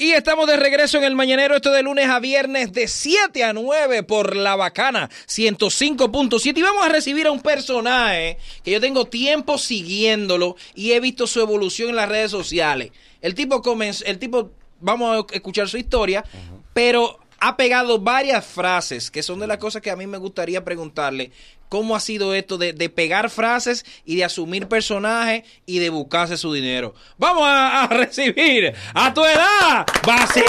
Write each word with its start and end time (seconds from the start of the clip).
Y 0.00 0.12
estamos 0.12 0.46
de 0.46 0.56
regreso 0.56 0.96
en 0.96 1.04
el 1.04 1.14
Mañanero, 1.14 1.54
esto 1.54 1.72
de 1.72 1.82
lunes 1.82 2.08
a 2.08 2.20
viernes 2.20 2.72
de 2.72 2.88
7 2.88 3.44
a 3.44 3.52
9 3.52 4.02
por 4.02 4.34
La 4.34 4.56
Bacana 4.56 5.10
105.7. 5.28 6.56
Y 6.56 6.62
vamos 6.62 6.82
a 6.82 6.88
recibir 6.88 7.26
a 7.26 7.30
un 7.30 7.42
personaje 7.42 8.38
que 8.64 8.70
yo 8.70 8.80
tengo 8.80 9.04
tiempo 9.04 9.58
siguiéndolo 9.58 10.56
y 10.74 10.92
he 10.92 11.00
visto 11.00 11.26
su 11.26 11.42
evolución 11.42 11.90
en 11.90 11.96
las 11.96 12.08
redes 12.08 12.30
sociales. 12.30 12.92
El 13.20 13.34
tipo 13.34 13.60
comenzó, 13.60 14.06
el 14.06 14.18
tipo, 14.18 14.52
vamos 14.80 15.26
a 15.30 15.34
escuchar 15.34 15.68
su 15.68 15.76
historia, 15.76 16.24
pero 16.72 17.18
ha 17.38 17.58
pegado 17.58 17.98
varias 17.98 18.46
frases 18.46 19.10
que 19.10 19.22
son 19.22 19.38
de 19.38 19.48
las 19.48 19.58
cosas 19.58 19.82
que 19.82 19.90
a 19.90 19.96
mí 19.96 20.06
me 20.06 20.16
gustaría 20.16 20.64
preguntarle. 20.64 21.30
¿Cómo 21.70 21.94
ha 21.94 22.00
sido 22.00 22.34
esto 22.34 22.58
de, 22.58 22.72
de 22.72 22.88
pegar 22.90 23.30
frases 23.30 23.86
y 24.04 24.16
de 24.16 24.24
asumir 24.24 24.66
personajes 24.66 25.44
y 25.66 25.78
de 25.78 25.88
buscarse 25.88 26.36
su 26.36 26.52
dinero? 26.52 26.94
Vamos 27.16 27.44
a, 27.46 27.84
a 27.84 27.86
recibir 27.86 28.74
a 28.92 29.14
tu 29.14 29.24
edad, 29.24 29.86
Basili. 30.04 30.46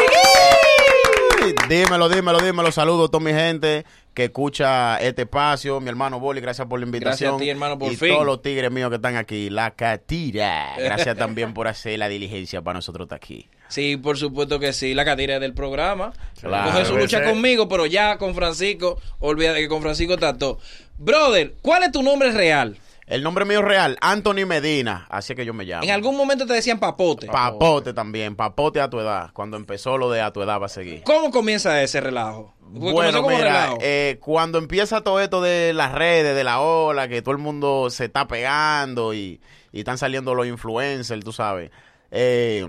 Dímelo, 1.70 2.10
dímelo, 2.10 2.40
dímelo. 2.40 2.72
Saludos 2.72 3.08
a 3.10 3.12
toda 3.12 3.24
mi 3.24 3.34
gente 3.34 3.86
que 4.16 4.26
escucha 4.26 4.98
este 4.98 5.22
espacio. 5.24 5.80
Mi 5.80 5.90
hermano 5.90 6.20
Boli, 6.20 6.42
gracias 6.42 6.68
por 6.68 6.80
la 6.80 6.88
invitación. 6.88 7.32
Gracias 7.34 7.42
a 7.42 7.44
ti, 7.44 7.50
hermano, 7.52 7.78
por 7.78 7.92
y 7.92 7.96
fin. 7.96 8.10
todos 8.10 8.26
los 8.26 8.42
tigres 8.42 8.72
míos 8.72 8.90
que 8.90 8.96
están 8.96 9.16
aquí. 9.16 9.52
La 9.52 9.72
catira. 9.72 10.74
Gracias 10.78 11.16
también 11.20 11.54
por 11.54 11.68
hacer 11.68 12.00
la 12.00 12.10
diligencia 12.10 12.64
para 12.64 12.80
nosotros 12.80 13.06
estar 13.06 13.18
aquí. 13.18 13.48
Sí, 13.72 13.96
por 13.96 14.18
supuesto 14.18 14.60
que 14.60 14.74
sí, 14.74 14.94
la 14.94 15.06
catira 15.06 15.40
del 15.40 15.54
programa. 15.54 16.12
Claro, 16.42 16.72
Coge 16.72 16.86
su 16.86 16.98
lucha 16.98 17.24
conmigo, 17.24 17.70
pero 17.70 17.86
ya 17.86 18.18
con 18.18 18.36
Francisco, 18.36 19.00
olvida 19.20 19.54
que 19.56 19.70
con 19.70 19.82
Francisco 19.82 20.16
está 20.16 20.38
todo. 20.38 20.60
Brother, 20.98 21.54
¿cuál 21.62 21.84
es 21.84 21.94
tu 21.94 22.04
nombre 22.04 22.34
real? 22.34 22.78
El 23.08 23.24
nombre 23.24 23.46
mío 23.46 23.62
real, 23.62 23.98
Anthony 24.02 24.46
Medina. 24.46 25.08
Así 25.10 25.32
es 25.32 25.38
que 25.38 25.46
yo 25.46 25.54
me 25.54 25.64
llamo. 25.64 25.84
En 25.84 25.92
algún 25.92 26.18
momento 26.18 26.46
te 26.46 26.52
decían 26.52 26.80
papote. 26.80 27.28
Papote 27.28 27.94
también. 27.94 28.36
Papote 28.36 28.82
a 28.82 28.90
tu 28.90 29.00
edad. 29.00 29.32
Cuando 29.34 29.56
empezó 29.56 29.98
lo 29.98 30.12
de 30.12 30.20
a 30.20 30.32
tu 30.32 30.42
edad 30.42 30.60
va 30.60 30.66
a 30.66 30.70
seguir. 30.70 31.04
¿Cómo 31.04 31.32
comienza 31.32 31.82
ese 31.82 32.02
relajo? 32.02 32.54
Porque 32.60 32.92
Bueno, 32.92 33.26
mira, 33.26 33.74
eh, 33.80 34.18
cuando 34.20 34.58
empieza 34.58 35.02
todo 35.02 35.22
esto 35.22 35.42
de 35.42 35.72
las 35.74 35.94
redes, 35.94 36.36
de 36.36 36.44
la 36.44 36.60
ola, 36.60 37.08
que 37.08 37.22
todo 37.22 37.32
el 37.34 37.38
mundo 37.38 37.90
se 37.90 38.06
está 38.06 38.28
pegando 38.28 39.14
y, 39.14 39.40
y 39.72 39.80
están 39.80 39.98
saliendo 39.98 40.36
los 40.36 40.46
influencers, 40.46 41.24
tú 41.24 41.32
sabes. 41.32 41.72
Eh, 42.12 42.68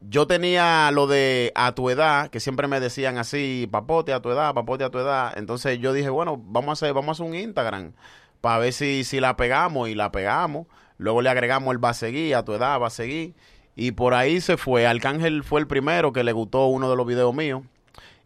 yo 0.00 0.26
tenía 0.26 0.90
lo 0.90 1.06
de 1.06 1.52
a 1.54 1.74
tu 1.74 1.90
edad, 1.90 2.28
que 2.30 2.40
siempre 2.40 2.68
me 2.68 2.80
decían 2.80 3.18
así, 3.18 3.68
papote 3.70 4.12
a 4.12 4.20
tu 4.20 4.30
edad, 4.30 4.54
papote 4.54 4.84
a 4.84 4.90
tu 4.90 4.98
edad. 4.98 5.36
Entonces 5.36 5.78
yo 5.78 5.92
dije, 5.92 6.10
bueno, 6.10 6.36
vamos 6.36 6.70
a 6.70 6.72
hacer, 6.72 6.94
vamos 6.94 7.08
a 7.08 7.12
hacer 7.12 7.26
un 7.26 7.34
Instagram 7.34 7.92
para 8.40 8.58
ver 8.58 8.72
si, 8.72 9.04
si 9.04 9.20
la 9.20 9.36
pegamos 9.36 9.88
y 9.88 9.94
la 9.94 10.12
pegamos. 10.12 10.66
Luego 10.98 11.22
le 11.22 11.30
agregamos 11.30 11.72
el 11.72 11.84
va 11.84 11.90
a 11.90 11.94
seguir, 11.94 12.34
a 12.34 12.44
tu 12.44 12.54
edad 12.54 12.80
va 12.80 12.88
a 12.88 12.90
seguir. 12.90 13.34
Y 13.76 13.92
por 13.92 14.14
ahí 14.14 14.40
se 14.40 14.56
fue. 14.56 14.86
Arcángel 14.86 15.44
fue 15.44 15.60
el 15.60 15.66
primero 15.66 16.12
que 16.12 16.24
le 16.24 16.32
gustó 16.32 16.66
uno 16.66 16.90
de 16.90 16.96
los 16.96 17.06
videos 17.06 17.34
míos 17.34 17.62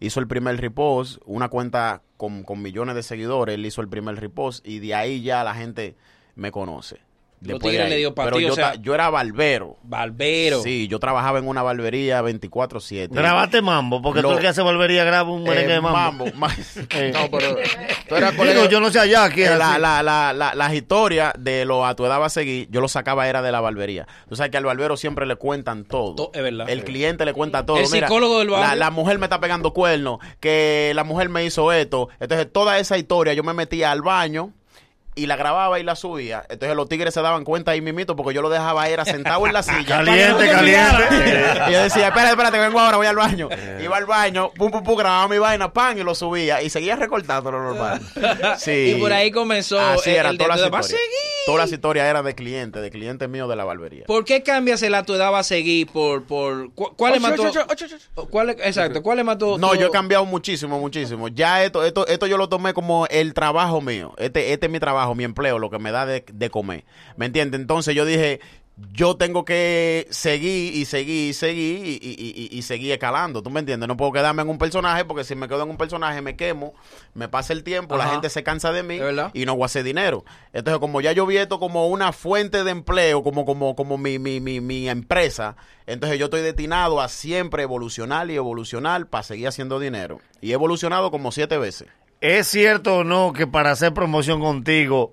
hizo 0.02 0.20
el 0.20 0.26
primer 0.26 0.60
repost, 0.60 1.22
una 1.24 1.48
cuenta 1.48 2.02
con, 2.16 2.42
con 2.42 2.60
millones 2.60 2.94
de 2.94 3.02
seguidores, 3.02 3.54
él 3.54 3.64
hizo 3.64 3.80
el 3.80 3.88
primer 3.88 4.16
repost 4.18 4.66
y 4.66 4.80
de 4.80 4.94
ahí 4.94 5.22
ya 5.22 5.44
la 5.44 5.54
gente 5.54 5.94
me 6.34 6.50
conoce. 6.50 7.00
Los 7.44 7.58
tigres 7.60 7.88
le 7.88 7.96
dio 7.96 8.14
pa' 8.14 8.24
Pero 8.24 8.38
yo, 8.40 8.52
o 8.52 8.54
sea- 8.54 8.74
yo 8.76 8.94
era 8.94 9.10
barbero. 9.10 9.76
Barbero. 9.82 10.62
Sí, 10.62 10.86
yo 10.88 10.98
trabajaba 11.00 11.38
en 11.38 11.48
una 11.48 11.62
barbería 11.62 12.20
24/7. 12.22 13.08
Grabaste 13.14 13.62
mambo, 13.62 14.00
porque 14.00 14.22
Lo- 14.22 14.28
tú 14.30 14.34
el 14.36 14.40
que 14.40 14.48
hace 14.48 14.62
barbería 14.62 15.04
graba 15.04 15.30
un 15.30 15.42
merengue 15.42 15.72
Eh, 15.72 15.74
de 15.74 15.80
mambo. 15.80 16.24
mambo. 16.26 16.36
ma- 16.36 16.54
Eh. 16.90 17.10
no, 17.14 17.30
pero 17.30 17.56
tú 18.08 18.14
eras 18.14 18.32
Digo, 18.36 18.68
yo 18.68 18.80
no 18.80 18.90
sé 18.90 19.00
allá, 19.00 19.24
aquí 19.24 19.42
Eh, 19.42 19.50
la, 19.56 19.78
la, 19.78 20.02
la, 20.02 20.32
la- 20.32 20.54
las 20.54 20.72
historias 20.74 21.32
de 21.38 21.64
lo 21.64 21.84
a 21.86 21.94
tu 21.96 22.04
edad 22.06 22.20
va 22.20 22.26
a 22.26 22.30
seguir, 22.30 22.68
yo 22.70 22.80
lo 22.80 22.88
sacaba 22.88 23.28
era 23.28 23.42
de 23.42 23.50
la 23.52 23.60
barbería. 23.60 24.06
Tú 24.28 24.36
sabes 24.36 24.50
que 24.50 24.56
al 24.58 24.64
barbero 24.64 24.96
siempre 24.96 25.26
le 25.26 25.36
cuentan 25.36 25.84
todo. 25.84 26.14
To- 26.14 26.30
es 26.34 26.42
verdad. 26.42 26.68
El 26.70 26.84
cliente 26.84 27.24
le 27.24 27.32
cuenta 27.32 27.66
todo. 27.66 27.78
El 27.78 27.86
Mira, 27.90 28.06
psicólogo 28.06 28.38
del 28.38 28.50
barrio. 28.50 28.68
La, 28.68 28.76
la 28.76 28.90
mujer 28.90 29.18
me 29.18 29.26
está 29.26 29.40
pegando 29.40 29.72
cuernos, 29.72 30.18
que 30.40 30.92
la 30.94 31.04
mujer 31.04 31.28
me 31.28 31.44
hizo 31.44 31.72
esto. 31.72 32.08
Entonces, 32.20 32.46
toda 32.52 32.78
esa 32.78 32.98
historia 32.98 33.32
yo 33.32 33.42
me 33.42 33.52
metía 33.52 33.90
al 33.90 34.02
baño 34.02 34.52
y 35.14 35.26
la 35.26 35.36
grababa 35.36 35.78
y 35.78 35.82
la 35.82 35.94
subía. 35.96 36.44
Entonces, 36.48 36.74
los 36.76 36.88
tigres 36.88 37.12
se 37.12 37.20
daban 37.20 37.44
cuenta 37.44 37.72
ahí 37.72 37.80
mismito 37.80 38.16
porque 38.16 38.32
yo 38.34 38.40
lo 38.42 38.48
dejaba 38.48 38.88
era 38.88 39.04
sentado 39.04 39.46
en 39.46 39.52
la 39.52 39.62
silla. 39.62 39.98
Caliente, 40.04 40.48
caliente. 40.48 41.04
Y 41.68 41.72
yo 41.72 41.82
decía, 41.82 42.08
espérate, 42.08 42.30
espérate, 42.30 42.58
vengo 42.58 42.78
ahora, 42.80 42.96
voy 42.96 43.06
al 43.06 43.16
baño. 43.16 43.48
Iba 43.82 43.96
al 43.96 44.06
baño, 44.06 44.50
pum, 44.56 44.70
pum, 44.70 44.82
pum, 44.82 44.96
grababa 44.96 45.28
mi 45.28 45.38
vaina, 45.38 45.72
pan, 45.72 45.98
y 45.98 46.02
lo 46.02 46.14
subía. 46.14 46.62
Y 46.62 46.70
seguía 46.70 46.96
recortando 46.96 47.50
lo 47.52 47.62
normal. 47.62 48.00
Sí. 48.58 48.94
Y 48.96 49.00
por 49.00 49.12
ahí 49.12 49.30
comenzó 49.30 49.78
Así 49.80 50.10
el- 50.10 50.16
era, 50.16 50.30
el 50.30 50.38
todas 50.38 50.56
las 50.56 50.64
historias. 50.66 50.86
seguir. 50.86 51.02
Todas 51.44 51.60
las 51.62 51.72
historias 51.72 52.06
eran 52.06 52.24
de 52.24 52.34
clientes, 52.36 52.80
de 52.80 52.90
clientes 52.90 53.28
míos 53.28 53.48
de 53.48 53.56
la 53.56 53.64
barbería. 53.64 54.04
¿Por 54.06 54.24
qué 54.24 54.44
cambias 54.44 54.80
el 54.82 54.94
a 54.94 55.02
tu 55.02 55.14
edad 55.14 55.32
va 55.32 55.40
a 55.40 55.42
seguir? 55.42 55.88
Por, 55.88 56.22
por, 56.24 56.72
cu- 56.72 56.94
¿Cuál 56.96 57.14
le 57.14 57.20
mató? 57.20 57.42
¿Cuál 58.30 58.46
le- 58.46 58.52
exacto, 58.52 59.02
¿cuál 59.02 59.16
le 59.16 59.24
mató? 59.24 59.58
No, 59.58 59.74
yo 59.74 59.88
he 59.88 59.90
cambiado 59.90 60.24
muchísimo, 60.24 60.78
muchísimo. 60.78 61.26
Ya 61.28 61.64
esto, 61.64 61.84
esto, 61.84 62.06
esto 62.06 62.26
yo 62.26 62.36
lo 62.38 62.48
tomé 62.48 62.72
como 62.74 63.06
el 63.08 63.34
trabajo 63.34 63.80
mío. 63.80 64.14
Este, 64.18 64.52
este 64.52 64.66
es 64.66 64.72
mi 64.72 64.78
trabajo, 64.78 65.01
mi 65.14 65.24
empleo, 65.24 65.58
lo 65.58 65.70
que 65.70 65.78
me 65.78 65.90
da 65.92 66.06
de, 66.06 66.24
de 66.32 66.50
comer. 66.50 66.84
¿Me 67.16 67.26
entiendes? 67.26 67.60
Entonces 67.60 67.94
yo 67.94 68.04
dije, 68.04 68.40
yo 68.94 69.16
tengo 69.16 69.44
que 69.44 70.08
seguir 70.10 70.74
y 70.74 70.86
seguir 70.86 71.28
y 71.28 71.32
seguir 71.34 71.86
y, 71.86 71.90
y, 72.02 72.48
y- 72.50 72.58
y 72.58 72.62
seguir 72.62 72.90
escalando. 72.92 73.42
¿Tú 73.42 73.50
me 73.50 73.60
entiendes? 73.60 73.86
No 73.86 73.98
puedo 73.98 74.12
quedarme 74.12 74.40
en 74.42 74.48
un 74.48 74.56
personaje 74.56 75.04
porque 75.04 75.24
si 75.24 75.34
me 75.34 75.46
quedo 75.46 75.62
en 75.64 75.70
un 75.70 75.76
personaje 75.76 76.22
me 76.22 76.36
quemo, 76.36 76.72
me 77.12 77.28
pasa 77.28 77.52
el 77.52 77.64
tiempo, 77.64 77.96
la 77.98 78.04
gente 78.12 78.30
se 78.30 78.42
cansa 78.42 78.72
de 78.72 78.82
mí 78.82 78.98
y 79.34 79.44
no 79.44 79.54
voy 79.56 79.64
a 79.64 79.66
hacer 79.66 79.84
dinero. 79.84 80.24
Entonces, 80.54 80.80
como 80.80 81.02
ya 81.02 81.12
yo 81.12 81.26
vi 81.26 81.36
esto 81.36 81.60
como 81.60 81.86
una 81.88 82.12
fuente 82.12 82.64
de 82.64 82.70
empleo, 82.70 83.22
como, 83.22 83.44
como, 83.44 83.76
como 83.76 83.98
mi, 83.98 84.18
mi, 84.18 84.40
mi, 84.40 84.60
mi 84.62 84.88
empresa, 84.88 85.54
entonces 85.86 86.18
yo 86.18 86.24
estoy 86.26 86.40
destinado 86.40 87.00
a 87.02 87.08
siempre 87.08 87.64
evolucionar 87.64 88.30
y 88.30 88.36
evolucionar 88.36 89.06
para 89.06 89.22
seguir 89.22 89.48
haciendo 89.48 89.80
dinero. 89.80 90.18
Y 90.40 90.50
he 90.50 90.54
evolucionado 90.54 91.10
como 91.10 91.30
siete 91.30 91.58
veces. 91.58 91.88
¿Es 92.22 92.46
cierto 92.46 92.98
o 92.98 93.04
no 93.04 93.32
que 93.32 93.48
para 93.48 93.72
hacer 93.72 93.92
promoción 93.92 94.38
contigo 94.38 95.12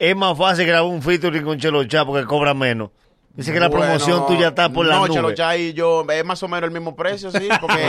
es 0.00 0.16
más 0.16 0.36
fácil 0.36 0.66
grabar 0.66 0.90
un 0.90 1.00
featuring 1.00 1.44
con 1.44 1.58
Chelo 1.58 1.84
Chá 1.84 2.04
porque 2.04 2.26
cobra 2.26 2.54
menos? 2.54 2.90
Dice 3.34 3.52
que 3.52 3.60
la 3.60 3.68
Bueno, 3.68 3.84
promoción 3.84 4.26
tuya 4.26 4.48
está 4.48 4.68
por 4.68 4.84
la 4.84 4.96
no, 4.96 5.06
nube. 5.06 5.14
Chelo 5.14 5.32
Chay 5.32 5.68
y 5.68 5.72
yo, 5.74 6.04
es 6.10 6.24
más 6.24 6.42
o 6.42 6.48
menos 6.48 6.64
el 6.64 6.72
mismo 6.72 6.96
precio, 6.96 7.30
sí, 7.30 7.48
porque 7.60 7.84
él 7.84 7.88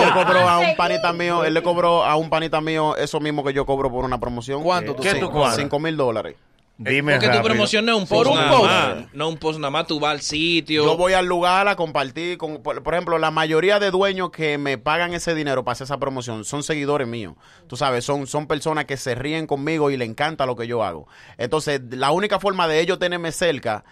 le 0.00 0.06
oh. 0.06 0.14
cobró 0.14 0.48
a 0.48 0.60
un 0.60 0.76
panita 0.76 1.12
mío, 1.12 1.42
él 1.42 1.52
le 1.52 1.60
cobró 1.60 2.04
a 2.04 2.14
un 2.14 2.30
panita 2.30 2.60
mío 2.60 2.96
eso 2.96 3.18
mismo 3.18 3.42
que 3.42 3.52
yo 3.52 3.66
cobro 3.66 3.90
por 3.90 4.04
una 4.04 4.20
promoción. 4.20 4.62
¿Cuánto 4.62 4.94
tú 4.94 5.02
¿Qué 5.02 5.16
tú 5.16 5.28
cobras? 5.28 5.56
Cinco 5.56 5.80
mil 5.80 5.96
dólares. 5.96 6.36
Dime 6.82 7.12
Porque 7.18 7.28
tu 7.28 7.42
promoción 7.42 7.84
no 7.84 7.92
es 7.92 7.98
un 8.00 8.06
Sí, 8.06 8.14
post 8.14 8.24
por 8.24 8.32
un 8.32 8.38
nada 8.42 8.56
post. 8.56 8.64
más. 8.70 9.14
No 9.14 9.28
un 9.28 9.36
post 9.36 9.58
nada 9.60 9.70
más, 9.70 9.86
tú 9.86 10.00
vas 10.00 10.12
al 10.12 10.20
sitio. 10.22 10.82
Yo 10.82 10.96
voy 10.96 11.12
al 11.12 11.26
lugar 11.26 11.68
a 11.68 11.76
compartir 11.76 12.38
con, 12.38 12.62
por, 12.62 12.82
por 12.82 12.94
ejemplo, 12.94 13.18
la 13.18 13.30
mayoría 13.30 13.78
de 13.78 13.90
dueños 13.90 14.30
que 14.30 14.56
me 14.56 14.78
pagan 14.78 15.12
ese 15.12 15.34
dinero 15.34 15.62
para 15.62 15.72
hacer 15.74 15.84
esa 15.84 15.98
promoción 15.98 16.42
son 16.46 16.62
seguidores 16.62 17.06
míos. 17.06 17.34
Tú 17.66 17.76
sabes, 17.76 18.06
son, 18.06 18.26
son 18.26 18.46
personas 18.46 18.86
que 18.86 18.96
se 18.96 19.14
ríen 19.14 19.46
conmigo 19.46 19.90
y 19.90 19.98
le 19.98 20.06
encanta 20.06 20.46
lo 20.46 20.56
que 20.56 20.66
yo 20.66 20.82
hago. 20.82 21.06
Entonces, 21.36 21.82
la 21.90 22.12
única 22.12 22.40
forma 22.40 22.66
de 22.66 22.80
ellos 22.80 22.98
tenerme 22.98 23.30
cerca 23.30 23.84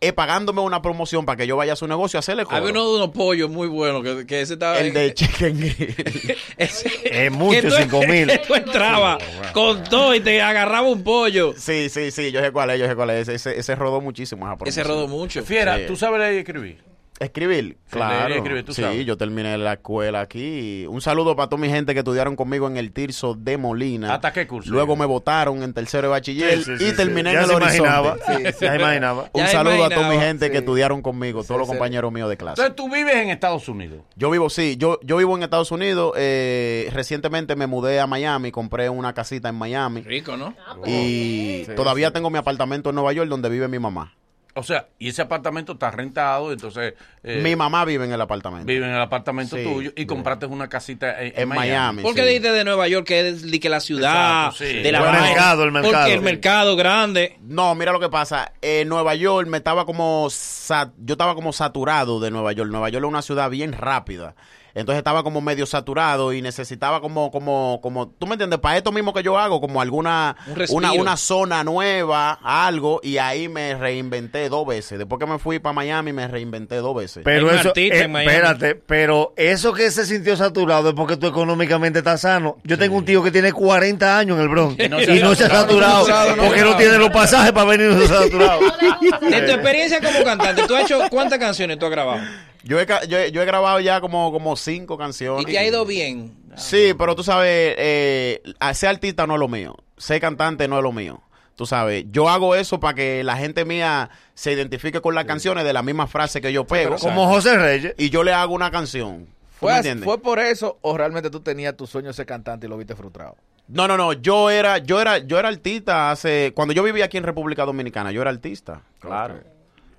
es 0.00 0.12
pagándome 0.12 0.60
una 0.60 0.80
promoción 0.80 1.26
para 1.26 1.36
que 1.36 1.46
yo 1.46 1.56
vaya 1.56 1.72
a 1.72 1.76
su 1.76 1.88
negocio 1.88 2.18
a 2.18 2.20
hacerle 2.20 2.44
cobro. 2.44 2.58
Había 2.58 2.70
uno 2.70 2.88
de 2.90 2.96
unos 2.96 3.08
pollos 3.10 3.50
muy 3.50 3.66
buenos 3.66 4.02
que, 4.04 4.26
que 4.26 4.40
ese 4.40 4.52
estaba. 4.54 4.78
El 4.78 4.92
de 4.92 5.12
Chicken 5.14 5.56
Grill. 5.58 6.36
ese- 6.56 6.90
Es 7.26 7.32
mucho, 7.32 7.60
que 7.62 7.68
tú- 7.68 7.74
cinco 7.76 8.00
mil. 8.06 8.28
que 8.28 8.38
Tú 8.38 8.54
entrabas 8.54 9.18
con 9.52 9.82
todo 9.84 10.14
y 10.14 10.20
te 10.20 10.40
agarraba 10.40 10.86
un 10.88 11.02
pollo. 11.02 11.52
Sí, 11.56 11.88
sí, 11.88 12.10
sí, 12.12 12.30
yo 12.30 12.40
sé 12.40 12.52
cuál 12.52 12.70
es, 12.70 12.78
yo 12.80 12.86
sé 12.86 12.94
cuál 12.94 13.10
es. 13.10 13.28
Ese, 13.28 13.34
ese, 13.34 13.58
ese 13.58 13.74
rodó 13.74 14.00
muchísimo 14.00 14.44
esa 14.46 14.52
Ese 14.54 14.58
promoción. 14.82 14.86
rodó 14.86 15.08
mucho. 15.08 15.42
Fiera, 15.44 15.76
Sí. 15.78 15.84
¿tú 15.88 15.96
sabes 15.96 16.20
leer 16.20 16.34
y 16.34 16.38
escribir? 16.38 16.82
Escribir, 17.20 17.78
claro. 17.90 18.32
escribir, 18.34 18.64
tú 18.64 18.72
sí, 18.72 18.80
sabes. 18.82 19.04
yo 19.04 19.16
terminé 19.16 19.58
la 19.58 19.72
escuela 19.74 20.20
aquí. 20.20 20.86
Un 20.88 21.00
saludo 21.00 21.34
para 21.34 21.48
toda 21.48 21.60
mi 21.60 21.68
gente 21.68 21.92
que 21.92 21.98
estudiaron 22.00 22.36
conmigo 22.36 22.68
en 22.68 22.76
el 22.76 22.92
Tirso 22.92 23.34
de 23.34 23.56
Molina. 23.58 24.14
¿Hasta 24.14 24.32
qué 24.32 24.46
curso? 24.46 24.70
Luego 24.70 24.94
me 24.94 25.04
votaron 25.04 25.62
en 25.62 25.72
tercero 25.74 26.02
de 26.08 26.08
bachiller 26.12 26.58
Sí, 26.58 26.64
sí, 26.64 26.78
sí, 26.78 26.84
y 26.84 26.90
sí. 26.90 26.96
terminé 26.96 27.32
en 27.32 27.38
el 27.38 27.50
horizonte. 27.50 27.76
imaginaba. 27.78 28.16
Sí, 28.26 28.32
sí. 28.52 28.64
Ya 28.64 28.76
imaginaba. 28.76 29.30
Un 29.32 29.40
Ya 29.40 29.48
saludo 29.48 29.84
a 29.84 29.90
toda 29.90 30.08
mi 30.10 30.16
gente 30.18 30.46
sí. 30.46 30.52
que 30.52 30.58
estudiaron 30.58 31.02
conmigo, 31.02 31.42
todos 31.42 31.58
los 31.58 31.66
sí. 31.68 31.72
compañeros 31.74 32.12
míos 32.12 32.28
de 32.28 32.36
clase. 32.36 32.60
Entonces 32.62 32.76
tú 32.76 32.88
vives 32.94 33.16
en 33.16 33.30
Estados 33.30 33.68
Unidos. 33.68 34.02
Yo 34.14 34.30
vivo, 34.30 34.48
sí, 34.48 34.76
yo, 34.78 35.00
yo 35.02 35.16
vivo 35.16 35.36
en 35.36 35.42
Estados 35.42 35.72
Unidos. 35.72 36.12
eh, 36.16 36.88
recientemente 36.92 37.56
me 37.56 37.66
mudé 37.66 37.98
a 38.00 38.06
Miami, 38.06 38.52
compré 38.52 38.88
una 38.90 39.12
casita 39.12 39.48
en 39.48 39.56
Miami. 39.56 40.02
Rico, 40.02 40.36
¿no? 40.36 40.54
Y 40.86 41.64
todavía 41.74 42.12
tengo 42.12 42.30
mi 42.30 42.38
apartamento 42.38 42.90
en 42.90 42.94
Nueva 42.94 43.12
York 43.12 43.28
donde 43.28 43.48
vive 43.48 43.66
mi 43.68 43.78
mamá. 43.78 44.14
O 44.58 44.62
sea, 44.62 44.88
y 44.98 45.08
ese 45.08 45.22
apartamento 45.22 45.72
está 45.72 45.90
rentado, 45.90 46.52
entonces 46.52 46.94
eh, 47.22 47.40
mi 47.42 47.56
mamá 47.56 47.84
vive 47.84 48.04
en 48.04 48.12
el 48.12 48.20
apartamento. 48.20 48.66
vive 48.66 48.86
en 48.86 48.92
el 48.92 49.00
apartamento 49.00 49.56
Sí. 49.56 49.64
tuyo 49.64 49.92
y 49.96 50.06
compraste 50.06 50.46
una 50.46 50.68
casita 50.68 51.22
en, 51.22 51.32
en 51.36 51.48
Miami. 51.48 52.02
¿Por 52.02 52.14
qué 52.14 52.22
sí. 52.22 52.26
dijiste 52.28 52.52
de 52.52 52.64
Nueva 52.64 52.88
York 52.88 53.06
que 53.06 53.28
es 53.28 53.44
que 53.60 53.68
la 53.68 53.80
ciudad, 53.80 54.46
Exacto, 54.48 54.64
sí. 54.64 54.82
de 54.82 54.92
la 54.92 54.98
El 54.98 55.22
mercado, 55.22 55.64
el 55.64 55.72
mercado. 55.72 55.94
Porque 55.94 56.14
el 56.14 56.20
mercado 56.20 56.76
grande. 56.76 57.38
No, 57.42 57.74
mira 57.74 57.92
lo 57.92 58.00
que 58.00 58.08
pasa. 58.08 58.52
En 58.60 58.88
Nueva 58.88 59.14
York 59.14 59.48
me 59.48 59.58
estaba 59.58 59.84
como. 59.86 60.28
yo 60.28 61.14
estaba 61.14 61.34
como 61.34 61.52
saturado 61.52 62.20
de 62.20 62.30
Nueva 62.30 62.52
York. 62.52 62.70
Nueva 62.70 62.88
York 62.88 63.04
es 63.04 63.08
una 63.08 63.22
ciudad 63.22 63.50
bien 63.50 63.72
rápida. 63.72 64.34
Entonces 64.74 64.98
estaba 64.98 65.22
como 65.22 65.40
medio 65.40 65.66
saturado 65.66 66.32
y 66.32 66.42
necesitaba 66.42 67.00
como, 67.00 67.30
como, 67.30 67.80
como, 67.82 68.08
tú 68.08 68.26
me 68.26 68.34
entiendes, 68.34 68.58
para 68.60 68.76
esto 68.76 68.92
mismo 68.92 69.12
que 69.12 69.22
yo 69.22 69.38
hago, 69.38 69.60
como 69.60 69.80
alguna, 69.80 70.36
Un 70.46 70.78
una, 70.78 70.92
una 70.92 71.16
zona 71.16 71.64
nueva, 71.64 72.38
algo, 72.42 73.00
y 73.02 73.18
ahí 73.18 73.48
me 73.48 73.74
reinventé 73.74 74.48
dos 74.48 74.66
veces. 74.66 74.98
Después 74.98 75.18
que 75.18 75.26
me 75.26 75.38
fui 75.38 75.58
para 75.58 75.72
Miami, 75.72 76.12
me 76.12 76.28
reinventé 76.28 76.76
dos 76.76 76.94
veces. 76.96 77.22
Pero 77.24 77.50
eso, 77.50 77.72
eh, 77.74 78.04
en 78.04 78.16
espérate, 78.16 78.74
pero 78.74 79.32
eso 79.36 79.72
que 79.72 79.90
se 79.90 80.06
sintió 80.06 80.36
saturado 80.36 80.90
es 80.90 80.94
porque 80.94 81.16
tú 81.16 81.26
económicamente 81.26 82.00
estás 82.00 82.20
sano. 82.22 82.58
Yo 82.64 82.78
tengo 82.78 82.96
un 82.96 83.04
tío 83.04 83.22
que 83.22 83.30
tiene 83.30 83.52
40 83.52 84.18
años 84.18 84.36
en 84.36 84.42
el 84.42 84.48
Bronx 84.48 84.76
y 84.78 84.88
no 85.20 85.34
se 85.34 85.44
ha 85.44 85.50
saturado 85.50 86.06
porque 86.36 86.62
no 86.62 86.76
tiene 86.76 86.98
los 86.98 87.10
pasajes 87.10 87.52
para 87.52 87.66
venir 87.66 87.88
no 87.88 88.06
se 88.06 88.14
ha 88.14 88.22
saturado. 88.22 88.60
De 89.30 89.42
tu 89.42 89.52
experiencia 89.52 90.00
como 90.00 90.24
cantante, 90.24 90.62
¿tú 90.66 90.74
has 90.74 90.84
hecho 90.84 91.00
cuántas 91.10 91.38
canciones 91.38 91.78
tú 91.78 91.86
has 91.86 91.90
grabado? 91.90 92.20
Yo 92.68 92.78
he, 92.78 92.84
ca- 92.84 93.04
yo, 93.04 93.16
he- 93.18 93.32
yo 93.32 93.40
he 93.40 93.46
grabado 93.46 93.80
ya 93.80 94.00
como, 94.02 94.30
como 94.30 94.54
cinco 94.54 94.98
canciones. 94.98 95.42
Y 95.48 95.50
te 95.52 95.58
ha 95.58 95.66
ido 95.66 95.86
bien. 95.86 96.36
Sí, 96.56 96.92
pero 96.98 97.16
tú 97.16 97.24
sabes, 97.24 97.74
eh, 97.78 98.42
ser 98.74 98.90
artista 98.90 99.26
no 99.26 99.34
es 99.34 99.40
lo 99.40 99.48
mío. 99.48 99.74
Ser 99.96 100.20
cantante 100.20 100.68
no 100.68 100.76
es 100.76 100.82
lo 100.82 100.92
mío. 100.92 101.22
Tú 101.56 101.64
sabes, 101.66 102.04
yo 102.10 102.28
hago 102.28 102.54
eso 102.54 102.78
para 102.78 102.94
que 102.94 103.24
la 103.24 103.36
gente 103.36 103.64
mía 103.64 104.10
se 104.34 104.52
identifique 104.52 105.00
con 105.00 105.14
las 105.14 105.24
canciones 105.24 105.64
de 105.64 105.72
la 105.72 105.82
misma 105.82 106.06
frase 106.06 106.40
que 106.42 106.52
yo 106.52 106.66
pego. 106.66 106.96
Como 106.98 107.26
José 107.26 107.56
Reyes. 107.56 107.94
y 107.96 108.10
yo 108.10 108.22
le 108.22 108.32
hago 108.34 108.54
una 108.54 108.70
canción. 108.70 109.24
¿Tú 109.24 109.32
¿Fue, 109.60 109.72
me 109.72 109.78
así- 109.78 109.88
entiendes? 109.88 110.04
¿Fue 110.04 110.20
por 110.22 110.38
eso 110.38 110.78
o 110.82 110.96
realmente 110.96 111.30
tú 111.30 111.40
tenías 111.40 111.74
tu 111.76 111.86
sueño 111.86 112.08
de 112.08 112.14
ser 112.14 112.26
cantante 112.26 112.66
y 112.66 112.68
lo 112.68 112.76
viste 112.76 112.94
frustrado? 112.94 113.36
No, 113.66 113.88
no, 113.88 113.96
no. 113.96 114.12
Yo 114.12 114.50
era, 114.50 114.78
yo 114.78 115.00
era, 115.00 115.18
yo 115.18 115.38
era 115.38 115.48
artista 115.48 116.10
hace, 116.10 116.52
cuando 116.54 116.74
yo 116.74 116.82
vivía 116.84 117.06
aquí 117.06 117.16
en 117.16 117.24
República 117.24 117.64
Dominicana, 117.64 118.12
yo 118.12 118.20
era 118.20 118.30
artista. 118.30 118.82
Claro. 119.00 119.40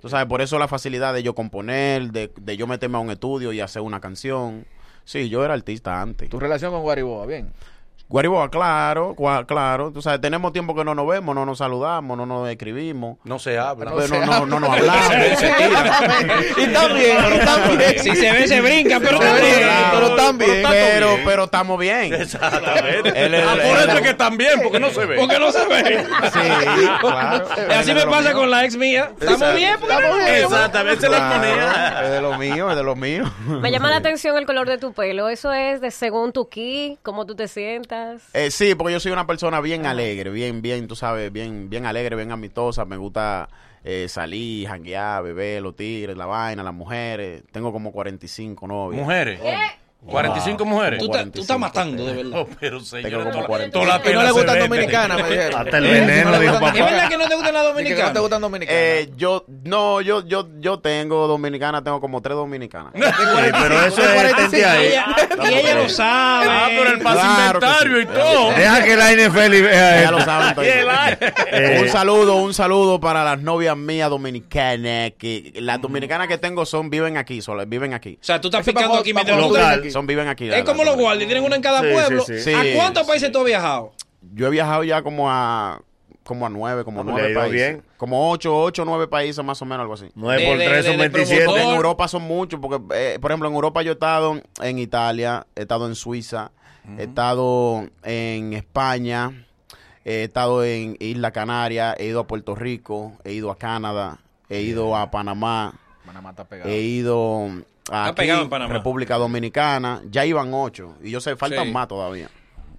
Tú 0.00 0.08
sabes, 0.08 0.26
por 0.26 0.40
eso 0.40 0.58
la 0.58 0.68
facilidad 0.68 1.12
de 1.14 1.22
yo 1.22 1.34
componer, 1.34 2.10
de, 2.10 2.32
de 2.40 2.56
yo 2.56 2.66
meterme 2.66 2.96
a 2.96 3.00
un 3.00 3.10
estudio 3.10 3.52
y 3.52 3.60
hacer 3.60 3.82
una 3.82 4.00
canción. 4.00 4.66
Sí, 5.04 5.28
yo 5.28 5.44
era 5.44 5.54
artista 5.54 6.00
antes. 6.00 6.30
Tu 6.30 6.38
relación 6.38 6.72
con 6.72 6.82
Guariboa, 6.82 7.26
bien. 7.26 7.52
Guariboa, 8.10 8.50
claro, 8.50 9.14
cua- 9.14 9.46
claro. 9.46 9.92
Tú 9.92 10.02
sabes, 10.02 10.20
tenemos 10.20 10.52
tiempo 10.52 10.74
que 10.74 10.82
no 10.84 10.96
nos 10.96 11.06
vemos, 11.06 11.32
no 11.32 11.46
nos 11.46 11.58
saludamos, 11.58 12.16
no 12.18 12.26
nos 12.26 12.48
escribimos. 12.48 13.18
No 13.22 13.38
se 13.38 13.56
habla. 13.56 13.92
Pero 13.94 14.02
se 14.08 14.18
no, 14.18 14.26
no, 14.26 14.32
habla. 14.32 14.46
no 14.46 14.58
nos 14.60 14.70
hablamos. 14.70 15.06
se 15.38 15.52
tira. 15.52 16.00
y 16.56 16.66
también, 16.72 17.44
también. 17.44 17.98
Si 18.00 18.16
se 18.16 18.32
ve, 18.32 18.48
se 18.48 18.60
brinca, 18.60 18.98
pero 18.98 19.20
también. 19.20 19.68
pero 19.92 20.16
también. 20.16 20.66
Pero, 20.68 21.18
pero 21.24 21.44
estamos 21.44 21.78
bien. 21.78 22.12
Exactamente. 22.14 23.10
Es- 23.36 23.44
Ah, 23.46 23.52
por 23.54 23.78
eso 23.78 23.88
es- 23.90 23.94
es 23.94 24.00
que 24.02 24.10
están 24.10 24.36
bien, 24.36 24.60
porque 24.60 24.80
no 24.80 24.90
se 24.90 25.06
ve. 25.06 25.16
Porque 25.16 25.38
no 25.38 25.52
se 25.52 25.66
ve. 25.68 26.04
Sí, 26.32 26.88
claro. 27.00 27.44
Y 27.68 27.72
así 27.72 27.94
me 27.94 28.06
pasa 28.06 28.32
con 28.32 28.50
la 28.50 28.64
ex 28.64 28.76
mía. 28.76 29.12
Estamos 29.20 29.54
bien, 29.54 29.76
porque 29.78 29.94
no 29.94 30.00
nos 30.00 30.16
vemos. 30.18 30.52
Exactamente, 30.52 31.00
se 31.02 31.08
la. 31.08 32.00
Es 32.06 32.10
de 32.10 32.20
lo 32.20 32.36
mío, 32.38 32.70
es 32.70 32.76
de 32.76 32.82
lo 32.82 32.96
mío. 32.96 33.22
Me 33.46 33.70
llama 33.70 33.88
la 33.88 33.98
atención 33.98 34.36
el 34.36 34.46
color 34.46 34.66
de 34.68 34.78
tu 34.78 34.92
pelo. 34.92 35.28
Eso 35.28 35.52
es 35.52 35.80
de 35.80 35.92
según 35.92 36.32
tu 36.32 36.48
ki, 36.48 36.98
cómo 37.04 37.24
tú 37.24 37.36
te 37.36 37.46
sientas. 37.46 37.99
Eh, 38.32 38.50
sí, 38.50 38.74
porque 38.74 38.92
yo 38.92 39.00
soy 39.00 39.12
una 39.12 39.26
persona 39.26 39.60
bien 39.60 39.86
alegre, 39.86 40.30
bien, 40.30 40.62
bien, 40.62 40.86
tú 40.86 40.96
sabes, 40.96 41.32
bien, 41.32 41.68
bien 41.70 41.86
alegre, 41.86 42.16
bien 42.16 42.32
amistosa. 42.32 42.84
Me 42.84 42.96
gusta 42.96 43.48
eh, 43.84 44.06
salir, 44.08 44.68
janguear, 44.68 45.22
beber, 45.22 45.62
los 45.62 45.76
tigres, 45.76 46.16
la 46.16 46.26
vaina, 46.26 46.62
las 46.62 46.74
mujeres. 46.74 47.42
Tengo 47.52 47.72
como 47.72 47.92
45 47.92 48.66
novias. 48.66 49.02
Mujeres. 49.02 49.40
45 50.06 50.64
mujeres. 50.64 50.98
Tú, 50.98 51.06
estás- 51.06 51.30
tú 51.32 51.40
estás 51.42 51.58
matando, 51.58 52.04
de 52.06 52.14
verdad. 52.14 52.30
No, 52.40 52.46
pero 52.58 52.80
señor. 52.80 53.10
Tengo 53.10 53.30
como 53.30 53.46
40. 53.46 53.72
Toda 53.78 53.86
la 53.98 54.02
Que 54.02 54.12
no 54.12 54.20
pena 54.20 54.24
le 54.24 54.30
gustan 54.32 54.58
dominicanas, 54.60 55.22
me 55.22 55.28
dijeron. 55.30 55.60
Hasta 55.60 55.78
el 55.78 55.84
veneno, 55.84 56.38
dijo 56.40 56.54
¿Es 56.54 56.60
papá. 56.60 56.72
verdad 56.72 57.08
que 57.08 57.18
no 57.18 57.28
te 57.28 57.34
gustan 57.34 57.54
las 57.54 57.62
que 57.62 57.68
no 57.68 57.74
te 57.74 57.82
dominicanas? 57.82 58.20
gustan 58.20 58.40
dominicanas. 58.40 58.80
Eh, 58.82 59.10
yo, 59.16 59.44
no, 59.64 60.00
yo, 60.00 60.26
yo, 60.26 60.48
yo 60.60 60.78
tengo 60.78 61.26
dominicana, 61.26 61.82
tengo 61.84 62.00
como 62.00 62.20
tres 62.22 62.36
dominicanas. 62.36 62.92
Sí, 63.40 63.50
pero 63.52 63.86
eso 63.86 64.02
es 64.02 64.52
Y 64.52 64.62
ahí. 64.62 64.86
ella, 64.88 65.06
y 65.50 65.54
ella 65.54 65.74
lo 65.74 65.88
sabe. 65.88 66.46
Ah, 66.48 66.66
pero 66.68 66.90
el 66.90 66.98
que 66.98 67.08
inventario 67.08 67.96
sí. 67.96 68.02
y 68.02 68.06
todo. 68.06 68.52
Deja 68.52 68.84
que 68.84 68.96
la 68.96 69.12
NFL 69.12 69.62
vea 69.62 70.10
lo 70.10 70.20
saben 70.20 70.54
aire. 70.58 71.32
Eh, 71.50 71.80
Un 71.82 71.88
saludo, 71.88 72.36
un 72.36 72.54
saludo 72.54 73.00
para 73.00 73.24
las 73.24 73.40
novias 73.40 73.76
mías 73.76 74.08
dominicanas. 74.10 75.12
Que 75.18 75.52
las 75.56 75.80
dominicanas 75.80 76.28
que 76.28 76.38
tengo 76.38 76.64
son, 76.66 76.90
viven 76.90 77.16
aquí, 77.16 77.40
solo, 77.42 77.64
viven 77.66 77.94
aquí. 77.94 78.18
O 78.20 78.24
sea, 78.24 78.40
tú 78.40 78.48
estás 78.48 78.64
picando 78.64 78.96
aquí 78.98 79.12
mientras 79.14 79.38
local. 79.38 79.89
Son, 79.90 80.06
viven 80.06 80.28
aquí. 80.28 80.48
Es 80.50 80.64
como 80.64 80.84
los 80.84 80.96
guardias, 80.96 81.26
tienen 81.26 81.44
uno 81.44 81.54
en 81.54 81.62
cada 81.62 81.80
Sí, 81.80 81.88
pueblo. 81.92 82.22
sí, 82.24 82.40
sí. 82.40 82.52
¿A 82.52 82.62
Sí. 82.62 82.72
cuántos 82.74 83.06
países 83.06 83.30
tú 83.32 83.38
has 83.40 83.44
viajado? 83.44 83.92
Yo 84.34 84.46
he 84.46 84.50
viajado 84.50 84.84
ya 84.84 85.02
como 85.02 85.30
a 85.30 85.80
como 86.22 86.46
a 86.46 86.48
nueve, 86.48 86.84
como 86.84 87.02
nueve 87.02 87.34
países. 87.34 87.52
bien. 87.52 87.82
Como 87.96 88.30
ocho, 88.30 88.56
ocho, 88.56 88.84
nueve 88.84 89.08
países 89.08 89.44
más 89.44 89.60
o 89.62 89.64
menos, 89.64 89.80
algo 89.80 89.94
así. 89.94 90.06
9 90.14 90.40
De- 90.42 90.48
por 90.48 90.58
3 90.58 90.84
son 90.86 90.96
de- 90.96 91.02
de 91.02 91.08
27. 91.08 91.42
promotor. 91.44 91.68
En 91.68 91.74
Europa 91.74 92.06
son 92.08 92.22
muchos, 92.22 92.60
porque, 92.60 92.80
eh, 92.94 93.18
por 93.20 93.32
ejemplo, 93.32 93.48
en 93.48 93.54
Europa 93.54 93.82
yo 93.82 93.90
he 93.90 93.94
estado 93.94 94.40
en 94.62 94.78
Italia, 94.78 95.46
he 95.56 95.62
estado 95.62 95.88
en 95.88 95.96
Suiza, 95.96 96.52
he 96.98 97.02
estado 97.04 97.88
en 98.04 98.52
España, 98.52 99.44
he 100.04 100.22
estado 100.24 100.62
en 100.64 100.96
Isla 101.00 101.32
Canaria, 101.32 101.94
he 101.98 102.06
ido 102.06 102.20
a 102.20 102.26
Puerto 102.28 102.54
Rico, 102.54 103.14
he 103.24 103.32
ido 103.32 103.50
a 103.50 103.56
Canadá, 103.56 104.18
he 104.48 104.60
ido 104.60 104.94
a 104.96 105.10
Panamá, 105.10 105.74
Panamá 106.06 106.30
está 106.30 106.44
pegado. 106.44 106.70
he 106.70 106.80
ido 106.80 107.48
a 107.90 108.04
Está 108.10 108.14
pegado 108.14 108.42
en 108.42 108.48
Panamá. 108.48 108.72
República 108.72 109.16
Dominicana, 109.16 110.00
ya 110.10 110.24
iban 110.24 110.54
ocho, 110.54 110.94
y 111.02 111.10
yo 111.10 111.20
sé, 111.20 111.36
faltan 111.36 111.66
Sí. 111.66 111.72
más 111.72 111.88
todavía. 111.88 112.30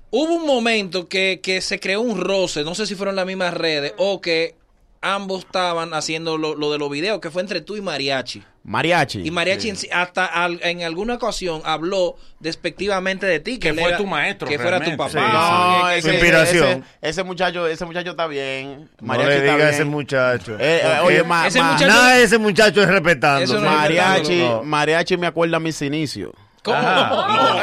Hubo 0.09 0.33
un 0.35 0.45
momento 0.47 1.07
que, 1.07 1.39
que 1.41 1.61
se 1.61 1.79
creó 1.79 2.01
un 2.01 2.19
roce, 2.19 2.63
no 2.63 2.73
sé 2.75 2.85
si 2.87 2.95
fueron 2.95 3.15
las 3.15 3.25
mismas 3.25 3.53
redes 3.53 3.93
o 3.97 4.19
que 4.21 4.55
ambos 5.01 5.45
estaban 5.45 5.94
haciendo 5.94 6.38
lo, 6.38 6.56
lo 6.56 6.71
de 6.71 6.77
los 6.77 6.89
videos, 6.89 7.19
que 7.19 7.31
fue 7.31 7.42
entre 7.42 7.62
tú 7.62 7.75
y 7.75 7.81
Mariachi. 7.81 8.44
Mariachi. 8.63 9.21
Y 9.25 9.31
Mariachi 9.31 9.69
en 9.69 9.77
hasta 9.92 10.25
al- 10.27 10.59
en 10.62 10.83
alguna 10.83 11.15
ocasión 11.15 11.62
habló 11.65 12.15
despectivamente 12.39 13.25
de 13.25 13.39
ti. 13.39 13.57
Que 13.57 13.74
fue 13.74 13.83
era- 13.89 13.98
tu 13.98 14.06
maestro, 14.06 14.48
Que 14.48 14.59
fuera 14.59 14.80
tu 14.80 14.95
papá. 14.95 15.81
No, 15.81 15.89
ese, 15.89 16.01
Su 16.07 16.13
inspiración. 16.13 16.69
Ese, 17.01 17.09
ese 17.09 17.24
muchacho, 17.24 17.65
ese 17.65 17.86
muchacho 17.86 18.12
está 18.12 18.27
bien. 18.27 18.89
No 19.00 19.07
Mariachi 19.07 19.30
le 19.31 19.42
diga 19.42 19.56
bien. 19.56 19.68
ese 19.69 19.86
muchacho. 19.86 20.57
Eh, 20.59 20.81
eh, 20.83 21.00
oye, 21.04 21.24
ma- 21.24 21.47
Ese 21.47 21.59
ma- 21.59 21.71
muchacho- 21.74 21.88
Nada 21.92 22.15
de 22.18 22.24
ese 22.24 22.38
muchacho 22.38 22.83
es 22.83 22.88
respetando. 22.89 23.54
No 23.56 23.62
mariachi, 23.62 24.38
No. 24.39 24.63
mariachi 24.63 25.18
me 25.18 25.25
acuerda 25.27 25.57
a 25.57 25.59
mis 25.59 25.81
inicios. 25.81 26.31
¿Cómo? 26.63 26.77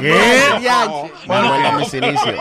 ¿Qué? 0.00 0.12
Me 1.28 1.36
acuerda 1.36 1.68
a 1.68 1.72
mis 1.78 1.94
inicios. 1.94 2.34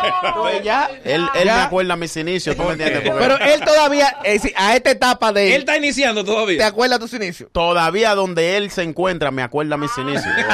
ya. 0.63 0.89
Él, 1.03 1.21
él 1.21 1.29
me 1.35 1.45
Ya. 1.45 1.63
acuerda 1.65 1.93
a 1.93 1.97
mis 1.97 2.15
inicios, 2.17 2.55
¿tú 2.55 2.63
me 2.63 2.71
entiendes? 2.71 3.01
Porque 3.03 3.19
Pero 3.19 3.37
él 3.39 3.61
todavía, 3.61 4.17
eh, 4.23 4.39
sí, 4.39 4.51
a 4.55 4.75
esta 4.75 4.91
etapa 4.91 5.31
de 5.31 5.47
Él 5.49 5.53
él, 5.53 5.59
está 5.59 5.77
iniciando 5.77 6.23
¿te 6.23 6.31
todavía. 6.31 6.65
acuerdas 6.67 6.99
tus 6.99 7.13
inicios? 7.13 7.49
todavía 7.51 8.15
donde 8.15 8.57
él 8.57 8.71
se 8.71 8.83
encuentra 8.83 9.29
me 9.31 9.43
acuerda 9.43 9.75
a 9.75 9.77
mis 9.77 9.95
inicios. 9.97 10.25
Ay, 10.35 10.45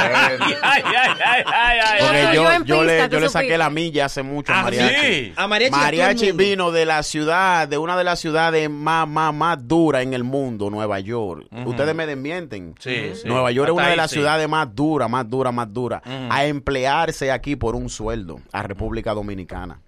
ay, 0.62 0.82
ay, 0.84 1.12
ay, 1.24 1.44
ay, 1.46 1.78
ay. 1.82 1.98
Pero 1.98 2.06
Porque 2.06 2.22
yo 2.22 2.32
yo, 2.42 2.52
en 2.52 2.64
yo 2.64 2.78
pista, 2.80 2.84
le, 3.02 3.08
¿tú 3.08 3.14
yo 3.14 3.20
le 3.20 3.28
saqué 3.28 3.44
supiste? 3.46 3.58
la 3.58 3.70
milla 3.70 4.04
hace 4.04 4.22
mucho 4.22 4.52
a 4.52 4.60
Ah, 4.60 4.62
mariachi. 4.64 4.94
sí. 5.06 5.32
A 5.36 5.46
Mariachi, 5.46 5.72
y 5.74 5.76
a 5.76 5.80
todo 5.80 5.80
el 5.80 5.84
Mariachi 5.98 6.26
mundo. 6.26 6.44
vino 6.44 6.70
de 6.70 6.84
la 6.86 7.02
ciudad, 7.02 7.66
de 7.68 7.78
una 7.78 7.96
de 7.96 8.04
las 8.04 8.20
ciudades 8.20 8.68
más, 8.70 9.08
más, 9.08 9.32
más 9.34 9.66
duras 9.66 10.02
en 10.02 10.12
el 10.14 10.24
mundo, 10.24 10.70
Nueva 10.70 11.00
York. 11.00 11.46
Ustedes 11.64 11.94
me 11.94 12.06
desmienten. 12.06 12.74
Sí, 12.78 13.12
sí. 13.14 13.22
Nueva 13.26 13.50
York 13.52 13.68
es 13.68 13.70
Hasta 13.70 13.72
una 13.72 13.86
de 13.86 13.90
ahí 13.92 13.96
las 13.96 14.10
sí. 14.10 14.16
ciudades 14.16 14.48
más 14.48 14.74
duras, 14.74 15.08
más 15.08 15.28
duras, 15.28 15.52
más 15.54 15.72
A 16.04 16.44
emplearse 16.46 17.30
aquí 17.30 17.56
por 17.56 17.74
un 17.76 17.88
sueldo 17.88 18.40
a 18.52 18.62
República 18.62 19.14
Dominicana. 19.14 19.80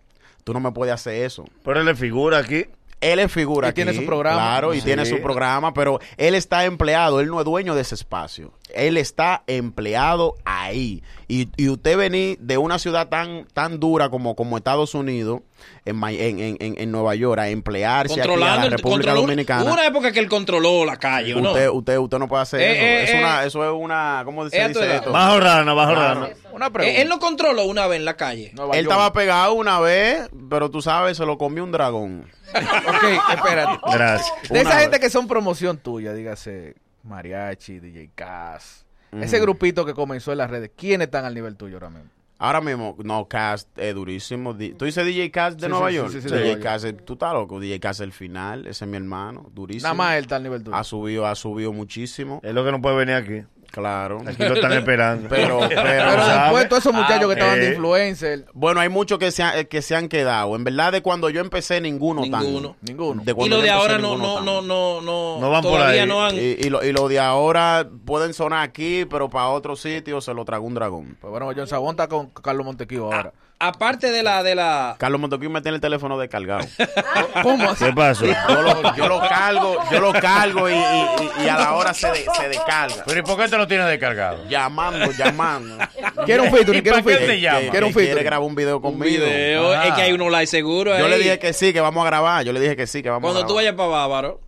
Tú 0.44 0.52
no 0.52 0.60
me 0.60 0.70
puedes 0.72 0.94
hacer 0.94 1.24
eso. 1.24 1.44
Pero 1.64 1.80
él 1.80 1.86
le 1.86 1.94
figura 1.94 2.38
aquí. 2.38 2.66
Él 3.00 3.18
es 3.18 3.30
figura 3.30 3.68
Y 3.68 3.72
tiene 3.72 3.90
aquí, 3.90 4.00
su 4.00 4.06
programa. 4.06 4.36
Claro, 4.36 4.72
y 4.74 4.78
Sí. 4.78 4.84
tiene 4.86 5.04
su 5.04 5.20
programa, 5.20 5.74
pero 5.74 5.98
él 6.16 6.34
está 6.34 6.64
empleado, 6.64 7.20
él 7.20 7.28
no 7.28 7.38
es 7.40 7.44
dueño 7.44 7.74
de 7.74 7.82
ese 7.82 7.94
espacio. 7.94 8.52
Él 8.76 8.96
está 8.96 9.42
empleado 9.46 10.34
ahí. 10.44 11.02
Y, 11.28 11.48
y 11.56 11.68
usted 11.68 11.96
venir 11.96 12.38
de 12.38 12.56
una 12.58 12.78
ciudad 12.78 13.08
tan 13.08 13.46
tan 13.52 13.80
dura 13.80 14.10
como, 14.10 14.36
como 14.36 14.56
Estados 14.56 14.94
Unidos, 14.94 15.40
en, 15.84 16.02
en, 16.04 16.38
en, 16.60 16.74
en- 16.78 16.90
Nueva 16.92 17.14
York, 17.16 17.40
a 17.40 17.48
emplearse 17.48 18.12
aquí 18.12 18.20
a 18.20 18.24
Controlando 18.24 18.60
la 18.60 18.66
el 18.66 18.72
República 18.72 19.12
Dominicana. 19.14 19.64
Hubo 19.64 19.72
una 19.72 19.86
época 19.86 20.12
que 20.12 20.20
él 20.20 20.28
controló 20.28 20.84
la 20.84 20.96
calle, 20.98 21.34
¿o 21.34 21.40
no? 21.40 21.50
Usted, 21.50 21.68
usted, 21.70 21.98
usted 21.98 22.18
no 22.18 22.28
puede 22.28 22.42
hacer 22.42 22.60
Eh, 22.60 22.72
eso. 22.72 22.82
eh, 22.84 23.02
es 23.04 23.10
eh. 23.10 23.18
una, 23.18 23.44
eso 23.44 23.64
es 23.64 23.72
una, 23.82 24.22
¿cómo 24.24 24.48
se 24.48 24.68
dice 24.68 24.94
esto? 24.96 25.10
Bajo 25.10 25.40
rana, 25.40 25.72
bajo 25.74 25.92
Claro. 25.94 26.20
rana. 26.20 26.34
Una 26.52 26.70
pregunta. 26.70 27.00
Él 27.02 27.08
no 27.08 27.18
controló 27.18 27.64
una 27.64 27.86
vez 27.88 27.98
en 27.98 28.04
la 28.04 28.16
calle. 28.16 28.52
Nueva 28.54 28.76
Él 28.76 28.84
York. 28.84 28.92
estaba 28.92 29.12
pegado 29.12 29.54
una 29.54 29.80
vez, 29.80 30.28
pero 30.48 30.70
tú 30.70 30.80
sabes, 30.80 31.16
se 31.16 31.26
lo 31.26 31.36
comió 31.38 31.64
un 31.64 31.72
dragón. 31.72 32.30
Ok, 32.56 33.34
espérate. 33.34 33.80
Gracias. 33.92 34.32
De 34.50 34.60
esa 34.60 34.78
gente 34.80 35.00
que 35.00 35.10
son 35.10 35.26
promoción 35.26 35.78
tuya, 35.78 36.12
dígase 36.12 36.76
Mariachi, 37.06 37.80
DJ 37.80 38.10
Cass, 38.14 38.84
ese 39.12 39.38
grupito 39.40 39.86
que 39.86 39.94
comenzó 39.94 40.32
en 40.32 40.38
las 40.38 40.50
redes, 40.50 40.70
¿quiénes 40.76 41.06
están 41.06 41.24
al 41.24 41.34
nivel 41.34 41.56
tuyo 41.56 41.76
ahora 41.76 41.90
mismo? 41.90 42.10
Ahora 42.38 42.60
mismo, 42.60 42.94
no, 43.02 43.26
Cast 43.28 43.66
es 43.78 43.94
durísimo. 43.94 44.54
¿Tú 44.54 44.84
dices 44.84 45.06
DJ 45.06 45.30
Cast 45.30 45.58
de 45.58 45.68
Sí, 45.68 45.70
Nueva 45.72 45.88
sí, 45.88 45.94
York? 45.96 46.10
sí, 46.10 46.20
sí, 46.20 46.28
sí, 46.28 46.34
de 46.34 46.54
DJ 46.56 46.74
es- 46.84 47.04
tú 47.06 47.14
estás 47.14 47.32
loco. 47.32 47.58
DJ 47.58 47.80
Cast 47.80 48.00
el 48.02 48.12
final, 48.12 48.66
ese 48.66 48.84
es 48.84 48.90
mi 48.90 48.98
hermano, 48.98 49.50
durísimo. 49.54 49.84
Nada 49.84 49.94
más 49.94 50.16
él 50.16 50.24
está 50.24 50.36
al 50.36 50.42
nivel 50.42 50.62
tuyo. 50.62 50.76
Ha 50.76 50.84
subido, 50.84 51.26
ha 51.26 51.34
subido 51.34 51.72
muchísimo. 51.72 52.40
Es 52.44 52.52
lo 52.52 52.62
que 52.62 52.72
no 52.72 52.82
puede 52.82 52.96
venir 52.96 53.14
aquí. 53.14 53.42
Claro. 53.76 54.22
Aquí 54.26 54.42
lo 54.42 54.54
están 54.54 54.72
esperando. 54.72 55.28
Pero, 55.28 55.58
pero, 55.68 55.82
Pero 55.82 56.26
después 56.26 56.68
todos 56.68 56.82
esos 56.82 56.94
muchachos 56.94 57.24
Ah, 57.24 57.26
que 57.26 57.32
estaban 57.34 57.58
de 57.60 57.66
eh. 57.66 57.70
influencer, 57.72 58.44
Bueno, 58.54 58.80
hay 58.80 58.88
muchos 58.88 59.18
que 59.18 59.30
se, 59.30 59.42
han, 59.42 59.58
eh, 59.58 59.68
que 59.68 59.82
se 59.82 59.94
han 59.94 60.08
quedado. 60.08 60.56
En 60.56 60.64
verdad, 60.64 60.92
de 60.92 61.02
cuando 61.02 61.28
yo 61.28 61.42
empecé, 61.42 61.80
ninguno, 61.82 62.22
Ninguno. 62.22 62.70
tan. 62.70 62.76
Ninguno. 62.80 63.22
De 63.22 63.32
Y 63.32 63.34
cuando 63.34 63.56
lo 63.58 63.62
de 63.62 63.70
ahora 63.70 63.98
no, 63.98 64.16
no, 64.16 64.40
no, 64.40 64.62
no, 64.62 65.02
no, 65.02 65.38
No 65.38 65.50
van 65.50 65.62
por 65.62 65.78
ahí. 65.80 66.06
no 66.06 66.24
han. 66.24 66.34
Y, 66.36 66.38
y 66.58 66.70
lo, 66.70 66.82
y 66.82 66.90
lo 66.92 67.06
de 67.08 67.20
ahora 67.20 67.86
pueden 68.06 68.32
sonar 68.32 68.62
aquí, 68.62 69.04
pero 69.04 69.28
para 69.28 69.48
otro 69.50 69.76
sitio 69.76 70.22
se 70.22 70.32
lo 70.32 70.44
tragó 70.46 70.66
un 70.66 70.74
dragón. 70.74 71.18
pues 71.20 71.30
bueno, 71.30 71.50
John 71.54 71.66
Sabón 71.66 71.90
está 71.90 72.08
con 72.08 72.30
Carlos 72.30 72.64
Montequio 72.64 73.04
ahora. 73.12 73.32
Aparte 73.58 74.10
de 74.10 74.22
la, 74.22 74.42
de 74.42 74.54
la. 74.54 74.96
Carlos 74.98 75.18
Montequín 75.18 75.50
me 75.50 75.62
tiene 75.62 75.76
el 75.76 75.80
teléfono 75.80 76.18
descargado. 76.18 76.66
¿Cómo 77.42 77.70
así? 77.70 77.86
¿Qué 77.86 77.92
pasó? 77.94 78.26
Yo 78.26 78.62
lo, 78.62 78.94
yo 78.94 79.08
lo 79.08 79.18
cargo, 79.20 79.76
yo 79.90 80.00
lo 80.00 80.12
cargo 80.12 80.68
y, 80.68 80.74
y- 80.74 81.44
y- 81.44 81.48
a 81.48 81.56
la 81.56 81.72
hora 81.72 81.94
se, 81.94 82.08
de- 82.10 82.26
se 82.36 82.48
descarga. 82.50 83.02
Pero 83.06 83.18
¿y 83.20 83.22
por 83.22 83.38
qué 83.38 83.48
te 83.48 83.56
lo 83.56 83.66
tienes 83.66 83.86
descargado? 83.86 84.44
Llamando, 84.46 85.10
llamando. 85.12 85.78
Quiero 86.26 86.42
un 86.44 86.50
featuring, 86.50 86.80
¿Y 86.80 86.82
quiero 86.82 86.98
un 86.98 87.04
featuring. 87.04 87.40
Quiero 87.40 87.56
un 87.56 87.70
que 87.70 87.70
quiere 87.78 87.92
featuring. 87.92 88.24
grabar 88.24 88.46
un 88.46 88.54
video 88.54 88.76
Un 88.76 88.82
conmigo. 88.82 89.24
video. 89.24 89.72
Ah. 89.72 89.86
Es 89.86 89.94
que 89.94 90.02
hay 90.02 90.12
uno 90.12 90.28
like 90.28 90.46
seguro. 90.48 90.96
Yo 90.98 91.04
ahí. 91.06 91.10
le 91.10 91.18
dije 91.18 91.38
que 91.38 91.52
sí, 91.54 91.72
que 91.72 91.80
vamos 91.80 92.02
a 92.02 92.06
grabar. 92.06 92.44
Yo 92.44 92.52
le 92.52 92.60
dije 92.60 92.76
que 92.76 92.86
sí, 92.86 93.02
que 93.02 93.08
vamos 93.08 93.22
Cuando 93.22 93.40
a 93.40 93.46
tú 93.46 93.54
grabar. 93.54 93.74
vayas 93.74 93.74
para 93.76 93.88
Bávaro. 93.88 94.40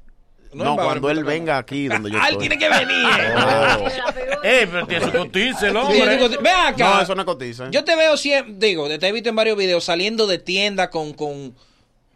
No, 0.52 0.76
cuando 0.76 1.10
él 1.10 1.24
venga 1.24 1.58
aquí 1.58 1.88
donde 1.88 2.10
yo 2.10 2.18
Ah, 2.20 2.28
él 2.30 2.38
tiene 2.38 2.58
que 2.58 2.68
venir. 2.68 2.88
Eh, 4.44 4.68
pero 4.70 4.86
tiene 4.86 5.04
su 5.10 5.18
hombre. 5.76 6.16
tú- 6.28 6.42
Ve 6.42 6.50
acá. 6.50 6.94
No, 6.94 7.02
eso 7.02 7.14
no 7.14 7.24
cotiza. 7.24 7.70
Yo 7.70 7.84
te 7.84 7.96
veo 7.96 8.16
siempre, 8.16 8.54
digo, 8.68 8.88
te 8.88 9.08
he 9.08 9.12
visto 9.12 9.28
en 9.28 9.36
varios 9.36 9.56
videos 9.58 9.84
saliendo 9.84 10.26
de 10.26 10.38
tienda 10.38 10.90
con, 10.90 11.12
con, 11.12 11.54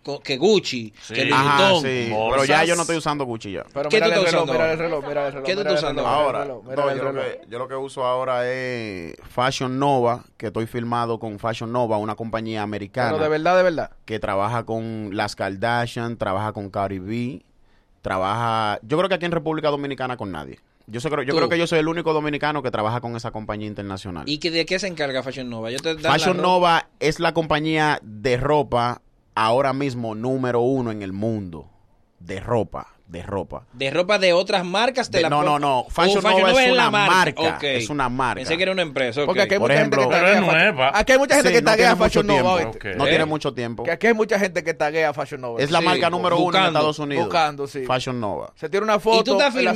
con- 0.05 0.21
que 0.23 0.37
Gucci, 0.37 0.93
Sí. 1.03 1.15
que 1.15 1.25
Louis 1.25 1.35
Ajá, 1.35 1.73
Vuitton. 1.73 1.83
sí. 1.83 2.13
Pero 2.31 2.45
ya 2.45 2.65
yo 2.65 2.77
no 2.77 2.83
estoy 2.83 2.97
usando 2.97 3.25
Gucci 3.25 3.53
ya. 3.53 3.65
Pero 3.75 3.89
¿Qué 3.89 3.97
mira 3.97 4.07
tú 4.07 4.13
el 4.13 4.19
estás 4.27 4.33
reloj, 4.33 4.45
usando 4.45 4.53
mira 4.53 4.65
ahora? 4.65 4.73
el 4.73 4.79
reloj, 4.79 5.05
mira 5.09 5.27
el 5.27 5.33
reloj. 5.33 5.47
¿Qué 5.47 5.55
tú 5.55 5.61
estás 5.61 5.79
usando 5.79 6.07
Ahora, 6.07 6.45
no, 6.45 6.63
yo 7.49 7.59
lo 7.59 7.69
que 7.69 7.75
uso 7.75 8.05
ahora 8.05 8.49
es 8.51 9.15
Fashion 9.29 9.79
Nova, 9.79 10.25
que 10.37 10.47
estoy 10.47 10.67
filmado 10.67 11.19
con 11.19 11.39
Fashion 11.41 11.73
Nova, 11.73 11.99
una 11.99 12.15
compañía 12.15 12.63
americana 12.63 13.11
Pero 13.13 13.25
de 13.25 13.29
verdad, 13.31 13.57
de 13.57 13.63
verdad. 13.65 13.91
que 14.05 14.19
trabaja 14.21 14.65
con 14.65 15.11
las 15.13 15.35
Kardashian, 15.35 16.17
trabaja 16.17 16.53
con 16.53 16.71
Cardi 16.71 16.99
B, 17.01 17.43
trabaja, 18.03 18.79
yo 18.83 18.99
creo 18.99 19.09
que 19.09 19.15
aquí 19.15 19.25
en 19.25 19.33
República 19.33 19.71
Dominicana 19.71 20.17
con 20.17 20.31
nadie. 20.31 20.59
Yo, 20.89 21.01
sé- 21.01 21.09
yo 21.09 21.17
Tú. 21.17 21.37
creo 21.37 21.49
que 21.49 21.57
yo 21.59 21.67
soy 21.67 21.79
el 21.79 21.87
único 21.89 22.13
dominicano 22.13 22.63
que 22.63 22.71
trabaja 22.73 23.01
con 23.01 23.15
esa 23.17 23.31
compañía 23.31 23.69
internacional. 23.69 24.29
¿Y 24.29 24.39
que 24.39 24.51
de 24.51 24.67
qué 24.67 24.79
se 24.81 24.89
encarga 24.89 25.23
Fashion 25.23 25.49
Nova? 25.49 25.71
Yo 25.71 25.79
te 25.79 25.97
Fashion. 25.97 26.37
Nova 26.43 26.89
es 26.99 27.21
la 27.21 27.33
compañía 27.33 28.01
de 28.03 28.37
ropa 28.37 29.01
ahora 29.37 29.73
mismo 29.73 30.15
número 30.17 30.61
uno 30.61 30.91
en 30.91 31.03
el 31.03 31.13
mundo. 31.13 31.69
De 32.19 32.41
ropa, 32.41 32.92
de 33.13 33.23
ropa. 33.23 33.65
De 33.75 33.91
ropa 33.91 34.19
de 34.19 34.33
otras 34.33 34.65
marcas 34.65 35.11
te 35.11 35.19
De- 35.19 35.23
la 35.25 35.29
no, 35.29 35.43
no, 35.43 35.59
no. 35.59 35.81
Oh, 35.81 35.91
Fashion 35.91 36.23
Nova 36.25 36.51
es 36.63 36.69
la 36.73 36.89
una 36.89 36.91
marca, 36.91 37.43
Ok. 37.57 37.63
es 37.65 37.91
una 37.91 38.09
marca. 38.09 38.37
Pensé 38.37 38.57
que 38.57 38.63
era 38.63 38.73
una 38.73 38.81
empresa. 38.83 39.21
ok. 39.21 39.27
Porque 39.27 39.43
aquí 39.43 39.53
hay 39.55 39.61
Por 39.61 39.69
mucha 39.69 39.81
ejemplo- 39.81 40.03
gente 40.03 40.15
que 40.19 40.25
es 40.25 40.35
taguea. 40.35 40.41
nueva. 40.41 40.89
Fashion- 40.93 41.01
Aquí 41.01 41.13
hay 41.13 41.19
mucha 41.19 41.35
gente 41.35 41.49
Sí, 41.51 41.55
que 41.55 41.61
no 41.63 41.71
taguea 41.71 41.87
tiene 41.89 41.95
mucho 41.95 42.05
Fashion 42.05 42.27
Nova. 42.27 42.57
tiempo. 42.57 42.71
¿oíste? 42.73 42.95
No 42.97 43.07
¿Eh? 43.07 43.09
tiene 43.11 43.25
mucho 43.27 43.53
tiempo. 43.55 43.83
Que 43.83 43.91
aquí 43.91 44.07
hay 44.07 44.15
mucha 44.15 44.39
gente 44.39 44.65
que 44.65 44.73
taguea 44.75 45.13
Fashion 45.13 45.41
Nova. 45.43 45.61
Es 45.63 45.71
la 45.71 45.81
Sí, 45.81 45.85
marca 45.85 46.09
número 46.11 46.37
uno 46.37 46.45
en 46.45 46.53
buscando, 46.53 46.79
Estados 46.79 46.99
Unidos. 47.01 47.25
buscando, 47.27 47.67
sí. 47.67 47.85
Fashion 47.85 48.19
Nova. 48.21 48.53
Se 48.57 48.69
tira 48.71 48.83
una 48.83 48.99
foto. 48.99 49.21
¿Y 49.21 49.25
tú 49.25 49.33
estás 49.33 49.55
en 49.57 49.65
y 49.65 49.67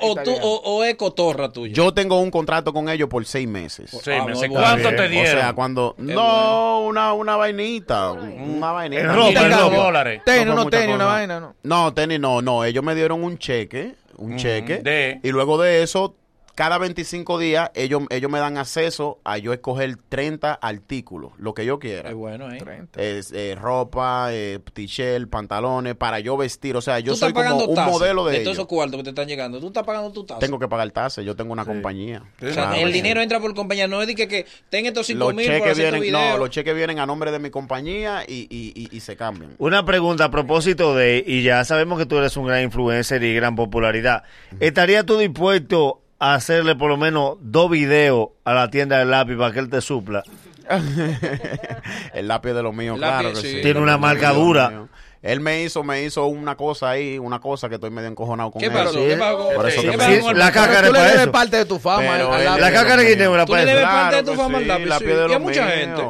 o, 0.00 0.14
tú, 0.24 0.32
o, 0.42 0.56
o 0.64 0.84
es 0.84 0.94
cotorra 0.94 1.52
tuya? 1.52 1.74
Yo 1.74 1.92
tengo 1.92 2.18
un 2.18 2.30
contrato 2.30 2.72
con 2.72 2.88
ellos 2.88 3.10
por 3.10 3.26
seis 3.26 3.46
meses. 3.46 3.90
Sí, 3.90 4.10
Ah, 4.10 4.24
me 4.24 4.30
no, 4.32 4.36
sé 4.38 4.48
bueno. 4.48 4.62
cuánto 4.64 4.88
te 4.96 5.02
O 5.04 5.08
dieron. 5.10 5.32
sea, 5.38 5.52
cuando... 5.52 5.94
No, 5.98 6.80
una, 6.80 7.12
una 7.12 7.36
vainita. 7.36 8.12
Una 8.12 8.72
vainita. 8.72 9.02
Es 9.02 9.14
ropa, 9.14 9.28
es 9.28 9.70
dólares. 9.76 10.22
Tenis, 10.24 10.46
No 10.54 10.66
tenis, 10.70 10.94
una 10.94 11.04
vaina, 11.04 11.40
¿no? 11.40 11.54
No, 11.62 11.92
tenis 11.92 12.18
no, 12.20 12.40
no. 12.40 12.64
Ellos 12.64 12.82
me 12.86 12.94
dieron 12.94 13.22
un 13.22 13.36
cheque, 13.38 13.94
un 14.16 14.36
cheque. 14.36 14.78
de- 14.78 15.20
Y 15.22 15.30
luego 15.30 15.60
de 15.60 15.82
eso, 15.82 16.16
cada 16.56 16.78
25 16.78 17.38
días, 17.38 17.70
ellos, 17.74 18.04
ellos 18.08 18.30
me 18.30 18.38
dan 18.38 18.56
acceso 18.56 19.20
a 19.24 19.36
yo 19.36 19.52
escoger 19.52 19.98
30 20.08 20.54
artículos, 20.54 21.32
lo 21.36 21.52
que 21.52 21.66
yo 21.66 21.78
quiera. 21.78 22.08
Es 22.08 22.14
bueno, 22.14 22.50
¿eh? 22.50 22.86
Es, 22.96 23.30
eh, 23.32 23.54
ropa, 23.60 24.28
eh, 24.32 24.58
t-shirt, 24.72 25.28
pantalones, 25.28 25.96
para 25.96 26.18
yo 26.18 26.34
vestir. 26.38 26.74
O 26.74 26.80
sea, 26.80 26.98
yo 26.98 27.14
soy 27.14 27.34
como 27.34 27.56
un 27.66 27.84
modelo 27.84 28.24
de, 28.24 28.32
todos 28.32 28.40
ellos. 28.40 28.52
esos 28.54 28.66
cuartos 28.66 28.96
que 28.96 29.04
te 29.04 29.10
están 29.10 29.28
llegando. 29.28 29.60
Tú 29.60 29.66
estás 29.66 29.84
pagando 29.84 30.10
tu 30.12 30.24
tasa. 30.24 30.40
Tengo 30.40 30.58
que 30.58 30.66
pagar 30.66 30.90
tasas, 30.92 31.22
yo 31.26 31.36
tengo 31.36 31.52
una 31.52 31.66
compañía. 31.66 32.22
O 32.38 32.40
sea, 32.46 32.52
Claro, 32.54 32.74
el 32.76 32.86
sí. 32.88 32.92
dinero 32.94 33.20
entra 33.20 33.38
por 33.38 33.54
compañía. 33.54 33.86
No 33.86 34.00
es 34.00 34.06
de 34.08 34.14
que, 34.14 34.26
que 34.26 34.46
ten 34.70 34.86
estos 34.86 35.08
cinco 35.08 35.26
los 35.26 35.34
mil 35.34 35.44
por 35.46 35.56
cheques 35.56 35.72
hacer 35.72 35.90
tu 35.90 36.00
vienen, 36.00 36.00
video. 36.00 36.30
no, 36.32 36.38
los 36.38 36.48
cheques 36.48 36.74
vienen 36.74 36.98
a 37.00 37.04
nombre 37.04 37.32
de 37.32 37.38
mi 37.38 37.50
compañía 37.50 38.24
y, 38.26 38.46
y, 38.48 38.72
y, 38.74 38.96
y 38.96 39.00
se 39.00 39.14
cambian. 39.14 39.52
Una 39.58 39.84
pregunta 39.84 40.24
a 40.24 40.30
propósito 40.30 40.94
de, 40.94 41.22
y 41.26 41.42
ya 41.42 41.62
sabemos 41.66 41.98
que 41.98 42.06
tú 42.06 42.16
eres 42.16 42.34
un 42.38 42.46
gran 42.46 42.62
influencer 42.62 43.22
y 43.22 43.34
gran 43.34 43.56
popularidad. 43.56 44.22
¿Estarías 44.58 45.04
tú 45.04 45.18
dispuesto 45.18 46.00
a 46.00 46.05
hacerle 46.18 46.74
por 46.76 46.88
lo 46.88 46.96
menos 46.96 47.36
dos 47.40 47.70
videos 47.70 48.28
a 48.44 48.54
la 48.54 48.70
tienda 48.70 48.98
del 48.98 49.10
lápiz 49.10 49.36
para 49.36 49.52
que 49.52 49.58
él 49.60 49.68
te 49.70 49.80
supla? 49.80 50.22
el 52.14 52.28
lápiz 52.28 52.52
de 52.52 52.62
lo 52.62 52.72
mío, 52.72 52.94
El 52.94 52.98
claro 52.98 53.28
lápiz, 53.28 53.40
que 53.42 53.48
sí. 53.48 53.54
sí. 53.56 53.62
Tiene 53.62 53.80
una 53.80 53.92
lápiz 53.92 54.02
marca 54.02 54.32
dura. 54.32 54.86
Él 55.22 55.40
me 55.40 55.62
hizo, 55.62 55.82
me 55.82 56.02
hizo 56.04 56.26
una 56.26 56.54
cosa 56.56 56.90
ahí, 56.90 57.18
una 57.18 57.40
cosa 57.40 57.68
que 57.68 57.76
estoy 57.76 57.90
medio 57.90 58.08
encojonado 58.08 58.50
con 58.52 58.60
¿Qué 58.60 58.66
él. 58.66 58.72
pasó? 58.72 58.92
Sí. 58.92 58.98
¿Qué 59.08 59.16
pasó? 59.16 59.48
Por 59.54 59.68
eso 59.68 59.82
¿Qué 59.82 59.90
que 59.90 59.98
pasó 59.98 60.26
me- 60.28 60.34
la 60.34 60.52
cácara 60.52 60.86
tú 60.86 60.92
le 60.92 61.00
debes 61.00 61.26
parte 61.28 61.56
de 61.56 61.64
tu 61.64 61.78
fama. 61.80 62.14
Al- 62.14 62.44
lápiz. 62.44 62.60
La 62.60 62.72
cácara 62.72 63.02
de 63.02 63.08
guineo 63.10 63.34
era 63.34 63.44
Tú 63.46 63.52
le 63.54 63.58
para 63.62 63.66
debes 63.70 63.82
eso. 63.82 63.92
parte 63.92 64.16
de 64.16 64.22
tu 64.22 64.30
que 64.30 64.36
fama 64.36 64.58
al 64.58 64.64
sí, 64.64 64.68
lápiz, 64.68 64.98
sí. 64.98 65.04
Y 65.28 65.32
a 65.32 65.38
mucha 65.38 65.68
gente. 65.68 66.02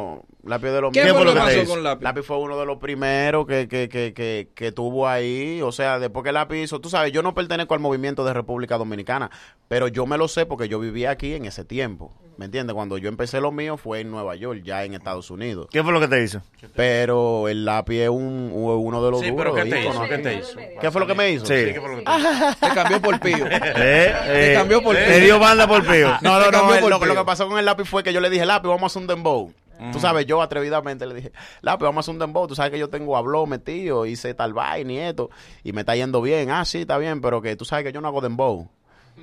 Lápiz 0.47 0.67
de 0.69 0.89
¿Qué 0.93 1.01
fue 1.13 1.25
lo 1.25 1.33
que 1.33 1.39
te 1.39 1.45
pasó 1.57 1.65
con 1.71 1.83
lápiz? 1.83 2.03
Lápiz 2.03 2.21
fue 2.23 2.37
uno 2.37 2.57
de 2.59 2.65
los 2.65 2.77
primeros 2.77 3.45
que, 3.45 3.67
que, 3.67 3.89
que, 3.89 4.13
que, 4.13 4.49
que 4.55 4.71
tuvo 4.71 5.07
ahí. 5.07 5.61
O 5.61 5.71
sea, 5.71 5.99
después 5.99 6.23
que 6.23 6.31
Lápiz 6.31 6.57
hizo, 6.63 6.79
tú 6.81 6.89
sabes, 6.89 7.11
yo 7.11 7.21
no 7.21 7.33
pertenezco 7.33 7.73
al 7.73 7.79
movimiento 7.79 8.23
de 8.25 8.33
República 8.33 8.77
Dominicana, 8.77 9.29
pero 9.67 9.87
yo 9.87 10.05
me 10.05 10.17
lo 10.17 10.27
sé 10.27 10.45
porque 10.45 10.67
yo 10.69 10.79
vivía 10.79 11.11
aquí 11.11 11.33
en 11.33 11.45
ese 11.45 11.63
tiempo. 11.65 12.13
¿Me 12.37 12.45
entiendes? 12.45 12.75
Cuando 12.75 12.99
yo 12.99 13.09
empecé 13.09 13.41
lo 13.41 13.51
mío 13.51 13.77
fue 13.77 13.99
en 14.01 14.11
Nueva 14.11 14.35
York, 14.35 14.61
ya 14.63 14.83
en 14.83 14.93
Estados 14.93 15.31
Unidos. 15.31 15.69
¿Qué 15.71 15.81
fue 15.81 15.91
lo 15.91 15.99
que 15.99 16.07
te 16.07 16.23
hizo? 16.23 16.39
Pero 16.75 17.47
el 17.47 17.65
lápiz 17.65 17.97
es 18.03 18.09
un, 18.09 18.51
uno 18.53 19.03
de 19.03 19.09
los 19.11 19.21
Sí, 19.21 19.31
duros. 19.31 19.53
pero 19.53 19.55
¿qué 19.55 19.69
te 19.71 19.81
hizo? 19.81 20.01
¿Qué 20.07 20.17
te 20.19 20.33
hizo? 20.35 20.59
¿Qué 20.79 20.91
fue 20.91 21.01
lo 21.01 21.07
que 21.07 21.15
me 21.15 21.31
hizo? 21.31 21.45
Sí. 21.47 21.53
¿Qué 21.73 21.81
fue 21.81 21.89
lo 21.89 21.97
que 21.97 22.03
te 22.03 22.11
hizo? 22.11 22.55
Te 22.59 22.73
cambió 22.75 23.01
por 23.01 23.19
pío. 23.19 23.37
Eh, 23.49 24.13
eh, 24.27 24.53
cambió 24.55 24.83
por 24.83 24.95
Te 24.95 25.03
pío. 25.05 25.19
dio 25.25 25.39
banda 25.39 25.67
por 25.67 25.83
pío. 25.85 26.09
No, 26.21 26.37
no, 26.37 26.45
Te 26.45 26.51
no. 26.51 26.57
cambió 26.59 26.75
el- 26.77 27.07
lo 27.07 27.15
que 27.15 27.25
pasó 27.25 27.47
con 27.47 27.57
el 27.57 27.65
lápiz 27.65 27.85
fue 27.85 28.03
que 28.03 28.13
yo 28.13 28.21
le 28.21 28.29
dije, 28.29 28.45
lápiz, 28.45 28.67
vamos 28.67 28.83
a 28.83 28.85
hacer 28.85 29.01
un 29.01 29.07
dembow. 29.07 29.51
Tú 29.91 29.99
sabes, 29.99 30.25
yo 30.25 30.41
atrevidamente 30.41 31.05
le 31.05 31.15
dije, 31.15 31.31
lápiz, 31.61 31.83
vamos 31.83 31.97
a 31.97 31.99
hacer 32.01 32.13
un 32.13 32.19
dembow. 32.19 32.47
Tú 32.47 32.55
sabes 32.55 32.71
que 32.71 32.79
yo 32.79 32.89
tengo 32.89 33.17
habló 33.17 33.45
metido, 33.45 34.05
hice 34.05 34.33
tal 34.33 34.53
vaina 34.53 34.93
y 34.93 34.97
esto, 34.97 35.29
y 35.63 35.73
me 35.73 35.81
está 35.81 35.95
yendo 35.95 36.21
bien. 36.21 36.49
Ah, 36.51 36.65
sí, 36.65 36.81
está 36.81 36.97
bien, 36.97 37.21
pero 37.21 37.41
que 37.41 37.55
tú 37.55 37.65
sabes 37.65 37.85
que 37.85 37.91
yo 37.91 38.01
no 38.01 38.07
hago 38.07 38.21
dembow. 38.21 38.69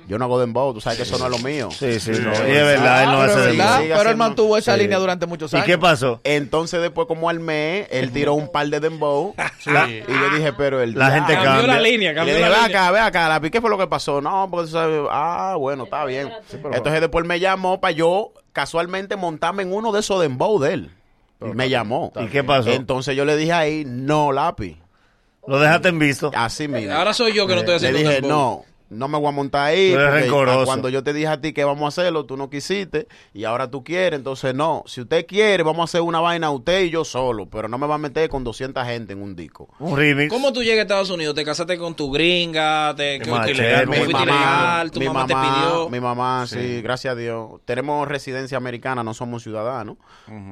Yo 0.07 0.19
no 0.19 0.25
hago 0.25 0.39
dembow, 0.39 0.71
tú 0.73 0.81
sabes 0.81 0.97
que 0.97 1.03
eso 1.03 1.17
no 1.17 1.25
es 1.25 1.31
lo 1.31 1.39
mío. 1.39 1.69
Sí, 1.71 1.99
sí, 1.99 2.11
no. 2.11 2.29
Y 2.31 2.51
es 2.51 2.63
verdad, 2.63 3.03
él 3.03 3.09
no 3.11 3.19
Pero, 3.19 3.31
hace 3.31 3.39
es 3.39 3.45
de 3.45 3.51
verdad, 3.57 3.75
sigue 3.77 3.87
pero 3.89 3.93
él 3.93 3.99
haciendo- 4.07 4.23
mantuvo 4.23 4.57
esa 4.57 4.73
Sí. 4.75 4.79
línea 4.81 4.97
durante 4.99 5.25
muchos 5.25 5.51
¿Y 5.51 5.55
años. 5.55 5.65
qué 5.65 5.77
pasó? 5.79 6.21
Entonces 6.23 6.81
después 6.81 7.07
como 7.07 7.27
armé, 7.27 7.87
él 7.89 8.11
tiró 8.11 8.35
un 8.35 8.51
par 8.51 8.67
de 8.67 8.79
dembow. 8.79 9.33
la- 9.65 9.89
y 9.89 10.03
yo 10.07 10.35
dije, 10.35 10.53
pero 10.53 10.79
el 10.81 10.93
La 10.93 11.09
gente 11.11 11.31
diablo. 11.31 11.49
Cambió 11.51 11.67
la 11.67 11.73
cambia. 11.73 11.91
línea, 11.91 12.09
Y 12.11 12.13
le 12.13 12.15
cambió 12.19 12.35
dije, 12.35 12.49
la 12.49 12.55
ve 12.55 12.63
línea. 12.67 12.81
acá, 12.83 12.91
ve 12.91 12.99
acá, 12.99 13.29
lápiz, 13.29 13.49
¿qué 13.49 13.61
fue 13.61 13.69
lo 13.71 13.77
que 13.79 13.87
pasó? 13.87 14.21
No, 14.21 14.47
porque 14.51 14.67
tú 14.67 14.71
sabes, 14.73 15.01
ah, 15.09 15.55
bueno, 15.57 15.85
está 15.85 16.05
bien. 16.05 16.31
Entonces 16.53 17.01
después 17.01 17.25
me 17.25 17.39
llamó 17.39 17.81
para 17.81 17.91
yo 17.91 18.31
casualmente 18.53 19.15
montarme 19.15 19.63
en 19.63 19.73
uno 19.73 19.91
de 19.91 20.01
esos 20.01 20.21
dembow 20.21 20.59
de 20.59 20.73
él. 20.73 20.91
me 21.39 21.67
llamó. 21.69 22.11
¿Y 22.19 22.27
qué 22.27 22.43
pasó? 22.43 22.69
Entonces 22.71 23.15
yo 23.15 23.25
le 23.25 23.35
dije 23.37 23.53
ahí, 23.53 23.83
no, 23.87 24.31
lápiz. 24.31 24.77
Lo 25.47 25.59
dejaste 25.59 25.89
en 25.89 25.99
visto. 25.99 26.31
Así 26.35 26.67
mismo. 26.67 26.93
Ahora 26.93 27.13
soy 27.13 27.33
yo 27.33 27.45
que 27.47 27.53
no 27.55 27.59
estoy 27.61 27.73
le 27.73 27.77
haciendo 27.77 27.99
dije, 27.99 28.21
dembow. 28.21 28.29
no, 28.31 28.65
no 28.89 29.07
me 29.07 29.17
voy 29.17 29.27
a 29.27 29.31
montar 29.31 29.67
ahí. 29.67 29.93
Cuando 30.65 30.89
yo 30.89 31.03
te 31.03 31.13
dije 31.13 31.27
a 31.27 31.41
ti 31.41 31.53
que 31.53 31.63
vamos 31.63 31.83
a 31.83 31.87
hacerlo, 31.87 32.25
tú 32.25 32.37
no 32.37 32.49
quisiste 32.49 33.07
y 33.33 33.43
ahora 33.43 33.69
tú 33.69 33.83
quieres. 33.83 34.17
Entonces, 34.17 34.53
no, 34.53 34.83
si 34.85 35.01
usted 35.01 35.25
quiere, 35.25 35.63
vamos 35.63 35.81
a 35.81 35.83
hacer 35.85 36.01
una 36.01 36.19
vaina 36.19 36.51
usted 36.51 36.83
y 36.83 36.89
yo 36.89 37.03
solo, 37.05 37.47
pero 37.49 37.67
no 37.67 37.77
me 37.77 37.87
va 37.87 37.95
a 37.95 37.97
meter 37.97 38.29
con 38.29 38.43
200 38.43 38.85
gente 38.85 39.13
en 39.13 39.21
un 39.21 39.35
disco. 39.35 39.69
Un 39.79 39.97
remix. 39.97 40.31
¿Cómo 40.31 40.53
tú 40.53 40.61
llegas 40.63 40.79
a 40.79 40.81
Estados 40.83 41.09
Unidos? 41.09 41.35
¿Te 41.35 41.43
casaste 41.43 41.77
con 41.77 41.95
tu 41.95 42.11
gringa? 42.11 42.93
¿Te 42.95 43.15
ilegal, 43.15 43.87
Mi 43.87 43.97
mamá, 44.13 44.21
ilegal? 44.23 44.91
¿Tu 44.91 44.99
mi 44.99 45.05
mamá, 45.07 45.25
te 45.27 45.33
pidió? 45.33 45.89
Mi 45.89 45.99
mamá, 45.99 46.45
sí. 46.47 46.81
gracias 46.81 47.13
a 47.13 47.15
Dios. 47.15 47.61
Tenemos 47.65 48.07
residencia 48.07 48.57
americana, 48.57 49.03
no 49.03 49.13
somos 49.13 49.43
ciudadanos, 49.43 49.97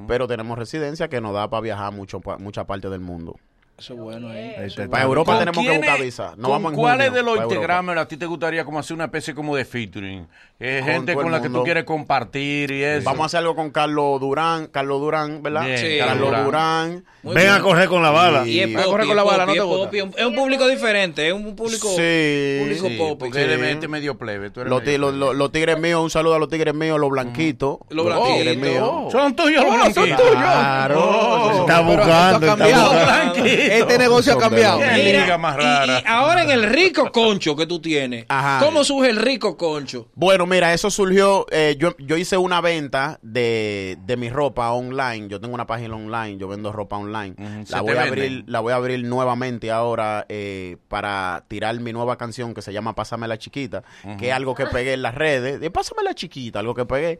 pero 0.07 0.27
tenemos 0.27 0.57
residencia 0.57 1.07
que 1.07 1.21
nos 1.21 1.33
da 1.33 1.49
para 1.49 1.61
viajar 1.61 1.91
mucho, 1.93 2.19
pa- 2.19 2.37
mucha 2.37 2.65
parte 2.65 2.89
del 2.89 2.99
mundo. 3.01 3.35
Eso 3.75 3.93
es 3.95 3.99
bueno 3.99 4.29
ahí. 4.29 4.53
Ahí 4.57 4.67
está. 4.67 4.87
Para 4.87 5.03
Europa 5.03 5.31
¿Con 5.31 5.39
tenemos 5.39 5.57
que 5.57 5.69
quiénes- 5.69 5.79
buscar 5.87 6.01
visa. 6.05 6.33
No 6.37 6.43
con 6.43 6.51
vamos 6.51 6.71
en 6.73 6.77
¿Cuáles 6.79 7.07
junio 7.07 7.17
de 7.19 7.23
los 7.25 7.35
pa' 7.37 7.43
Europa. 7.43 7.55
Instagramers 7.55 8.01
a 8.01 8.07
ti 8.07 8.17
te 8.17 8.25
gustaría 8.27 8.63
como 8.65 8.79
hacer 8.79 8.93
una 8.93 9.05
especie 9.05 9.33
como 9.33 9.55
de 9.55 9.65
featuring? 9.65 10.27
Eh, 10.59 10.79
Con 10.81 10.89
gente 10.93 11.11
todo 11.11 11.21
el 11.21 11.23
con 11.25 11.31
la 11.31 11.41
que 11.41 11.49
mundo. 11.49 11.59
tú 11.59 11.65
quieres 11.65 11.83
compartir 11.83 12.71
y 12.71 12.83
eso. 12.83 13.03
Vamos 13.03 13.23
a 13.23 13.25
hacer 13.25 13.39
algo 13.39 13.55
con 13.55 13.71
Carlos 13.71 14.19
Durán, 14.21 14.67
Carlos 14.67 15.01
Durán, 15.01 15.41
¿verdad? 15.43 15.65
Bien, 15.65 15.77
Sí. 15.79 15.97
Carlos 15.99 16.27
Durán. 16.29 16.45
Durán. 16.45 17.05
Muy 17.23 17.35
Ven 17.35 17.43
bien. 17.45 17.55
a 17.55 17.61
correr 17.61 17.87
con 17.89 18.03
la 18.03 18.11
bala. 18.11 18.45
Y 18.47 18.59
es 18.59 18.67
popi, 18.67 18.83
con 19.07 19.15
la 19.15 19.21
es 19.23 19.27
bala, 19.27 19.45
¿no 19.45 19.53
popi, 19.53 19.53
te 19.53 19.57
es 19.57 19.63
gusta? 19.63 19.85
popi. 19.85 20.19
Es 20.21 20.25
un 20.25 20.35
público 20.35 20.67
diferente, 20.67 21.27
es 21.27 21.33
un 21.33 21.55
público, 21.55 21.87
Sí, 21.95 22.57
público 22.59 22.87
sí, 22.87 22.95
popi. 22.97 23.15
Porque 23.19 23.39
Sí. 23.39 23.43
eres 23.45 23.59
mente 23.59 23.87
medio 23.87 24.17
plebe. 24.17 24.49
Tú 24.51 24.61
eres 24.61 24.69
Los, 24.69 24.81
medio 24.81 24.93
ti- 24.93 24.97
los- 24.99 25.09
plebe. 25.11 25.25
los- 25.25 25.35
los 25.35 25.51
tigres 25.51 25.79
míos, 25.79 26.01
un 26.01 26.09
saludo 26.09 26.35
a 26.35 26.39
los 26.39 26.47
tigres 26.49 26.73
míos, 26.75 26.99
los 26.99 27.09
blanquitos. 27.09 27.79
Los 27.89 28.05
tigres 28.05 28.55
blanquitos. 28.59 28.91
míos. 29.01 29.11
Son 29.11 29.35
tuyos 29.35 29.63
los 29.63 29.73
Oh, 29.73 29.77
son 29.83 29.93
blanquitos. 29.93 30.17
tuyos. 30.21 30.31
Claro. 30.35 31.51
Está 31.61 31.65
Pero 31.65 31.83
buscando, 31.83 32.03
esto 32.03 32.13
ha 32.13 32.33
está 32.35 32.47
cambiado. 32.57 32.93
buscando. 32.93 33.33
Blanquitos. 33.33 33.62
Este 33.71 33.97
negocio 33.97 34.33
ha 34.33 34.37
cambiado. 34.37 34.79
Qué 34.79 34.85
Mira, 35.03 35.21
liga 35.23 35.37
más 35.37 35.55
y- 35.55 35.61
rara. 35.61 35.99
Y, 35.99 36.03
ahora 36.07 36.43
en 36.43 36.51
el 36.51 36.63
rico 36.63 37.11
concho 37.11 37.55
que 37.55 37.65
tú 37.65 37.79
tienes, 37.79 38.25
Ajá. 38.29 38.63
¿cómo 38.65 38.83
surge 38.83 39.09
el 39.09 39.17
rico 39.17 39.57
concho? 39.57 40.07
Bueno, 40.15 40.45
mira, 40.45 40.73
eso 40.73 40.89
surgió, 40.89 41.45
eh, 41.51 41.75
yo, 41.79 41.95
yo 41.97 42.17
hice 42.17 42.37
una 42.37 42.61
venta 42.61 43.19
de, 43.21 43.97
de 44.05 44.17
mi 44.17 44.29
ropa 44.29 44.71
online, 44.71 45.27
yo 45.29 45.39
tengo 45.39 45.53
una 45.53 45.65
página 45.67 45.95
online, 45.95 46.37
yo 46.37 46.47
vendo 46.47 46.71
ropa 46.71 46.97
online, 46.97 47.35
Ujú, 47.37 47.65
se 47.65 47.71
la, 47.73 47.77
te 47.79 47.81
voy 47.83 47.91
a 47.91 47.93
venden. 48.03 48.07
abrir, 48.09 48.43
la 48.47 48.59
voy 48.59 48.73
a 48.73 48.75
abrir 48.75 49.03
nuevamente 49.03 49.71
ahora 49.71 50.25
eh, 50.29 50.77
para 50.87 51.43
tirar 51.47 51.79
mi 51.79 51.93
nueva 51.93 52.17
canción 52.17 52.53
que 52.53 52.61
se 52.61 52.73
llama 52.73 52.93
Pásame 52.95 53.27
la 53.27 53.37
chiquita, 53.37 53.83
que 54.19 54.27
es 54.29 54.33
algo 54.33 54.55
que 54.55 54.65
pegué 54.67 54.93
en 54.93 55.01
las 55.01 55.15
redes, 55.15 55.59
de 55.59 55.71
Pásame 55.71 56.03
la 56.03 56.13
chiquita, 56.13 56.59
algo 56.59 56.73
que 56.75 56.85
pegué, 56.85 57.19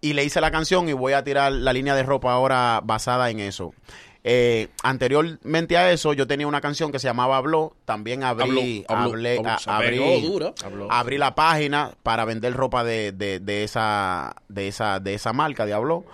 y 0.00 0.12
le 0.12 0.24
hice 0.24 0.40
la 0.40 0.50
canción 0.50 0.88
y 0.88 0.92
voy 0.92 1.12
a 1.14 1.24
tirar 1.24 1.50
la 1.52 1.72
línea 1.72 1.94
de 1.94 2.02
ropa 2.02 2.32
ahora 2.32 2.80
basada 2.84 3.30
en 3.30 3.40
eso. 3.40 3.72
Eh, 4.26 4.68
anteriormente 4.82 5.76
a 5.76 5.92
eso, 5.92 6.14
yo 6.14 6.26
tenía 6.26 6.46
una 6.46 6.62
canción 6.62 6.90
que 6.90 6.98
se 6.98 7.06
llamaba 7.06 7.36
Habló. 7.36 7.76
También 7.84 8.22
abrí, 8.24 8.84
Habló, 8.88 9.04
habló, 9.04 9.16
hablé- 9.18 9.38
habló, 9.38 9.50
a- 9.50 9.58
se 9.58 9.70
abrí, 9.70 10.20
duro. 10.22 10.54
abrí 10.90 11.18
la 11.18 11.34
página 11.34 11.92
para 12.02 12.24
vender 12.24 12.54
ropa 12.54 12.84
de, 12.84 13.12
de, 13.12 13.38
de 13.40 13.64
esa, 13.64 14.34
de, 14.48 14.68
esa, 14.68 14.98
de 15.00 15.14
esa 15.14 15.32
marca 15.34 15.66
de 15.66 15.74
Habló. 15.74 16.04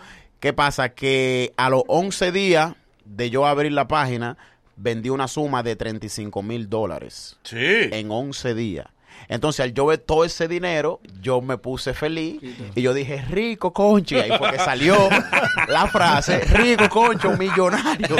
¿Qué 0.40 0.52
pasa? 0.52 0.88
Que 0.90 1.52
a 1.56 1.70
los 1.70 1.82
11 1.86 2.32
días 2.32 2.74
de 3.04 3.30
yo 3.30 3.46
abrir 3.46 3.72
la 3.72 3.86
página, 3.86 4.36
vendí 4.76 5.08
una 5.10 5.28
suma 5.28 5.62
de 5.62 5.76
35 5.76 6.42
mil 6.42 6.68
dólares 6.68 7.36
Sí. 7.44 7.56
en 7.58 8.10
11 8.10 8.54
días. 8.54 8.86
Entonces, 9.28 9.60
al 9.64 9.72
yo 9.74 9.86
ver 9.86 9.98
todo 9.98 10.24
ese 10.24 10.48
dinero, 10.48 11.00
yo 11.20 11.40
me 11.40 11.56
puse 11.58 11.94
feliz 11.94 12.40
y 12.74 12.82
yo 12.82 12.92
dije, 12.94 13.22
rico 13.30 13.72
concho. 13.72 14.16
Y 14.16 14.20
ahí 14.20 14.32
fue 14.38 14.50
que 14.50 14.58
salió 14.58 14.96
la 15.68 15.86
frase, 15.86 16.40
rico 16.40 16.88
concho, 16.88 17.30
millonario. 17.36 18.16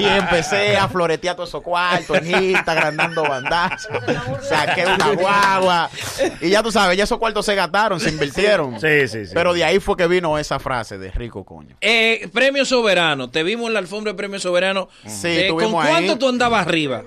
y 0.00 0.04
empecé 0.04 0.76
a 0.76 0.88
floretear 0.88 1.36
todos 1.36 1.48
esos 1.48 1.62
cuartos 1.62 2.18
en 2.18 2.44
Instagram, 2.50 2.96
dando 2.96 3.22
bandazos. 3.22 3.90
Saqué 4.42 4.84
una 4.86 5.12
guagua. 5.12 5.90
Y 6.40 6.50
ya 6.50 6.62
tú 6.62 6.70
sabes, 6.70 6.96
ya 6.96 7.04
esos 7.04 7.18
cuartos 7.18 7.46
se 7.46 7.54
gastaron, 7.54 7.98
se 8.00 8.10
invirtieron. 8.10 8.80
Sí, 8.80 9.08
sí, 9.08 9.26
sí. 9.26 9.32
Pero 9.34 9.54
de 9.54 9.64
ahí 9.64 9.78
fue 9.80 9.96
que 9.96 10.06
vino 10.06 10.38
esa 10.38 10.58
frase 10.58 10.98
de 10.98 11.10
rico 11.10 11.44
coño. 11.44 11.76
Eh, 11.80 12.28
premio 12.32 12.64
Soberano, 12.64 13.30
te 13.30 13.42
vimos 13.42 13.68
en 13.68 13.74
la 13.74 13.78
alfombra 13.80 14.12
de 14.12 14.16
Premio 14.16 14.38
Soberano. 14.38 14.88
Sí, 15.06 15.28
Eh, 15.28 15.48
¿Con 15.48 15.72
cuánto 15.72 16.12
ahí. 16.12 16.18
tú 16.18 16.28
andabas 16.28 16.66
arriba? 16.66 17.02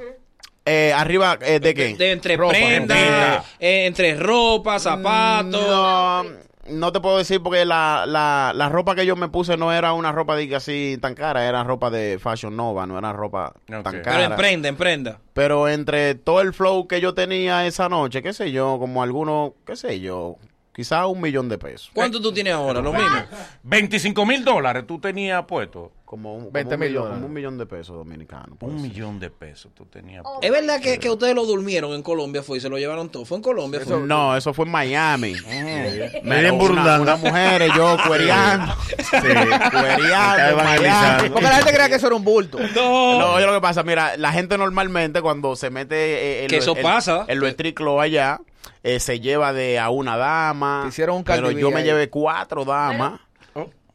Eh, 0.66 0.94
arriba, 0.96 1.38
eh, 1.42 1.60
¿de 1.60 1.74
qué? 1.74 1.96
De 1.96 2.12
entre 2.12 2.38
Ropa, 2.38 2.54
prendas, 2.54 3.38
ropa. 3.38 3.46
eh, 3.60 3.86
entre 3.88 4.16
ropa, 4.16 4.78
zapatos. 4.80 5.52
No, 5.68 6.24
no 6.70 6.92
te 6.92 7.00
puedo 7.00 7.18
decir 7.18 7.42
porque 7.42 7.66
la, 7.66 8.06
la, 8.08 8.52
la 8.56 8.70
ropa 8.70 8.94
que 8.94 9.06
yo 9.08 9.16
me 9.16 9.28
puse 9.28 9.58
no 9.58 9.74
era 9.74 9.94
una 9.94 10.12
ropa 10.12 10.36
de 10.36 10.48
que 10.48 10.56
así 10.56 10.98
tan 11.02 11.16
cara, 11.16 11.48
era 11.48 11.64
ropa 11.64 11.90
de 11.90 12.20
Fashion 12.20 12.56
Nova, 12.56 12.86
no 12.86 12.98
era 13.00 13.12
ropa 13.12 13.54
tan 13.66 13.82
Pero 13.84 14.04
cara. 14.04 14.24
en 14.26 14.36
prenda, 14.36 14.70
en 14.70 14.76
prenda. 14.76 15.20
Pero 15.34 15.68
entre 15.68 16.14
todo 16.14 16.42
el 16.42 16.54
flow 16.54 16.88
que 16.88 17.02
yo 17.02 17.16
tenía 17.16 17.66
esa 17.66 17.90
noche, 17.90 18.22
qué 18.22 18.32
sé 18.32 18.52
yo, 18.52 18.78
como 18.80 19.02
algunos, 19.02 19.54
qué 19.66 19.76
sé 19.76 20.00
yo, 20.00 20.36
quizás 20.74 21.06
un 21.06 21.20
millón 21.22 21.50
de 21.50 21.58
pesos. 21.58 21.92
¿Cuánto 21.94 22.22
tú 22.22 22.32
tienes 22.34 22.54
ahora? 22.54 22.82
Lo 22.82 22.94
mismo. 22.94 23.18
25 23.64 24.26
mil 24.26 24.44
dólares 24.44 24.86
tú 24.88 25.00
tenías 25.00 25.44
puesto. 25.46 25.92
Como 26.06 26.34
un, 26.36 26.40
como 26.42 26.52
20 26.52 26.74
un 26.74 26.80
mil 26.82 26.90
millón, 26.90 27.04
dólares. 27.04 27.16
como 27.22 27.28
un 27.28 27.34
millón 27.34 27.58
de 27.58 27.66
pesos 27.66 27.96
dominicanos. 27.96 28.58
Un 28.60 28.82
ser. 28.82 28.90
millón 28.90 29.20
de 29.22 29.30
pesos 29.30 29.72
tú 29.74 29.86
tenías 29.86 30.24
puesto. 30.24 30.42
Es 30.42 30.52
verdad 30.52 30.82
que, 30.82 31.00
que 31.00 31.10
ustedes 31.10 31.34
lo 31.34 31.46
durmieron 31.46 31.94
en 31.94 32.04
Colombia, 32.04 32.44
fue 32.44 32.58
y 32.58 32.62
se 32.62 32.68
lo 32.68 32.78
llevaron 32.78 33.08
todo. 33.10 33.24
Fue 33.24 33.38
en 33.38 33.44
Colombia, 33.44 33.80
fue. 33.80 33.98
No, 34.02 34.36
eso 34.36 34.54
fue 34.54 34.66
en 34.66 34.72
Miami. 34.72 35.36
Miren 35.48 36.12
Pero 36.22 36.54
una- 36.54 36.64
burlando. 36.64 37.04
Unas 37.04 37.20
mujeres, 37.22 37.72
yo 37.78 37.96
cuereando. 38.06 38.74
Cuereando, 39.22 39.72
Miami. 39.72 40.52
evangelizando. 40.52 41.34
Porque 41.34 41.48
la 41.50 41.56
gente 41.58 41.72
creía 41.74 41.90
que 41.90 41.96
eso 41.96 42.08
era 42.08 42.16
un 42.16 42.24
bulto. 42.26 42.60
No. 42.76 43.20
No, 43.20 43.34
oye 43.34 43.46
lo 43.46 43.54
que 43.54 43.62
pasa, 43.62 43.84
mira, 43.84 44.18
la 44.18 44.32
gente 44.34 44.58
normalmente 44.58 45.22
cuando 45.22 45.56
se 45.56 45.70
mete 45.70 45.96
eh, 45.96 46.42
en 46.44 46.48
Que 46.50 46.58
eso 46.58 46.76
pasa. 46.76 47.26
en 47.28 47.40
lo 47.40 47.48
estriclo 47.48 48.02
allá, 48.02 48.42
eh, 48.84 49.00
se 49.00 49.20
lleva 49.20 49.54
de 49.54 49.80
a 49.80 49.90
una 49.90 50.18
dama. 50.18 50.82
Te 50.84 50.90
hicieron 50.90 51.18
un 51.18 51.24
Pero 51.24 51.48
B 51.50 51.60
yo 51.60 51.72
me 51.72 51.78
ahí. 51.78 51.84
llevé 51.86 52.10
cuatro 52.10 52.66
damas. 52.66 53.20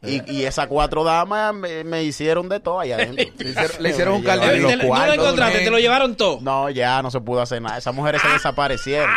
Y, 0.07 0.31
y 0.31 0.45
esas 0.45 0.67
cuatro 0.67 1.03
damas 1.03 1.53
me, 1.53 1.83
me 1.83 2.03
hicieron 2.03 2.47
de 2.49 2.59
todo 2.59 2.79
allá 2.79 2.95
adentro. 2.95 3.25
Le 3.37 3.49
hicieron, 3.49 3.71
le 3.79 3.89
hicieron 3.89 4.13
un 4.15 4.23
Te- 4.23 4.35
no 4.77 5.05
lo 5.05 5.13
encontraste, 5.13 5.59
te 5.59 5.69
lo 5.71 5.79
llevaron 5.79 6.15
todo. 6.15 6.39
No, 6.41 6.69
ya 6.69 7.01
no 7.01 7.11
se 7.11 7.19
pudo 7.21 7.41
hacer 7.41 7.61
nada. 7.61 7.77
Esas 7.77 7.93
mujeres 7.93 8.21
se 8.21 8.27
desaparecieron. 8.29 9.09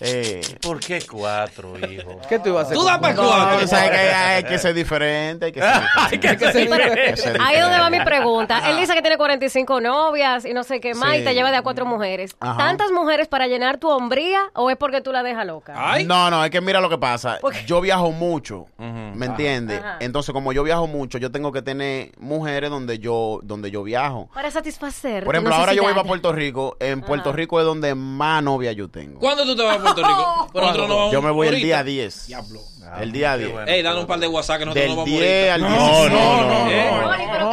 Eh, 0.00 0.40
¿Por 0.60 0.78
qué 0.80 1.00
cuatro, 1.10 1.74
hijo? 1.90 2.20
¿Qué 2.28 2.38
tú 2.38 2.50
ibas 2.50 2.64
a 2.64 2.66
hacer? 2.66 2.76
Tú 2.76 2.84
das 2.84 2.98
para 2.98 3.14
no, 3.14 3.22
cuatro. 3.26 3.60
tú 3.60 3.68
sabes 3.68 3.90
que 3.90 3.96
hay 3.96 4.44
que 4.44 4.58
ser 4.58 4.74
diferente. 4.74 5.46
Hay 5.46 5.52
que 5.52 5.60
ser 5.60 5.72
diferente. 6.10 6.28
Hay 6.28 6.36
que 6.36 6.52
ser 6.52 6.68
diferente. 6.68 7.42
Ahí 7.42 7.56
es 7.56 7.62
donde 7.62 7.78
va 7.78 7.90
mi 7.90 8.00
pregunta. 8.00 8.70
Él 8.70 8.76
dice 8.76 8.94
que 8.94 9.00
tiene 9.00 9.16
45 9.16 9.80
novias 9.80 10.44
y 10.44 10.52
no 10.52 10.62
sé 10.64 10.80
qué 10.80 10.94
más 10.94 11.12
Sí. 11.14 11.18
y 11.20 11.24
te 11.24 11.34
lleva 11.34 11.50
de 11.50 11.56
a 11.56 11.62
cuatro 11.62 11.86
mujeres. 11.86 12.36
Ajá. 12.40 12.58
¿Tantas 12.58 12.90
mujeres 12.90 13.26
para 13.28 13.46
llenar 13.46 13.78
tu 13.78 13.88
hombría 13.88 14.40
o 14.54 14.68
es 14.70 14.76
porque 14.76 15.00
tú 15.00 15.12
la 15.12 15.22
dejas 15.22 15.46
loca? 15.46 15.72
Ay. 15.76 16.04
No, 16.04 16.30
no, 16.30 16.44
es 16.44 16.50
que 16.50 16.60
mira 16.60 16.80
lo 16.80 16.90
que 16.90 16.98
pasa. 16.98 17.38
Yo 17.66 17.80
viajo 17.80 18.12
mucho, 18.12 18.66
¿me 18.78 19.26
entiendes? 19.26 19.75
Ajá. 19.76 19.96
Entonces, 20.00 20.32
como 20.32 20.52
yo 20.52 20.62
viajo 20.62 20.86
mucho, 20.86 21.18
yo 21.18 21.30
tengo 21.30 21.52
que 21.52 21.62
tener 21.62 22.12
mujeres 22.18 22.70
donde 22.70 22.98
yo 22.98 23.40
donde 23.42 23.70
yo 23.70 23.82
viajo. 23.82 24.28
Para 24.34 24.50
satisfacer. 24.50 25.24
Por 25.24 25.34
ejemplo, 25.34 25.54
ahora 25.54 25.74
yo 25.74 25.82
voy 25.82 25.94
para 25.94 26.06
Puerto 26.06 26.32
Rico. 26.32 26.76
En 26.80 27.00
Puerto 27.02 27.30
Ajá. 27.30 27.36
Rico 27.36 27.60
es 27.60 27.66
donde 27.66 27.94
más 27.94 28.42
novia 28.42 28.72
yo 28.72 28.88
tengo. 28.88 29.18
¿Cuándo 29.18 29.44
tú 29.44 29.56
te 29.56 29.62
vas 29.62 29.78
a 29.78 29.82
Puerto 29.82 30.02
Rico? 30.02 30.50
No 30.86 31.12
Yo 31.12 31.22
me 31.22 31.30
voy 31.30 31.48
el 31.48 31.56
día 31.56 31.82
10. 31.82 32.26
Diablo. 32.26 32.60
El 33.00 33.12
día 33.12 33.32
qué 33.32 33.38
10. 33.40 33.52
bueno. 33.52 33.70
Ey, 33.70 33.82
dale 33.82 34.00
un 34.00 34.06
par 34.06 34.18
de 34.20 34.28
WhatsApp 34.28 34.58
que 34.60 34.64
nosotros 34.66 34.82
Del 34.86 34.90
no 34.96 34.96
vamos 35.02 35.10
10 35.20 35.50
al 35.52 35.64
ahorita. 35.64 35.80
16. 35.80 36.10
No, 36.12 36.42
no, 36.42 36.64
no, 36.64 36.70
Eh. 36.70 36.90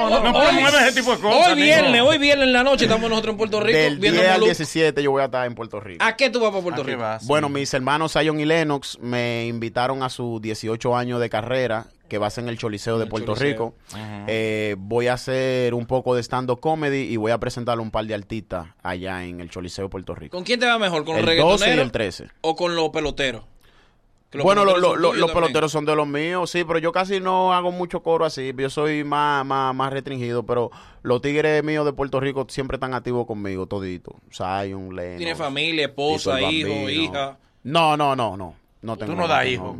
No 0.10 0.22
promueve 0.22 0.78
ese 0.88 0.94
tipo 1.00 1.16
de 1.16 1.22
cosas. 1.22 1.48
Hoy 1.50 1.56
viernes, 1.62 2.02
hoy 2.02 2.18
viernes 2.18 2.48
en 2.48 2.54
la 2.54 2.64
noche 2.64 2.86
estamos 2.86 3.10
nosotros 3.10 3.34
en 3.34 3.38
Puerto 3.38 3.60
Rico 3.60 3.78
Del 3.78 3.98
viendo 4.00 4.20
10 4.20 4.32
al 4.32 4.36
Malú. 4.40 4.46
17 4.46 5.04
yo 5.04 5.12
voy 5.12 5.22
a 5.22 5.26
estar 5.26 5.46
en 5.46 5.56
Puerto 5.56 5.80
Rico. 5.80 6.04
¿A 6.04 6.16
qué 6.16 6.30
tú 6.30 6.40
vas 6.40 6.52
para 6.52 6.64
Puerto 6.64 6.82
¿A 6.82 6.86
Rico? 6.86 7.04
Bueno, 7.24 7.50
mis 7.50 7.74
hermanos 7.74 8.14
Zion 8.14 8.40
y 8.40 8.46
Lennox 8.46 9.00
me 9.00 9.46
invitaron 9.48 10.04
a 10.04 10.10
sus 10.10 10.42
18 10.42 10.96
años 10.96 11.20
de 11.20 11.30
carrera, 11.30 11.88
que 12.10 12.18
va 12.18 12.28
a 12.28 12.30
ser 12.30 12.44
en 12.44 12.50
el 12.50 12.58
Choliseo 12.58 12.98
de 12.98 13.04
El 13.06 13.10
Puerto 13.10 13.34
Choliseo. 13.36 13.50
Rico. 13.50 13.76
Eh, 14.28 14.76
voy 14.78 15.08
a 15.08 15.14
hacer 15.14 15.74
un 15.74 15.86
poco 15.86 16.16
de 16.16 16.22
stand-up 16.24 16.60
comedy 16.60 17.02
y 17.12 17.18
voy 17.18 17.32
a 17.32 17.38
presentarle 17.40 17.82
un 17.82 17.92
par 17.92 18.06
de 18.06 18.14
artistas 18.14 18.68
allá 18.84 19.24
en 19.24 19.42
el 19.42 19.50
Choliseo 19.50 19.86
de 19.86 19.90
Puerto 19.90 20.14
Rico. 20.16 20.36
¿Con 20.38 20.44
quién 20.44 20.60
te 20.60 20.66
va 20.68 20.78
mejor? 20.78 21.06
¿Con 21.06 21.16
los 21.16 21.28
El 21.28 21.38
12 21.38 21.66
y 21.66 21.68
reggaetoneros 21.70 21.86
el 21.86 21.92
13. 21.92 22.28
o 22.42 22.56
con 22.56 22.76
los 22.76 22.90
peloteros? 22.90 23.44
Los 24.34 24.44
Bueno, 24.44 24.66
lo- 24.66 24.78
lo- 24.78 25.14
los 25.14 25.32
peloteros 25.32 25.72
son 25.72 25.86
de 25.86 25.96
los 25.96 26.08
míos, 26.08 26.50
sí, 26.50 26.64
pero 26.64 26.80
yo 26.80 26.92
casi 26.92 27.20
no 27.20 27.54
hago 27.54 27.72
mucho 27.72 28.02
coro 28.02 28.26
así. 28.26 28.54
Yo 28.58 28.70
soy 28.70 29.04
más, 29.04 29.46
más, 29.46 29.74
más 29.76 29.94
restringido, 29.94 30.44
pero 30.44 30.72
los 31.04 31.22
tigres 31.22 31.64
míos 31.64 31.86
de 31.86 31.94
Puerto 31.94 32.20
Rico 32.20 32.46
siempre 32.50 32.76
están 32.78 32.94
activos 32.94 33.28
conmigo, 33.28 33.66
todito. 33.68 34.16
Zion, 34.32 34.96
Lennox. 34.96 35.18
Tiene 35.18 35.36
familia, 35.36 35.86
esposa, 35.86 36.42
hijo, 36.42 36.90
hija. 36.90 37.38
No, 37.64 37.96
no, 37.96 38.16
no, 38.16 38.36
no. 38.38 38.56
No 38.84 38.98
tengo 38.98 39.14
Tú 39.14 39.18
no 39.18 39.28
das 39.30 39.44
no. 39.46 39.50
hijos. 39.50 39.76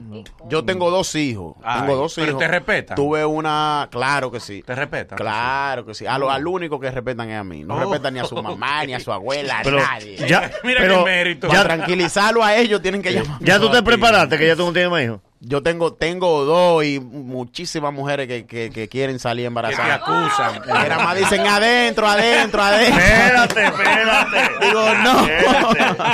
Yo 0.48 0.64
tengo 0.64 0.90
dos 0.90 1.14
hijos. 1.16 1.56
Ay, 1.62 1.82
tengo 1.82 1.96
dos 1.98 2.14
pero 2.16 2.28
hijos. 2.30 2.40
te 2.40 2.48
respetan. 2.48 2.96
Tuve 2.96 3.26
una, 3.26 3.90
claro 3.92 4.32
que 4.32 4.40
sí. 4.40 4.64
¿Te 4.66 4.74
respetan? 4.76 5.18
Claro 5.18 5.86
que 5.86 5.94
sí. 5.94 6.08
A 6.08 6.18
lo- 6.18 6.32
al 6.32 6.48
único 6.48 6.80
que 6.80 6.90
respetan 6.90 7.30
es 7.30 7.38
a 7.38 7.44
mí. 7.44 7.64
No 7.66 7.76
Oh. 7.76 7.80
respetan 7.82 8.14
ni 8.14 8.22
a 8.22 8.26
su 8.26 8.42
mamá, 8.42 8.86
ni 8.86 8.94
a 8.94 9.00
su 9.02 9.12
abuela, 9.12 9.60
a 9.60 9.62
Pero 9.64 9.78
nadie. 9.80 10.16
ya, 10.28 10.50
Mira 10.64 10.80
pero 10.82 11.00
qué 11.00 11.04
mérito. 11.12 11.48
Para 11.50 11.60
ya, 11.62 11.66
tranquilizarlo 11.68 12.44
a 12.44 12.56
ellos 12.56 12.82
tienen 12.82 13.02
que 13.02 13.12
llamar. 13.12 13.38
ya 13.42 13.60
tú 13.60 13.70
te 13.70 13.84
preparaste, 13.84 14.38
que 14.38 14.48
ya 14.48 14.56
tú 14.56 14.66
no 14.66 14.72
tienes 14.74 14.90
más 14.90 15.04
hijos. 15.04 15.20
Yo 15.46 15.62
tengo, 15.62 15.92
tengo 15.94 16.46
dos 16.46 16.86
y 16.86 17.02
muchísimas 17.02 17.92
mujeres 17.94 18.30
que, 18.30 18.46
que, 18.46 18.70
que 18.70 18.88
quieren 18.88 19.20
salir 19.20 19.42
Que 19.44 19.44
te 19.44 19.48
embarazadas. 19.50 20.02
acusan. 20.02 20.62
Que 20.62 20.70
nada 20.70 21.04
más 21.04 21.18
dicen 21.18 21.46
adentro, 21.46 22.08
adentro, 22.08 22.62
adentro. 22.64 22.98
Espérate, 23.04 23.66
espérate. 23.66 24.53
Digo, 24.62 24.94
no. 25.04 25.26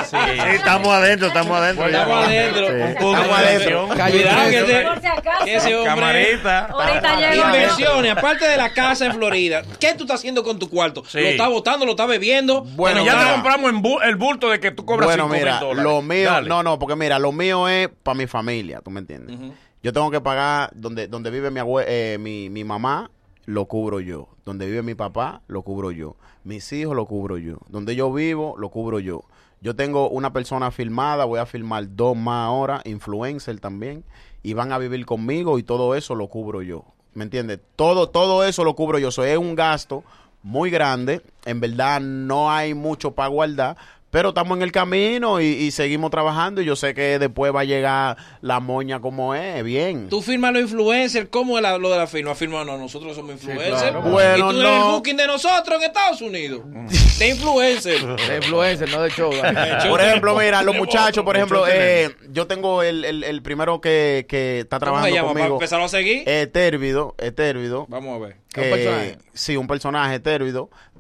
Sí, 0.06 0.18
estamos 0.54 0.88
adentro, 0.90 1.28
estamos 1.28 1.58
adentro. 1.58 1.86
Estamos 1.88 2.26
adentro. 2.26 2.68
Sí. 2.68 2.74
Estamos 2.82 3.30
adentro. 3.38 3.88
Cuidado 3.88 4.50
que 4.50 4.60
ese, 4.60 4.86
ese 5.56 5.76
hombre... 5.76 5.90
Camarita. 5.90 6.66
Ahorita. 6.66 7.36
Inversiones, 7.36 8.12
aparte 8.12 8.48
de 8.48 8.58
la 8.58 8.72
casa 8.74 9.06
en 9.06 9.14
Florida, 9.14 9.64
¿qué 9.80 9.94
tú 9.94 10.04
estás 10.04 10.20
haciendo 10.20 10.44
con 10.44 10.60
tu 10.60 10.70
cuarto? 10.70 11.04
Sí. 11.06 11.20
¿Lo 11.22 11.28
estás 11.28 11.50
botando, 11.50 11.86
lo 11.86 11.92
estás 11.92 12.08
bebiendo? 12.08 12.62
Bueno, 12.62 13.04
ya 13.06 13.20
te 13.26 13.32
compramos 13.34 13.70
en 13.70 13.82
bu- 13.82 14.04
el 14.04 14.16
bulto 14.16 14.50
de 14.50 14.60
que 14.60 14.72
tú 14.72 14.86
cobras 14.86 15.08
Bueno, 15.08 15.24
5 15.26 15.34
mil 15.34 15.40
mira, 15.44 15.60
dólares. 15.60 15.84
lo 15.84 16.02
mío, 16.02 16.30
Dale. 16.32 16.50
no, 16.50 16.64
no, 16.64 16.80
porque 16.80 16.96
mira, 16.96 17.20
lo 17.20 17.32
mío 17.32 17.68
es 17.68 17.90
para 18.04 18.16
mi 18.16 18.28
familia, 18.28 18.82
¿tú 18.84 18.92
me 18.92 19.00
entiendes? 19.00 19.38
Yo 19.82 19.94
tengo 19.94 20.12
que 20.12 20.20
pagar 20.20 20.70
donde, 20.74 21.08
donde 21.08 21.30
vive 21.32 21.52
mi, 21.52 21.60
abue- 21.62 21.86
eh, 21.88 22.18
mi, 22.20 22.50
mi 22.50 22.64
mamá, 22.64 23.10
lo 23.46 23.66
cubro 23.66 24.00
yo. 24.00 24.30
Donde 24.46 24.66
vive 24.66 24.82
mi 24.82 24.96
papá, 24.96 25.42
lo 25.48 25.62
cubro 25.64 25.92
yo. 25.92 26.16
Mis 26.44 26.72
hijos, 26.74 26.96
lo 26.96 27.06
cubro 27.06 27.38
yo. 27.38 27.58
Donde 27.70 27.96
yo 27.96 28.12
vivo, 28.14 28.56
lo 28.58 28.70
cubro 28.70 29.00
yo. 29.00 29.24
Yo 29.62 29.76
tengo 29.76 30.10
una 30.10 30.32
persona 30.32 30.72
filmada, 30.72 31.26
voy 31.26 31.40
a 31.40 31.46
filmar 31.46 31.96
dos 31.96 32.16
más 32.16 32.48
ahora, 32.48 32.82
influencer 32.86 33.60
también, 33.60 34.06
y 34.42 34.54
van 34.54 34.72
a 34.72 34.78
vivir 34.78 35.06
conmigo 35.06 35.60
y 35.60 35.64
todo 35.64 35.96
eso 35.96 36.16
lo 36.16 36.28
cubro 36.28 36.62
yo. 36.62 36.86
¿Me 37.14 37.24
entiendes? 37.24 37.60
Todo, 37.76 38.10
todo 38.10 38.46
eso 38.46 38.64
lo 38.64 38.76
cubro 38.76 39.00
yo. 39.00 39.10
Eso 39.10 39.26
es 39.26 39.38
un 39.38 39.56
gasto 39.56 40.04
muy 40.44 40.70
grande. 40.70 41.22
En 41.46 41.60
verdad 41.60 42.00
no 42.00 42.52
hay 42.52 42.74
mucho 42.74 43.12
para 43.12 43.30
guardar, 43.30 43.78
Pero 44.12 44.30
estamos 44.30 44.58
en 44.58 44.64
el 44.64 44.72
camino 44.72 45.40
y, 45.40 45.46
y 45.46 45.72
seguimos 45.72 46.10
trabajando 46.10 46.62
y 46.62 46.66
yo 46.66 46.76
sé 46.76 46.96
que 46.96 47.20
después 47.20 47.54
va 47.54 47.62
a 47.62 47.64
llegar 47.64 48.18
la 48.42 48.60
moña 48.60 49.00
como 49.02 49.36
es, 49.36 49.64
bien. 49.64 50.10
Tú 50.10 50.22
firmas 50.24 50.52
los 50.52 50.64
influencers, 50.64 51.28
¿cómo 51.30 51.58
es 51.58 51.62
la- 51.62 51.78
lo 51.78 51.92
de 51.92 51.98
la 51.98 52.08
firma? 52.08 52.34
Firma, 52.34 52.66
no, 52.66 52.78
nosotros 52.78 53.16
somos 53.16 53.34
influencers. 53.34 53.82
claro. 53.82 54.02
Bueno, 54.02 54.36
y 54.38 54.40
tú 54.56 54.60
eres 54.62 54.72
el 54.74 54.80
no. 54.80 54.92
booking 54.94 55.18
de 55.18 55.28
nosotros 55.28 55.78
en 55.78 55.84
Estados 55.88 56.22
Unidos. 56.22 56.62
De 57.20 57.30
influencer. 57.30 58.00
De 58.30 58.36
influencer, 58.38 58.90
no 58.90 59.02
de 59.02 59.10
show. 59.12 59.32
Por 59.90 60.02
ejemplo, 60.02 60.36
mira, 60.38 60.64
los 60.64 60.76
muchachos, 60.76 61.24
por 61.24 61.36
ejemplo, 61.36 61.66
eh, 61.68 62.16
yo 62.32 62.48
tengo 62.48 62.82
el, 62.82 63.06
el, 63.06 63.24
el 63.24 63.42
primero 63.44 63.80
que, 63.82 64.26
que 64.28 64.62
está 64.62 64.80
¿Cómo 64.80 64.86
se 65.02 65.10
trabajando 65.12 65.16
llama? 65.16 65.28
Para 65.34 65.40
conmigo. 65.46 65.56
empezar 65.58 65.82
a 65.82 65.88
seguir. 65.88 66.24
Etérvido, 66.28 67.14
Etérvido. 67.20 67.86
Vamos 67.90 68.16
a 68.16 68.26
ver. 68.26 68.38
que- 68.54 68.62
¿Un 68.62 68.70
personaje? 68.72 69.18
Sí, 69.34 69.56
un 69.58 69.68
personaje. 69.68 70.20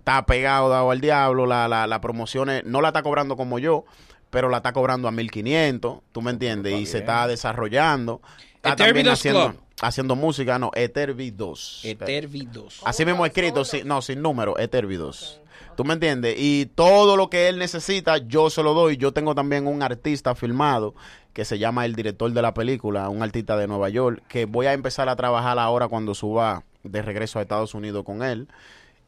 Está 0.10 0.26
pegado, 0.26 0.70
dado 0.70 0.90
al 0.90 1.02
diablo. 1.02 1.46
La, 1.46 1.68
la, 1.68 1.86
la 1.86 2.02
promociones 2.02 2.64
no 2.66 2.82
la 2.82 2.88
está 2.88 3.04
cobrando 3.04 3.38
como 3.38 3.60
yo, 3.60 3.86
pero 4.32 4.50
la 4.50 4.58
está 4.58 4.74
cobrando 4.74 5.08
a 5.08 5.12
1500. 5.12 6.00
¿Tú 6.12 6.24
me 6.24 6.32
entiendes? 6.32 6.80
Y 6.80 6.88
se 6.88 6.98
está 6.98 7.28
desarrollando. 7.28 8.20
Está 8.56 8.76
también 8.76 9.08
haciendo, 9.08 9.52
Club. 9.52 9.62
haciendo 9.82 10.16
música. 10.16 10.58
No, 10.58 10.72
Etérvidos. 10.74 11.82
Etervidos. 11.84 12.82
Así 12.86 13.06
mismo 13.06 13.24
escrito, 13.24 13.64
sí, 13.64 13.84
no, 13.86 14.02
sin 14.02 14.24
número, 14.24 14.58
Etérvidos. 14.58 15.42
¿Tú 15.76 15.86
me 15.86 15.94
entiendes? 15.94 16.34
Y 16.40 16.66
todo 16.74 17.16
lo 17.16 17.30
que 17.30 17.48
él 17.48 17.60
necesita, 17.60 18.18
yo 18.18 18.50
se 18.50 18.64
lo 18.64 18.74
doy. 18.74 18.98
Yo 18.98 19.14
tengo 19.14 19.36
también 19.36 19.68
un 19.68 19.84
artista 19.84 20.34
filmado 20.34 20.96
que 21.34 21.46
se 21.46 21.60
llama 21.60 21.86
el 21.86 21.94
director 21.94 22.32
de 22.32 22.42
la 22.42 22.56
película, 22.56 23.10
un 23.10 23.22
artista 23.22 23.58
de 23.58 23.68
Nueva 23.68 23.90
York, 23.90 24.24
que 24.28 24.46
voy 24.46 24.66
a 24.66 24.74
empezar 24.74 25.08
a 25.08 25.16
trabajar 25.16 25.60
ahora 25.60 25.88
cuando 25.88 26.16
suba 26.16 26.64
de 26.82 27.04
regreso 27.04 27.38
a 27.38 27.44
Estados 27.44 27.76
Unidos 27.76 28.04
con 28.04 28.24
él. 28.24 28.48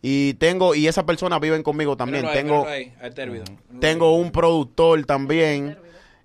Y 0.01 0.33
tengo, 0.35 0.73
y 0.75 0.87
esa 0.87 1.05
persona 1.05 1.37
viven 1.39 1.61
conmigo 1.63 1.95
también. 1.95 2.25
Tengo, 2.33 2.65
tengo 3.79 4.15
un 4.15 4.31
productor 4.31 5.05
también, 5.05 5.77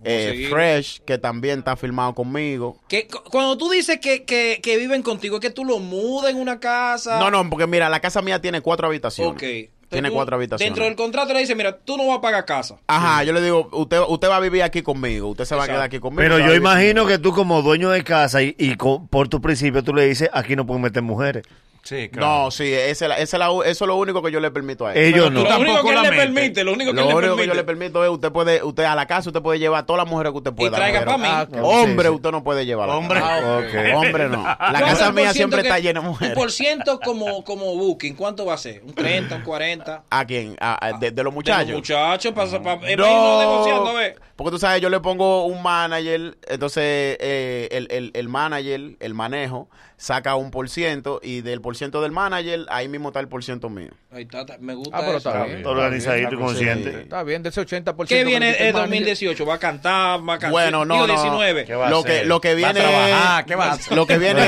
eh. 0.04 0.46
Fresh, 0.50 1.00
que 1.00 1.18
también 1.18 1.58
está 1.60 1.76
filmado 1.76 2.14
conmigo. 2.14 2.78
Que, 2.88 3.06
cu- 3.06 3.22
cuando 3.30 3.56
tú 3.58 3.68
dices 3.70 3.98
que, 4.00 4.24
que, 4.24 4.60
que 4.62 4.76
viven 4.76 5.02
contigo, 5.02 5.36
es 5.36 5.40
que 5.40 5.50
tú 5.50 5.64
lo 5.64 5.78
mudas 5.78 6.30
en 6.30 6.38
una 6.38 6.58
casa. 6.60 7.18
No, 7.18 7.30
no, 7.30 7.48
porque 7.50 7.66
mira, 7.66 7.88
la 7.88 8.00
casa 8.00 8.22
mía 8.22 8.40
tiene 8.40 8.60
cuatro 8.60 8.86
habitaciones. 8.86 9.32
Ok. 9.34 9.70
Tiene 9.88 10.10
cuatro 10.10 10.34
habitaciones. 10.36 10.68
Dentro 10.70 10.84
del 10.84 10.96
contrato 10.96 11.32
le 11.32 11.40
dice, 11.40 11.54
mira, 11.54 11.78
tú 11.78 11.96
no 11.96 12.08
vas 12.08 12.18
a 12.18 12.20
pagar 12.20 12.44
casa. 12.44 12.76
Ajá, 12.88 13.22
yo 13.22 13.32
le 13.32 13.40
digo, 13.40 13.68
usted, 13.72 14.00
usted 14.08 14.28
va 14.28 14.36
a 14.36 14.40
vivir 14.40 14.62
aquí 14.64 14.82
conmigo, 14.82 15.28
usted 15.28 15.44
se 15.44 15.54
va 15.54 15.62
a 15.62 15.66
quedar 15.66 15.82
aquí 15.82 16.00
conmigo. 16.00 16.22
Pero 16.22 16.38
yo 16.40 16.54
imagino 16.54 17.02
conmigo. 17.02 17.06
que 17.18 17.22
tú 17.22 17.32
como 17.32 17.62
dueño 17.62 17.90
de 17.90 18.02
casa 18.02 18.42
y, 18.42 18.54
y 18.58 18.74
con- 18.74 19.06
por 19.06 19.28
tu 19.28 19.40
principio 19.40 19.84
tú 19.84 19.94
le 19.94 20.06
dices, 20.06 20.28
aquí 20.32 20.56
no 20.56 20.66
pueden 20.66 20.82
meter 20.82 21.02
mujeres. 21.02 21.44
Sí, 21.86 22.08
claro. 22.08 22.26
No, 22.44 22.50
sí, 22.50 22.64
ese, 22.72 23.06
ese 23.06 23.22
es 23.22 23.32
la- 23.38 23.48
eso 23.64 23.84
es 23.84 23.88
lo 23.88 23.94
único 23.96 24.20
que 24.20 24.32
yo 24.32 24.40
le 24.40 24.50
permito 24.50 24.86
a 24.86 24.92
él. 24.92 25.14
Ellos 25.14 25.26
tú 25.26 25.30
no. 25.30 25.42
Lo 25.44 25.56
único 25.56 25.64
tampoco 25.76 25.82
que 25.84 25.88
él 25.90 25.94
la 25.94 26.10
le 26.10 26.16
permite, 26.16 26.64
lo 26.64 26.72
único 26.72 26.90
que 26.90 26.96
Lo 26.96 27.02
él 27.02 27.08
le 27.08 27.14
único 27.14 27.36
que 27.36 27.46
yo 27.46 27.54
le 27.54 27.62
permito 27.64 28.04
es, 28.04 28.10
usted 28.10 28.32
puede, 28.32 28.62
usted 28.64 28.82
a 28.84 28.94
la 28.96 29.06
casa, 29.06 29.28
usted 29.30 29.40
puede 29.40 29.60
llevar 29.60 29.84
a 29.84 29.86
todas 29.86 30.02
las 30.04 30.10
mujeres 30.10 30.32
que 30.32 30.38
usted 30.38 30.52
pueda. 30.52 30.76
traiga 30.76 30.98
pero 31.00 31.12
pa' 31.12 31.18
mí. 31.18 31.28
Ah, 31.30 31.46
Hombre, 31.62 32.06
sí, 32.06 32.10
sí. 32.10 32.16
usted 32.16 32.30
no 32.32 32.42
puede 32.42 32.66
llevar. 32.66 32.90
a 32.90 32.92
la 32.92 32.98
Hombre. 32.98 33.20
Ok. 33.20 33.94
Hombre, 34.04 34.28
no. 34.28 34.42
La 34.42 34.56
¿Cuánto 34.70 34.86
casa 34.86 35.12
mía 35.12 35.32
siempre 35.32 35.62
que- 35.62 35.68
está 35.68 35.78
llena 35.78 36.00
de 36.00 36.06
Un 36.06 36.12
mujeres. 36.12 36.34
por 36.34 36.50
ciento 36.50 36.98
como, 36.98 37.44
como 37.44 37.74
booking, 37.76 38.16
¿cuánto 38.16 38.44
va 38.46 38.54
a 38.54 38.58
ser? 38.58 38.82
¿Un 38.84 38.92
30, 38.92 39.36
un 39.36 39.42
40? 39.42 40.02
¿A 40.10 40.24
quién? 40.26 40.56
A- 40.60 40.86
a- 40.88 40.92
de, 40.98 41.12
de 41.12 41.22
los 41.22 41.32
De 41.32 41.34
muchachos. 41.36 41.68
los 41.68 41.76
muchachos, 41.78 42.32
para, 42.32 42.50
para, 42.62 42.90
irnos 42.90 43.08
negociando, 43.40 43.90
a 43.90 43.92
ver. 43.94 44.20
Porque 44.34 44.50
tú 44.50 44.58
sabes, 44.58 44.82
yo 44.82 44.90
le 44.90 45.00
pongo 45.00 45.46
un 45.46 45.62
manager, 45.62 46.36
entonces 46.48 46.82
eh, 47.20 47.68
el, 47.70 47.86
el, 47.90 48.10
el 48.12 48.28
manager, 48.28 48.96
el 49.00 49.14
manejo, 49.14 49.68
saca 49.96 50.36
un 50.36 50.50
por 50.50 50.68
ciento 50.68 51.20
y 51.22 51.40
del 51.40 51.60
por 51.60 51.76
ciento 51.76 52.02
del 52.02 52.12
manager, 52.12 52.66
ahí 52.68 52.88
mismo 52.88 53.08
está 53.08 53.20
el 53.20 53.28
por 53.28 53.42
ciento 53.44 53.68
mío. 53.68 53.90
Ahí 54.16 54.22
está, 54.22 54.40
está, 54.40 54.56
me 54.60 54.74
gusta 54.74 54.96
Ah, 54.96 55.00
pero 55.04 55.18
eso. 55.18 55.28
está 55.28 55.44
bien. 55.44 55.66
Organizadito 55.66 56.34
y 56.34 56.38
consciente. 56.38 57.00
Está 57.02 57.22
bien, 57.22 57.42
de 57.42 57.50
ese 57.50 57.60
80%. 57.60 58.06
¿Qué 58.08 58.24
viene 58.24 58.50
el 58.50 58.56
quita 58.68 58.80
2018? 58.80 59.44
¿Va 59.46 59.54
a 59.54 59.58
cantar? 59.58 60.20
¿Va 60.20 60.34
a 60.34 60.38
cantar? 60.38 60.50
Bueno, 60.50 60.84
no, 60.84 60.94
Digo, 60.94 61.06
no. 61.06 61.12
19. 61.12 61.64
¿Qué 61.66 61.74
va 61.74 61.86
a 61.88 61.90
Lo 61.90 61.98
hacer? 61.98 62.20
que, 62.22 62.26
lo 62.26 62.40
que 62.40 62.48
Va 62.48 62.54
a 62.54 62.72
viene 62.72 62.80
trabajar, 62.88 63.44
¿qué 63.44 63.54
va 63.54 63.64
a 63.66 63.72
hacer? 63.72 63.96
Lo 63.96 64.06
que 64.06 64.18
viene 64.18 64.42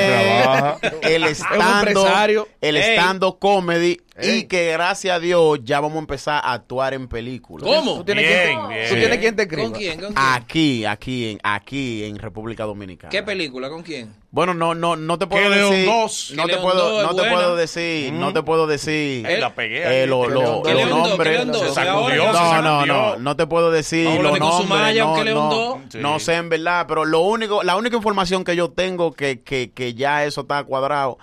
el 1.03 1.25
stand 1.25 1.89
empresario. 1.89 2.49
el 2.61 2.77
Ey. 2.77 2.83
stand 2.97 3.23
comedy 3.39 4.01
Ey. 4.17 4.31
y 4.39 4.45
que 4.45 4.73
gracias 4.73 5.17
a 5.17 5.21
Dios 5.21 5.61
ya 5.63 5.81
vamos 5.81 5.97
a 5.97 6.01
empezar 6.01 6.41
a 6.45 6.53
actuar 6.55 6.95
en 6.95 7.07
películas. 7.09 7.69
¿Cómo? 7.69 7.97
¿Tú 7.99 8.05
tienes, 8.05 8.27
Bien, 8.27 8.57
quien, 8.59 8.69
bien. 8.69 8.89
¿Tú 8.89 8.95
tienes 8.97 9.19
quien 9.19 9.37
te 9.37 9.43
escriba? 9.43 9.63
¿Con 9.65 9.73
quién? 9.79 10.01
¿Con 10.01 10.13
quién? 10.15 10.19
Aquí, 10.35 10.85
aquí 10.85 11.31
en 11.31 11.39
aquí 11.43 12.05
en 12.05 12.19
República 12.19 12.65
Dominicana. 12.65 13.11
¿Qué 13.11 13.23
película? 13.23 13.69
¿Con 13.69 13.83
quién? 13.83 14.15
Bueno, 14.31 14.53
no 14.55 14.75
no 14.75 14.95
no 14.97 15.19
te 15.19 15.27
puedo 15.27 15.45
Que 15.45 15.57
León 15.57 15.71
decir 15.71 15.87
dos. 15.87 16.33
no 16.35 16.47
te 16.47 16.57
puedo 16.59 17.01
es 17.01 17.07
no 17.07 17.15
te 17.15 17.31
puedo 17.31 17.57
decir, 17.57 18.13
no 18.13 18.33
te 18.33 18.43
puedo 18.43 18.67
decir 18.67 19.27
pegué. 19.59 19.83
eh, 20.03 20.07
ya- 20.87 20.89
No, 22.33 22.63
no, 22.63 22.87
no, 22.87 23.17
no 23.19 23.37
te 23.37 23.47
puedo 23.47 23.71
decir 23.71 24.07
Vamos 24.07 24.23
los 24.23 24.39
nombres, 24.41 24.95
no, 25.05 25.15
no. 25.35 25.81
Sí. 25.91 25.99
no 26.01 26.19
sé 26.19 26.35
en 26.37 26.49
verdad, 26.49 26.87
pero 26.89 27.05
lo 27.05 27.21
único, 27.21 27.63
la 27.63 27.77
única 27.77 27.97
información 27.97 28.45
que 28.45 28.57
yo 28.57 28.71
tengo 28.71 29.13
que, 29.13 29.43
que, 29.43 29.71
que 29.73 29.93
ya 29.95 30.25
eso 30.25 30.41
está 30.43 30.65
cuadrado 30.65 31.19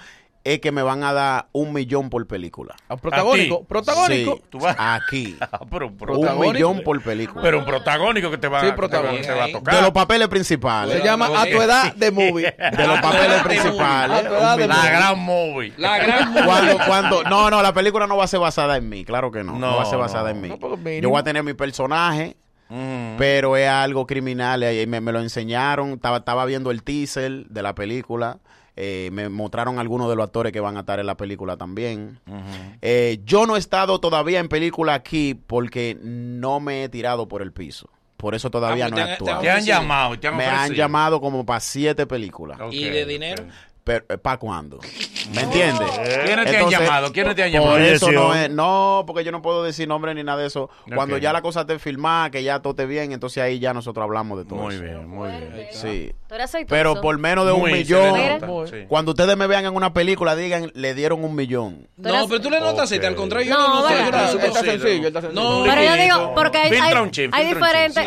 es 0.45 0.59
que 0.61 0.71
me 0.71 0.81
van 0.83 1.03
a 1.03 1.11
dar 1.11 1.47
un 1.51 1.73
millón 1.73 2.09
por 2.09 2.25
película. 2.27 2.75
Ah, 2.87 2.95
Protagónico. 2.95 3.61
A. 3.63 3.67
Protagónico. 3.67 4.35
Sí, 4.37 4.43
Tú 4.49 4.59
vas- 4.59 4.75
aquí. 4.79 5.35
Ah, 5.41 5.59
pero 5.69 5.87
un 5.87 5.91
un 5.93 5.97
protagónico. 5.97 6.53
millón 6.53 6.81
por 6.83 7.01
película. 7.01 7.41
Pero 7.41 7.59
un 7.59 7.65
protagónico 7.65 8.31
que 8.31 8.37
te 8.37 8.47
va, 8.47 8.59
Sí, 8.61 8.65
te 8.67 8.69
va- 8.71 8.75
protagónico. 8.77 9.21
que 9.21 9.27
te 9.27 9.33
va 9.33 9.43
a 9.45 9.51
tocar. 9.51 9.75
de 9.75 9.81
los 9.81 9.91
papeles 9.91 10.27
principales. 10.29 10.97
Se 10.99 11.03
llama 11.03 11.25
A 11.35 11.43
tu 11.45 11.61
edad 11.61 11.93
de 11.95 12.11
movie. 12.11 12.55
De 12.77 12.87
los 12.87 12.99
papeles 13.01 13.41
principales. 13.43 14.17
A 14.25 14.27
tu 14.29 14.33
edad 14.35 14.57
de 14.57 14.63
un 14.63 14.69
La 14.69 14.85
gran 14.89 15.19
movie. 15.19 15.73
La 15.77 15.97
gran 15.97 16.33
Cuando, 16.45 16.77
cuando, 16.85 17.23
no, 17.23 17.49
no, 17.49 17.61
la 17.61 17.73
película 17.73 18.07
no 18.07 18.15
va 18.15 18.25
a 18.25 18.27
ser 18.27 18.39
basada 18.39 18.77
en 18.77 18.87
mí, 18.87 19.03
claro 19.03 19.31
que 19.31 19.43
no. 19.43 19.53
No, 19.53 19.71
No, 19.71 19.75
va 19.77 19.81
a 19.81 19.85
ser 19.85 19.95
no. 19.95 19.99
basada 20.01 20.29
en 20.31 20.41
mí. 20.41 20.49
No. 20.49 20.77
Yo 21.01 21.09
voy 21.09 21.19
a 21.19 21.23
tener 21.23 21.43
mi 21.43 21.53
personaje, 21.53 22.35
Mm. 22.69 23.17
pero 23.17 23.57
es 23.57 23.67
algo 23.69 24.05
criminal. 24.07 24.61
Me, 24.87 24.99
me 25.01 25.11
lo 25.11 25.19
enseñaron, 25.21 25.91
estaba, 25.93 26.17
estaba 26.17 26.45
viendo 26.45 26.71
el 26.71 26.83
teaser 26.83 27.45
de 27.47 27.61
la 27.61 27.75
película. 27.75 28.37
Eh, 28.77 29.09
me 29.13 29.29
mostraron 29.29 29.79
algunos 29.79 30.09
de 30.09 30.15
los 30.15 30.25
actores 30.25 30.51
que 30.51 30.59
van 30.59 30.77
a 30.77 30.81
estar 30.81 30.99
en 30.99 31.05
la 31.05 31.15
película 31.15 31.55
también. 31.57 32.19
Eh, 32.81 33.19
yo 33.25 33.45
no 33.45 33.55
he 33.55 33.59
estado 33.59 33.99
todavía 33.99 34.39
en 34.39 34.47
película 34.49 34.93
aquí 34.93 35.33
porque 35.35 35.97
no 36.01 36.59
me 36.59 36.83
he 36.83 36.89
tirado 36.89 37.27
por 37.27 37.41
el 37.41 37.51
piso. 37.53 37.89
Por 38.17 38.33
eso 38.35 38.49
todavía 38.49 38.85
Ah, 38.85 38.89
no 38.89 38.95
pues 38.95 39.03
he 39.03 39.05
te 39.05 39.11
han- 39.11 39.13
actuado. 39.19 39.41
Te 39.41 39.49
han 39.51 39.63
llamado 39.65 40.13
y 40.13 40.17
te 40.17 40.27
han 40.27 40.37
Me 40.37 40.45
han 40.45 40.73
llamado 40.73 41.21
como 41.21 41.45
para 41.45 41.59
siete 41.59 42.05
películas. 42.07 42.57
¿Y 42.71 42.85
de 42.85 43.05
dinero? 43.05 43.45
¿Para 43.85 44.37
cuándo? 44.37 44.79
¿Me 45.33 45.41
entiendes? 45.41 45.87
¿Quiénes 46.25 46.45
te 46.49 46.57
han 46.57 46.69
llamado? 46.69 47.11
¿Quiénes 47.11 47.35
te 47.35 47.43
han 47.43 47.51
llamado? 47.51 47.73
Por 47.73 47.81
eso 47.81 48.11
no 48.11 48.33
es, 48.35 48.49
no, 48.49 49.03
porque 49.05 49.23
yo 49.23 49.31
no 49.31 49.41
puedo 49.41 49.63
decir 49.63 49.87
nombre 49.87 50.13
ni 50.15 50.23
nada 50.23 50.41
de 50.41 50.47
eso. 50.47 50.69
Cuando 50.93 51.17
ya 51.17 51.31
la 51.33 51.41
cosa 51.41 51.61
esté 51.61 51.77
filmada, 51.79 52.29
que 52.31 52.43
ya 52.43 52.59
todo 52.59 52.71
esté 52.71 52.85
bien, 52.85 53.11
entonces 53.11 53.43
ahí 53.43 53.59
ya 53.59 53.73
nosotros 53.73 54.03
hablamos 54.03 54.37
de 54.39 54.45
todo 54.45 54.59
Muy 54.59 54.75
eso. 54.75 54.83
bien, 54.83 55.07
muy 55.07 55.29
bien. 55.29 55.67
Sí. 55.71 56.11
Pero 56.67 56.99
por 57.01 57.17
menos 57.19 57.45
de 57.45 57.51
un 57.51 57.71
millón, 57.71 58.15
cuando 58.87 59.11
ustedes 59.11 59.37
me 59.37 59.47
vean 59.47 59.65
en 59.65 59.75
una 59.75 59.93
película, 59.93 60.35
digan, 60.35 60.71
le 60.73 60.93
dieron 60.95 61.23
un 61.23 61.35
millón. 61.35 61.87
No, 61.97 62.27
pero 62.27 62.41
tú 62.41 62.49
le 62.49 62.59
notas 62.59 62.85
aceite, 62.85 63.05
al 63.07 63.15
contrario. 63.15 63.49
yo 63.49 63.57
No, 63.57 63.67
no 63.67 63.75
noto 63.81 63.87
¿verdad? 63.93 64.23
aceite, 64.25 64.47
Está, 64.47 64.47
está 64.47 64.59
sencillo. 64.59 64.81
sencillo, 64.81 65.07
está 65.07 65.21
sencillo. 65.21 65.41
No, 65.41 65.63
Pero 65.65 65.81
yo 65.83 65.93
digo, 65.95 66.33
porque 66.35 66.57
hay, 66.57 66.69
diferentes, 66.71 67.11
chin. 67.11 67.31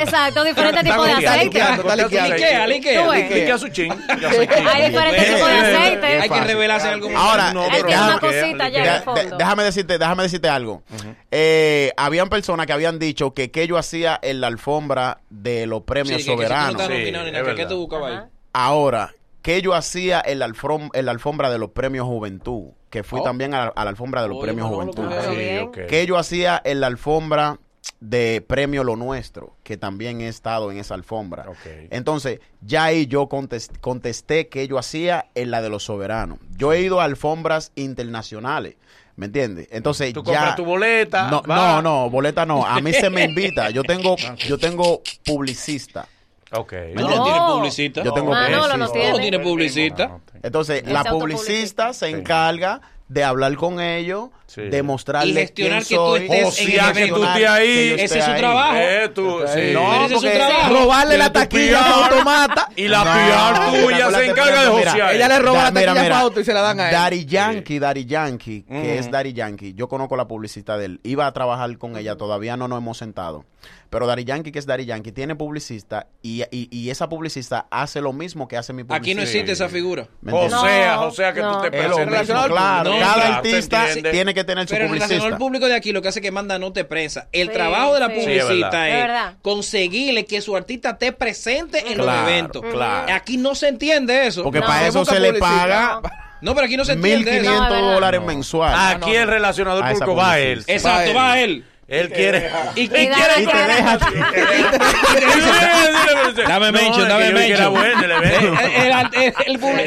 exacto, 0.01 0.45
diferentes 0.45 0.85
tipos 0.85 1.07
de 1.07 1.13
aceite. 1.13 1.45
Liquea, 1.45 2.67
liquea, 2.67 2.67
liquea. 2.67 3.59
Su 3.59 3.69
chin. 3.69 3.93
Hay 4.09 4.89
diferentes 4.91 5.27
tipos 5.35 5.49
de 5.49 5.61
ve, 5.63 5.68
aceite. 5.77 6.07
Hay 6.21 6.29
que 6.29 6.41
revelarse 6.41 6.89
algo. 6.89 7.09
Ahora, 7.17 7.53
No, 7.53 7.63
eh, 7.63 7.67
Él 7.67 7.71
pero 7.73 7.87
tiene 7.89 8.03
una 8.03 8.19
déjame- 8.19 8.21
cosita 8.41 8.65
allá 8.65 8.79
en 8.79 8.85
de- 8.85 8.97
el 8.97 9.03
fondo. 9.03 9.21
de- 9.23 9.37
déjame 9.37 9.63
decirte, 9.65 9.99
déjame 9.99 10.23
decirte 10.25 10.49
algo. 10.49 10.83
Eh, 11.31 11.93
habían 11.97 12.29
personas 12.29 12.67
que 12.67 12.73
habían 12.73 12.99
dicho 12.99 13.33
que 13.35 13.51
que 13.51 13.67
yo 13.67 13.77
hacía 13.79 14.19
en 14.23 14.41
la 14.41 14.47
alfombra 14.47 15.19
de 15.31 15.67
los 15.67 15.81
Sí, 15.81 15.85
premios 15.87 16.19
que- 16.19 16.25
que 16.25 16.31
soberanos. 16.31 16.89
¿qué- 16.89 17.55
¿qué 17.57 17.67
tú 17.67 17.77
buscabas 17.79 18.13
ahí? 18.13 18.29
Ahora, 18.53 19.15
que 19.43 19.63
yo 19.63 19.75
hacía 19.75 20.23
en 20.25 20.41
la, 20.41 20.49
alfom- 20.49 20.91
en 20.93 21.05
la 21.07 21.13
alfombra 21.13 21.51
de 21.51 21.59
los 21.59 21.71
premios 21.71 22.07
Juventud, 22.07 22.71
que 22.91 23.03
fui 23.03 23.21
Oh. 23.21 23.23
también 23.23 23.55
a 23.55 23.67
la, 23.67 23.73
a 23.75 23.85
la 23.85 23.91
alfombra 23.91 24.23
de 24.23 24.29
los 24.29 24.39
Oye, 24.39 24.47
premios 24.47 24.69
Juventud. 24.69 24.97
¿cómo 25.05 25.11
Pero 25.11 25.31
Sí, 25.31 25.37
bien. 25.37 25.59
ok. 25.69 25.79
Que 25.89 26.07
yo 26.07 26.17
hacía 26.19 26.61
en 26.65 26.81
la 26.81 26.87
alfombra 26.89 27.59
de 28.01 28.45
premio 28.47 28.85
Lo 28.85 28.97
Nuestro, 28.97 29.55
que 29.63 29.77
también 29.77 30.21
he 30.21 30.29
estado 30.29 30.71
en 30.71 30.79
esa 30.79 30.95
alfombra. 30.95 31.47
Entonces, 31.91 32.41
ya 32.61 32.85
ahí 32.85 33.07
yo 33.07 33.29
contes- 33.29 33.71
contesté 33.81 34.49
que 34.49 34.69
yo 34.69 34.79
hacía 34.79 35.27
en 35.35 35.51
la 35.51 35.63
de 35.63 35.69
los 35.69 35.85
soberanos. 35.85 36.39
Yo 36.57 36.73
he 36.73 36.81
ido 36.81 37.01
a 37.01 37.05
alfombras 37.05 37.73
internacionales, 37.77 38.77
¿me 39.17 39.27
entiendes? 39.27 39.69
Entonces, 39.71 40.13
Tú 40.13 40.21
ya... 40.23 40.33
compras 40.33 40.57
tu 40.57 40.65
boleta. 40.65 41.29
No, 41.31 41.43
va. 41.43 41.57
no, 41.57 41.83
no, 41.83 42.11
boleta 42.11 42.47
no. 42.47 42.65
A 42.65 42.81
mí 42.81 42.93
se 42.93 43.11
me 43.11 43.25
invita. 43.25 43.71
Yo 43.71 43.83
tengo, 43.83 44.17
yo 44.47 44.59
tengo 44.59 45.03
publicista. 45.25 46.07
Ok. 46.53 46.73
¿Me 46.73 46.95
No, 46.95 47.25
tiene 47.25 47.41
publicista. 47.47 48.03
Yo 48.03 48.13
tengo 48.13 48.31
Manolo 48.31 48.63
publicista. 48.63 48.77
no 48.79 48.91
tiene. 48.91 49.11
No 49.13 49.19
tiene 49.19 49.39
publicista. 49.41 50.19
Entonces, 50.43 50.87
la 50.87 51.05
publicista 51.05 51.93
se 51.93 52.09
encarga 52.09 52.81
de 53.09 53.25
hablar 53.25 53.55
con 53.57 53.81
ellos, 53.81 54.29
Sí. 54.49 54.63
de 54.63 54.83
mostrarles 54.83 55.37
Y 55.37 55.39
gestionar 55.41 55.85
quién 55.85 55.89
que 55.89 55.95
tú 55.95 56.01
soy, 56.07 56.23
estés 56.25 56.45
O 56.47 56.51
sea, 56.53 56.89
el 56.89 56.95
que 56.97 57.09
tú 57.09 57.23
estés 57.23 57.49
ahí. 57.49 57.95
Ese 57.99 58.19
es 58.19 58.25
su 58.25 58.35
trabajo. 58.35 58.77
Eh, 58.79 59.09
tú, 59.15 59.41
sí. 59.55 59.61
No, 59.75 60.05
Ese 60.07 60.15
es 60.15 60.21
su 60.23 60.27
trabajo. 60.27 60.75
Robarle 60.75 61.19
la 61.19 61.31
taquilla 61.33 61.81
a 61.83 62.05
automata. 62.05 62.69
Y 62.75 62.89
la 62.89 63.05
No, 63.05 63.73
PR 63.73 63.83
tuya 63.85 64.11
se 64.11 64.27
encarga 64.27 64.63
de 64.63 64.69
josear. 64.69 65.15
Ella 65.15 65.29
le 65.29 65.39
roba 65.41 65.59
Da- 65.59 65.65
la 65.65 65.73
taquilla 65.75 66.03
mira, 66.03 66.17
a 66.17 66.21
auto 66.23 66.41
y 66.41 66.45
se 66.47 66.55
la 66.55 66.63
dan 66.63 66.81
a 66.81 66.89
él. 66.89 66.95
Daddy 66.95 67.25
Yankee, 67.27 67.79
Daddy 67.79 68.07
Yankee, 68.07 68.63
que 68.63 68.73
Mm. 68.75 68.99
es 68.99 69.11
Daddy 69.11 69.33
Yankee. 69.35 69.75
Yo 69.75 69.87
conozco 69.87 70.17
la 70.17 70.27
publicista 70.27 70.79
de 70.79 70.87
él. 70.87 71.01
Iba 71.05 71.27
a 71.27 71.33
trabajar 71.35 71.77
con 71.77 71.99
ella, 71.99 72.17
todavía 72.17 72.57
no 72.57 72.69
nos 72.69 72.79
hemos 72.79 72.97
sentado. 72.97 73.45
Pero 73.91 74.07
Dari 74.07 74.25
Yankee, 74.25 74.53
que 74.53 74.59
es 74.59 74.67
Dari 74.67 74.85
Yankee, 74.85 75.13
tiene 75.13 75.35
publicista 75.35 76.07
y, 76.23 76.43
y, 76.51 76.69
y 76.71 76.91
esa 76.91 77.09
publicista 77.09 77.67
hace 77.71 78.01
lo 78.03 78.13
mismo 78.13 78.47
que 78.47 78.57
hace 78.59 78.73
mi 78.75 78.85
publicista. 78.85 79.03
Aquí 79.03 79.15
no 79.15 79.23
existe 79.23 79.53
esa 79.53 79.69
figura. 79.69 80.07
¿Me 80.21 80.33
O 80.33 80.49
sea, 80.49 81.01
o 81.01 81.11
sea 81.11 81.33
que 81.33 81.41
no. 81.41 81.57
tú 81.57 81.63
te 81.63 81.71
claro. 81.71 81.97
Cada 81.97 82.85
No, 82.85 82.97
claro, 82.97 83.35
artista 83.37 83.87
tiene 84.11 84.35
que 84.35 84.38
tener 84.45 84.67
su 84.69 84.75
Pero 84.75 84.89
publicista. 84.89 85.27
al 85.27 85.37
público 85.37 85.67
de 85.67 85.75
aquí, 85.75 85.93
lo 85.93 86.03
que 86.03 86.09
hace 86.09 86.19
es 86.21 86.23
que 86.23 86.31
manda 86.31 86.59
nota 86.59 86.81
de 86.81 86.85
prensa. 86.85 87.29
El 87.33 87.49
Sí, 87.49 87.53
trabajo 87.55 87.95
de 87.95 88.01
la 88.01 88.09
sí. 88.09 88.15
Sí, 88.15 88.21
es 88.21 88.45
publicista 88.45 88.71
verdad. 88.81 88.89
Es 88.89 88.95
es, 88.95 89.01
verdad. 89.01 89.35
conseguirle 89.43 90.25
que 90.27 90.41
su 90.41 90.57
artista 90.57 90.91
esté 90.91 91.13
presente 91.13 91.79
en 91.91 91.99
los 91.99 92.07
Claro, 92.07 92.29
eventos. 92.29 92.63
claro. 92.73 93.13
Aquí 93.15 93.37
no 93.37 93.55
se 93.55 93.69
entiende 93.69 94.27
eso. 94.27 94.43
Porque 94.43 94.61
No, 94.61 94.67
para 94.67 94.87
eso 94.87 95.01
busca 95.01 95.15
se 95.15 95.21
le 95.21 95.35
paga 95.35 96.01
no, 96.41 96.55
pero 96.55 96.67
aquí 96.67 96.77
no 96.77 96.85
se 96.85 96.93
entiende 96.93 97.39
eso. 97.39 97.51
1.500 97.51 97.59
No, 97.59 97.65
es 97.65 97.71
verdad. 97.71 97.93
dólares 97.95 98.23
mensuales. 98.23 98.97
Aquí 98.97 99.15
el 99.17 99.27
relacionador 99.27 99.83
A 99.85 99.91
esa 99.91 100.05
público 100.05 100.17
va 100.17 100.31
a 100.33 100.39
él. 100.39 100.59
publicidad. 100.65 100.77
Exacto, 100.77 101.15
Va 101.15 101.23
va 101.25 101.41
él. 101.41 101.65
Él. 101.89 102.11
Quiere. 102.11 102.51
Y, 102.77 102.89
quiere- 102.89 103.09
Y 103.43 103.47
te 103.47 103.57
deja 103.57 103.99
Dame 106.49 106.73
mention, 106.73 107.09
dame 107.09 107.33
mention. 107.33 107.75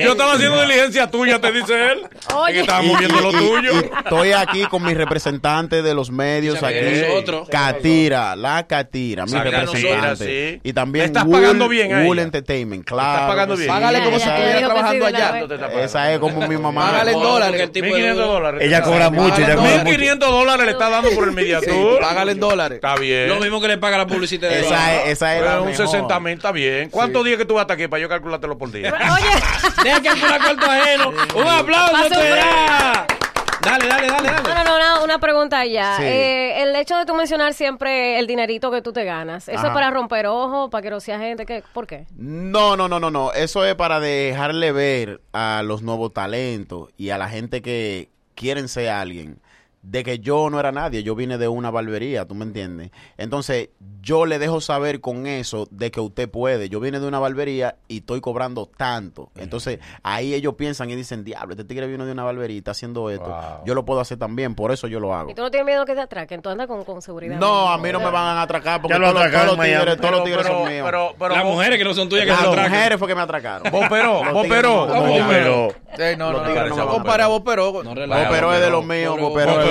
Yo 0.03 0.11
estaba 0.11 0.33
haciendo 0.33 0.61
diligencia 0.61 1.07
tuya, 1.09 1.39
te 1.39 1.51
dice 1.51 1.73
él. 1.91 2.01
Oye. 2.35 2.65
Que 2.65 2.71
moviendo 2.87 3.19
y- 3.19 3.23
lo 3.23 3.31
tuyo. 3.31 3.71
estoy 3.99 4.31
aquí 4.33 4.65
con 4.65 4.83
mi 4.83 4.93
representante 4.93 5.81
de 5.81 5.93
los 5.93 6.11
medios 6.11 6.61
aquí. 6.63 7.03
Catira, 7.49 8.35
la 8.35 8.65
Catira, 8.67 9.25
mi 9.25 9.33
representante. 9.37 10.59
Y 10.63 10.73
también 10.73 11.03
¿Le 11.03 11.07
estás 11.07 11.25
pagando 11.25 11.67
bien 11.67 11.93
a 11.93 12.01
Wool 12.03 12.17
ella? 12.17 12.25
Entertainment, 12.25 12.85
claro. 12.85 13.11
estás 13.13 13.27
pagando 13.27 13.55
bien? 13.57 13.67
Págale 13.69 14.03
como 14.03 14.19
si 14.19 14.29
estuviera 14.29 14.59
trabajando 14.65 15.05
allá. 15.05 15.41
Esa 15.83 16.13
es 16.13 16.19
como 16.19 16.47
mi 16.47 16.57
mamá. 16.57 16.91
Págale 16.91 17.11
en 17.11 17.19
dólares. 17.21 17.61
el 17.61 17.71
tipo 17.71 17.95
de- 17.95 18.13
1.500 18.13 18.15
dólares. 18.15 18.61
Ella 18.63 18.81
cobra 18.81 19.09
mucho, 19.09 19.35
ella 19.37 19.55
cobra 19.55 19.83
mucho. 19.83 19.97
1.500 19.97 20.17
dólares 20.19 20.65
le 20.65 20.71
está 20.71 20.89
dando 20.89 21.09
por 21.11 21.25
el 21.27 21.31
mediatur. 21.31 21.90
Págale 21.99 22.31
en 22.33 22.39
dólares. 22.39 22.75
Está 22.75 22.95
bien. 22.95 23.27
Lo 23.27 23.39
mismo 23.39 23.59
que 23.61 23.67
le 23.67 23.77
paga 23.77 23.97
la 23.97 24.07
publicidad 24.07 24.49
de 24.49 24.61
Esa 24.61 24.95
es, 25.03 25.09
esa 25.09 25.37
es 25.37 25.43
la 25.43 25.61
un 25.61 25.67
mejor. 25.67 25.87
60 25.87 26.19
mil 26.19 26.33
está 26.33 26.51
bien. 26.51 26.89
¿Cuántos 26.89 27.23
días 27.25 27.37
que 27.37 27.45
tú 27.45 27.55
vas 27.55 27.61
a 27.61 27.63
estar 27.63 27.75
aquí 27.75 27.87
para 27.87 28.01
yo 28.01 28.09
calculártelo 28.09 28.57
por 28.57 28.71
día? 28.71 28.93
Oye, 28.93 29.83
Deja 29.83 30.01
que 30.01 30.07
calcular 30.09 30.41
cuarto 30.41 30.65
ajeno. 30.65 31.09
Un 31.35 31.47
aplauso 31.47 32.09
te 32.09 32.29
da. 32.29 33.07
Dale, 33.61 33.87
dale, 33.87 34.07
dale, 34.07 34.27
no, 34.31 34.41
dale. 34.41 34.53
no, 34.55 34.63
no, 34.63 34.75
una, 34.75 35.03
una 35.03 35.19
pregunta 35.19 35.63
ya. 35.65 35.97
Sí. 35.97 36.03
Eh, 36.03 36.63
el 36.63 36.75
hecho 36.75 36.97
de 36.97 37.05
tú 37.05 37.13
mencionar 37.13 37.53
siempre 37.53 38.17
el 38.17 38.25
dinerito 38.25 38.71
que 38.71 38.81
tú 38.81 38.91
te 38.91 39.03
ganas, 39.03 39.47
¿eso 39.47 39.59
Ajá. 39.59 39.67
es 39.67 39.73
para 39.73 39.91
romper 39.91 40.25
ojos, 40.25 40.71
para 40.71 40.81
que 40.81 40.89
no 40.89 40.99
sea 40.99 41.19
gente? 41.19 41.45
¿Qué? 41.45 41.63
¿Por 41.71 41.85
qué? 41.85 42.07
No, 42.17 42.75
no, 42.75 42.87
no, 42.87 42.99
no, 42.99 43.11
no. 43.11 43.31
Eso 43.33 43.63
es 43.63 43.75
para 43.75 43.99
dejarle 43.99 44.71
ver 44.71 45.21
a 45.31 45.61
los 45.63 45.83
nuevos 45.83 46.11
talentos 46.11 46.89
y 46.97 47.11
a 47.11 47.19
la 47.19 47.29
gente 47.29 47.61
que 47.61 48.09
quieren 48.33 48.67
ser 48.67 48.89
alguien 48.89 49.39
de 49.83 50.03
que 50.03 50.19
yo 50.19 50.49
no 50.49 50.59
era 50.59 50.71
nadie, 50.71 51.03
yo 51.03 51.15
vine 51.15 51.37
de 51.37 51.47
una 51.47 51.71
barbería, 51.71 52.25
¿tú 52.25 52.35
me 52.35 52.45
entiendes? 52.45 52.91
Entonces, 53.17 53.69
yo 54.01 54.25
le 54.25 54.39
dejo 54.39 54.61
saber 54.61 55.01
con 55.01 55.27
eso 55.27 55.67
de 55.71 55.91
que 55.91 55.99
usted 55.99 56.29
puede. 56.29 56.69
Yo 56.69 56.79
vine 56.79 56.99
de 56.99 57.07
una 57.07 57.19
barbería 57.19 57.75
y 57.87 57.97
estoy 57.97 58.21
cobrando 58.21 58.69
tanto. 58.77 59.29
Entonces, 59.35 59.79
ahí 60.03 60.33
ellos 60.33 60.55
piensan 60.55 60.89
y 60.89 60.95
dicen, 60.95 61.23
diablo, 61.23 61.53
este 61.53 61.63
tigre 61.65 61.87
vino 61.87 62.05
de 62.05 62.11
una 62.11 62.23
barbería 62.23 62.55
y 62.55 62.59
está 62.59 62.71
haciendo 62.71 63.09
esto. 63.09 63.27
Wow. 63.29 63.65
Yo 63.65 63.75
lo 63.75 63.85
puedo 63.85 63.99
hacer 63.99 64.17
también, 64.17 64.55
por 64.55 64.71
eso 64.71 64.87
yo 64.87 64.99
lo 64.99 65.13
hago. 65.15 65.31
¿Y 65.31 65.35
tú 65.35 65.41
no 65.41 65.51
tienes 65.51 65.65
miedo 65.65 65.85
que 65.85 65.93
te 65.93 66.01
atraquen? 66.01 66.41
Tú 66.41 66.49
andas 66.49 66.67
con, 66.67 66.83
con 66.83 67.01
seguridad. 67.01 67.37
No, 67.39 67.69
a 67.69 67.77
mí 67.77 67.91
no 67.91 67.99
me 67.99 68.09
van 68.11 68.37
a 68.37 68.41
atracar 68.43 68.81
porque 68.81 68.95
todos, 68.97 69.13
todos 69.13 69.57
los 69.57 69.59
tigres, 69.59 69.97
todos 69.97 70.11
los 70.11 70.23
tigres 70.23 70.43
pero, 70.43 70.59
son 70.59 70.69
míos. 70.71 70.83
pero, 70.85 71.15
pero, 71.17 71.35
Las 71.35 71.43
vos- 71.43 71.53
mujeres 71.53 71.77
que 71.77 71.83
no 71.83 71.93
son 71.93 72.09
tuyas 72.09 72.25
que 72.25 72.31
Las 72.31 72.41
se 72.41 72.47
atracan. 72.47 72.71
mujeres 72.71 72.99
fue 72.99 73.07
que 73.07 73.15
me 73.15 73.21
atracaron. 73.21 73.71
Vos 73.71 73.85
pero, 73.89 74.23
vos 74.31 74.45
pero, 74.47 74.87
no- 74.87 75.01
vos 75.01 75.19
no- 75.19 75.27
pero. 75.27 75.67
No, 76.17 76.31
no, 76.31 76.31
no. 76.31 76.39
no 76.39 76.41
no. 76.41 76.41
No 76.41 76.45
no 79.17 79.29
sabe 79.45 79.63
que 79.63 79.69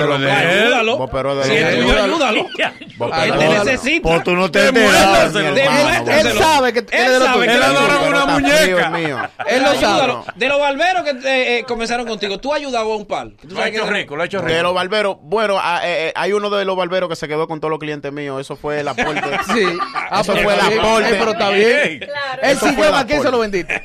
tiene 6.11 6.23
de 6.23 6.33
lo 6.33 6.39
sabe 6.43 6.71
tuyo. 6.71 6.87
que 6.87 6.97
Él 6.97 7.03
es 7.03 7.07
adora 7.09 7.33
tuyo. 7.33 7.99
Pero 8.01 8.07
una 8.09 8.19
está 8.19 8.33
muñeca. 8.33 8.57
frío, 8.57 8.79
es 8.79 8.91
mío. 8.91 9.17
Él 9.47 9.63
lo 9.63 9.69
Ayúdalo. 9.69 10.23
sabe. 10.23 10.33
De 10.39 10.47
los 10.47 10.59
barberos 10.59 11.03
que 11.03 11.09
eh, 11.11 11.57
eh, 11.59 11.63
comenzaron 11.67 12.07
contigo, 12.07 12.37
tú 12.39 12.53
ayudado 12.53 12.91
a 12.93 12.95
un 12.95 13.05
par. 13.05 13.29
Tú 13.41 13.55
Lo 13.55 13.61
ha 13.61 13.67
hecho 13.67 13.85
que- 13.85 13.91
rico, 13.91 14.15
lo 14.15 14.23
ha 14.23 14.25
hecho 14.25 14.41
De 14.41 14.47
los 14.53 14.57
rico. 14.61 14.73
barberos, 14.73 15.17
bueno, 15.21 15.57
ah, 15.59 15.81
eh, 15.83 16.11
hay 16.15 16.33
uno 16.33 16.49
de 16.49 16.65
los 16.65 16.75
barberos 16.75 17.09
que 17.09 17.15
se 17.15 17.27
quedó 17.27 17.47
con 17.47 17.59
todos 17.59 17.69
los 17.71 17.79
clientes 17.79 18.11
míos. 18.11 18.39
Eso 18.41 18.55
fue 18.55 18.79
el 18.81 18.87
aporte. 18.87 19.21
Sí. 19.53 19.63
Ah, 20.09 20.21
Eso 20.21 20.33
pues 20.33 20.43
fue 20.43 20.53
el 20.53 20.59
aporte. 20.79 21.09
Pero 21.17 21.31
está 21.31 21.49
bien. 21.49 21.67
El 22.41 22.49
Eso 22.51 22.59
fue 22.59 22.69
sillón, 22.71 22.87
el 22.87 22.95
¿a 22.95 23.05
quién 23.05 23.21
se 23.21 23.31
lo 23.31 23.39
vendiste? 23.39 23.83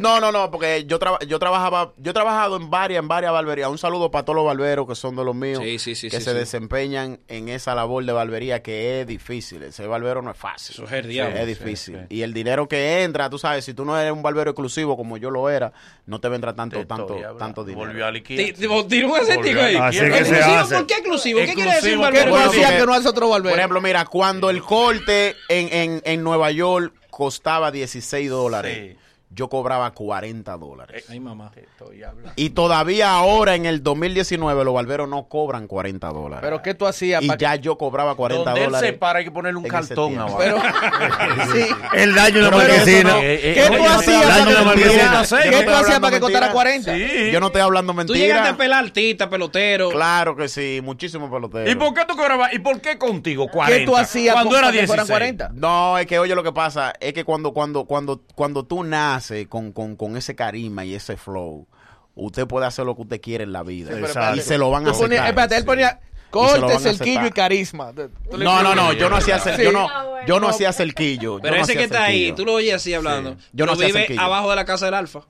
No, 0.00 0.20
no, 0.20 0.30
no, 0.32 0.50
porque 0.50 0.84
yo, 0.86 0.98
traba- 0.98 1.18
yo 1.26 1.38
trabajaba, 1.38 1.92
yo 1.96 2.10
he 2.10 2.14
trabajado 2.14 2.56
en 2.56 2.70
varias, 2.70 3.00
en 3.00 3.08
varias 3.08 3.32
barberías. 3.32 3.68
Un 3.68 3.78
saludo 3.78 4.10
para 4.10 4.24
todos 4.24 4.36
los 4.36 4.44
barberos 4.46 4.86
que 4.86 4.94
son 4.94 5.16
de 5.16 5.24
los 5.24 5.34
míos, 5.34 5.60
Sí, 5.62 5.78
sí, 5.78 5.94
sí, 5.94 6.08
que 6.10 6.18
sí, 6.18 6.24
se 6.24 6.32
sí. 6.32 6.36
desempeñan 6.36 7.20
en 7.28 7.48
esa 7.48 7.74
labor 7.74 8.04
de 8.04 8.12
barbería 8.12 8.62
que 8.62 9.00
es 9.00 9.06
difícil. 9.06 9.62
Ese 9.62 9.86
barbero 9.86 10.22
no 10.22 10.30
es 10.30 10.36
fácil. 10.36 10.74
Eso 10.74 10.84
es 10.84 10.92
el 10.92 11.08
diablo. 11.08 11.36
es 11.36 11.42
Sí, 11.42 11.48
difícil. 11.48 11.98
Y 12.08 12.22
el 12.22 12.32
dinero 12.34 12.68
que 12.68 13.02
entra, 13.02 13.28
tú 13.30 13.38
sabes, 13.38 13.64
si 13.64 13.74
tú 13.74 13.84
no 13.84 13.98
eres 13.98 14.12
un 14.12 14.22
barbero 14.22 14.50
exclusivo 14.50 14.96
como 14.96 15.16
yo 15.16 15.30
lo 15.30 15.48
era, 15.50 15.72
no 16.06 16.20
te 16.20 16.28
vendrá 16.28 16.54
tanto, 16.54 16.86
tanto, 16.86 17.16
tanto 17.38 17.64
dinero. 17.64 17.86
Volvió 17.86 18.06
a 18.06 18.10
liquidar. 18.10 18.44
ti- 18.46 18.52
Tira 18.88 19.06
un 19.06 19.16
acentico 19.16 19.60
ahí. 19.60 19.76
Así 19.76 19.98
que 20.00 20.10
se 20.10 20.18
Exclusivo, 20.18 20.58
hace. 20.58 20.74
¿Por 20.76 20.86
qué 20.86 20.94
exclusivo? 20.94 21.40
¿Qué 21.40 21.54
quiere 21.54 21.74
decir 21.74 21.98
un 21.98 22.04
¿Qué 22.10 22.24
barbero? 22.24 22.50
que 22.50 22.86
no 22.86 22.94
hace 22.94 23.08
otro 23.08 23.28
barbero? 23.28 23.50
Por 23.50 23.58
ejemplo, 23.58 23.80
mira, 23.80 24.04
cuando 24.06 24.50
el 24.50 24.62
corte 24.62 25.36
en, 25.48 25.68
en, 25.72 26.02
en 26.04 26.22
Nueva 26.22 26.50
York 26.50 26.92
costaba 27.10 27.70
16 27.70 28.30
dólares, 28.30 28.92
Sí. 28.92 28.96
Yo 29.30 29.48
cobraba 29.48 29.90
40 29.92 30.56
dólares. 30.56 31.04
Ay, 31.08 31.20
mamá. 31.20 31.50
Te 31.54 31.60
estoy 31.60 32.02
hablando. 32.02 32.32
Y 32.36 32.50
todavía 32.50 33.10
ahora 33.12 33.54
en 33.54 33.66
el 33.66 33.82
2019 33.82 34.64
los 34.64 34.74
barberos 34.74 35.08
no 35.08 35.28
cobran 35.28 35.66
40 35.66 36.08
dólares. 36.08 36.40
Pero 36.42 36.62
¿qué 36.62 36.74
tú 36.74 36.86
hacías 36.86 37.22
y 37.22 37.28
ya 37.38 37.54
yo 37.56 37.76
cobraba 37.76 38.14
40 38.14 38.44
Donde 38.44 38.60
él 38.60 38.66
dólares. 38.70 38.90
se 38.90 38.96
para 38.96 39.18
hay 39.18 39.24
que 39.26 39.30
ponerle 39.30 39.58
un 39.58 39.64
cartón 39.68 40.18
abajo. 40.18 40.38
Pero, 40.38 40.56
sí. 41.52 41.66
El 41.94 42.14
daño 42.14 42.36
de 42.36 42.42
la 42.42 42.56
marquesina. 42.56 43.10
no- 43.10 43.18
Eh, 43.18 43.50
eh, 43.50 43.54
¿Qué 43.54 43.62
oye, 43.68 43.76
tú 43.78 43.84
hacías 43.84 44.22
para 44.24 44.44
que 44.44 44.50
de 44.50 44.56
¿Qué 44.56 44.64
marquesina. 44.64 45.22
tú 45.22 45.36
Yo 45.36 45.50
no 45.50 45.58
estoy 45.58 45.74
hacías 45.74 45.76
hablando 45.96 46.00
para 46.00 46.14
que 46.16 46.20
costara 46.20 46.46
mentira. 46.46 46.52
40? 46.52 46.94
Sí. 46.94 47.30
Yo 47.30 47.40
no 47.40 47.46
estoy 47.46 47.62
hablando 47.62 47.92
Tú 47.92 48.14
llegaste 48.14 48.32
a 48.32 48.42
mentira. 48.44 48.56
pelar 48.56 48.84
artista, 48.84 49.30
pelotero. 49.30 49.90
Claro 49.90 50.36
que 50.36 50.48
sí, 50.48 50.80
muchísimos 50.82 51.30
peloteros. 51.30 51.70
¿Y 51.70 51.74
por 51.74 51.92
qué 51.94 52.04
tú 52.06 52.16
cobrabas? 52.16 52.52
¿Y 52.54 52.58
por 52.60 52.80
qué 52.80 52.96
contigo 52.98 53.46
40? 53.48 53.78
¿Qué 53.78 53.84
tú 53.86 53.96
hacías 53.96 54.32
cuando 54.34 54.50
con- 54.50 54.58
era 54.58 54.66
para 54.68 54.72
que 54.72 54.78
16? 54.78 55.06
fueran 55.06 55.06
40? 55.06 55.50
No, 55.54 55.98
es 55.98 56.06
que 56.06 56.18
oye 56.18 56.34
lo 56.34 56.42
que 56.42 56.52
pasa, 56.52 56.92
es 56.98 57.12
que 57.12 57.24
cuando, 57.24 57.52
cuando, 57.52 57.84
cuando, 57.84 58.22
cuando 58.34 58.64
tú 58.64 58.82
naces 58.84 59.17
con, 59.48 59.72
con, 59.72 59.96
con 59.96 60.16
ese 60.16 60.34
carisma 60.34 60.84
y 60.84 60.94
ese 60.94 61.16
flow, 61.16 61.66
usted 62.14 62.46
puede 62.46 62.66
hacer 62.66 62.84
lo 62.84 62.96
que 62.96 63.02
usted 63.02 63.20
quiere 63.20 63.44
en 63.44 63.52
la 63.52 63.62
vida. 63.62 63.92
y 64.34 64.40
se 64.40 64.58
lo 64.58 64.70
van 64.70 64.86
a 64.86 64.90
aceptar. 64.90 65.28
espérate, 65.28 65.56
él 65.56 65.64
ponía 65.64 65.88
Y 65.88 65.88
se 65.88 65.94
lo 65.94 65.96
van 65.96 66.07
corte, 66.30 66.78
cerquillo 66.78 67.26
y 67.26 67.30
carisma. 67.30 67.92
No, 68.36 68.62
no, 68.62 68.74
no, 68.74 68.92
yo 68.92 69.08
no 69.08 69.16
hacía 69.16 69.38
cer- 69.40 69.62
yo 69.62 69.72
no, 69.72 69.88
Ah, 69.88 70.04
bueno. 70.04 70.26
yo 70.26 70.40
no 70.40 70.48
hacía 70.48 70.72
cerquillo. 70.72 71.38
Pero 71.40 71.56
ese 71.56 71.74
que 71.76 71.84
está 71.84 72.04
ahí, 72.04 72.16
cerquillo. 72.26 72.34
tú 72.36 72.44
lo 72.44 72.52
oyes 72.54 72.74
así 72.74 72.92
hablando. 72.94 73.36
Yo 73.52 73.66
no 73.66 73.72
hacía 73.72 73.86
vive 73.86 73.98
cerquillo. 74.00 74.20
abajo 74.20 74.50
de 74.50 74.56
la 74.56 74.64
casa 74.64 74.84
del 74.86 74.94
Alfa. 74.94 75.20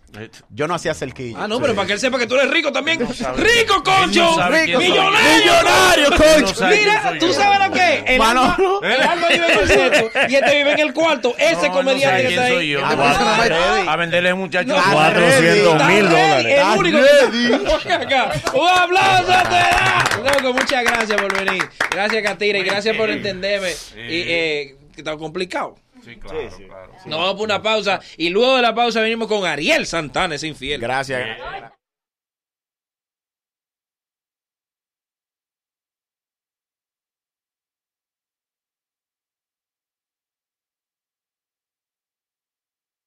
Yo 0.51 0.67
no 0.67 0.75
hacía 0.75 0.95
cerquillo. 0.95 1.37
Ah, 1.41 1.47
no, 1.49 1.61
pero 1.61 1.75
para 1.75 1.87
que 1.87 1.93
él 1.95 2.01
sepa 2.01 2.19
que 2.19 2.27
tú 2.27 2.35
eres 2.35 2.51
rico 2.51 2.73
también. 2.73 3.01
¡Rico, 3.37 3.83
concho! 3.85 4.37
¡Millonario! 4.79 4.79
Quién 6.17 6.71
Mira, 6.71 7.15
tú 7.19 7.33
sabes 7.33 7.69
lo 7.69 7.73
que 7.73 7.95
es. 7.95 8.03
El 8.07 8.23
alma, 8.23 8.57
vive 9.31 9.53
en 9.53 9.59
el 9.59 9.69
sexto 9.69 10.11
y 10.29 10.35
este 10.35 10.57
vive 10.57 10.73
en 10.73 10.79
el 10.81 10.93
cuarto. 10.93 11.35
Ese 11.39 11.55
No, 11.55 11.61
él 11.63 11.69
no 11.69 11.73
comediante 11.75 12.23
que 12.23 12.29
quién 12.29 12.39
está 12.41 12.49
soy 12.49 12.57
ahí. 12.59 12.69
yo. 12.69 12.81
Ah. 12.85 13.93
A 13.93 13.97
venderle. 13.97 14.31
Ah, 14.31 14.91
400 14.93 15.73
Está 15.73 15.87
mil 15.89 16.09
dólares. 16.09 16.59
El 16.59 16.79
único 16.79 17.79
que 17.83 17.93
acá. 17.93 18.33
Un 18.55 18.69
aplauso 18.69 19.27
te 19.27 19.55
da. 19.55 20.05
Loco, 20.19 20.53
muchas 20.53 20.83
gracias 20.85 20.88
por 21.16 21.44
venir. 21.44 21.62
Gracias, 21.90 22.22
Catira, 22.22 22.59
y 22.59 22.62
gracias 22.62 22.96
por 22.96 23.11
entenderme. 23.11 23.70
Y 23.96 24.22
eh, 24.27 24.77
que 24.94 25.01
está 25.01 25.16
complicado. 25.16 25.77
Sí, 26.05 26.16
claro, 26.16 26.38
claro. 26.48 26.92
Nos 27.07 27.18
vamos 27.18 27.35
por 27.35 27.44
una 27.44 27.62
pausa 27.62 28.01
y 28.16 28.31
luego 28.31 28.57
de 28.57 28.62
la 28.62 28.74
pausa 28.74 29.01
venimos 29.01 29.29
con 29.29 29.44
Ariel 29.44 29.87
Santana, 29.87 30.37
ese 30.37 30.46
infiel. 30.46 30.81
Gracias. 30.81 31.38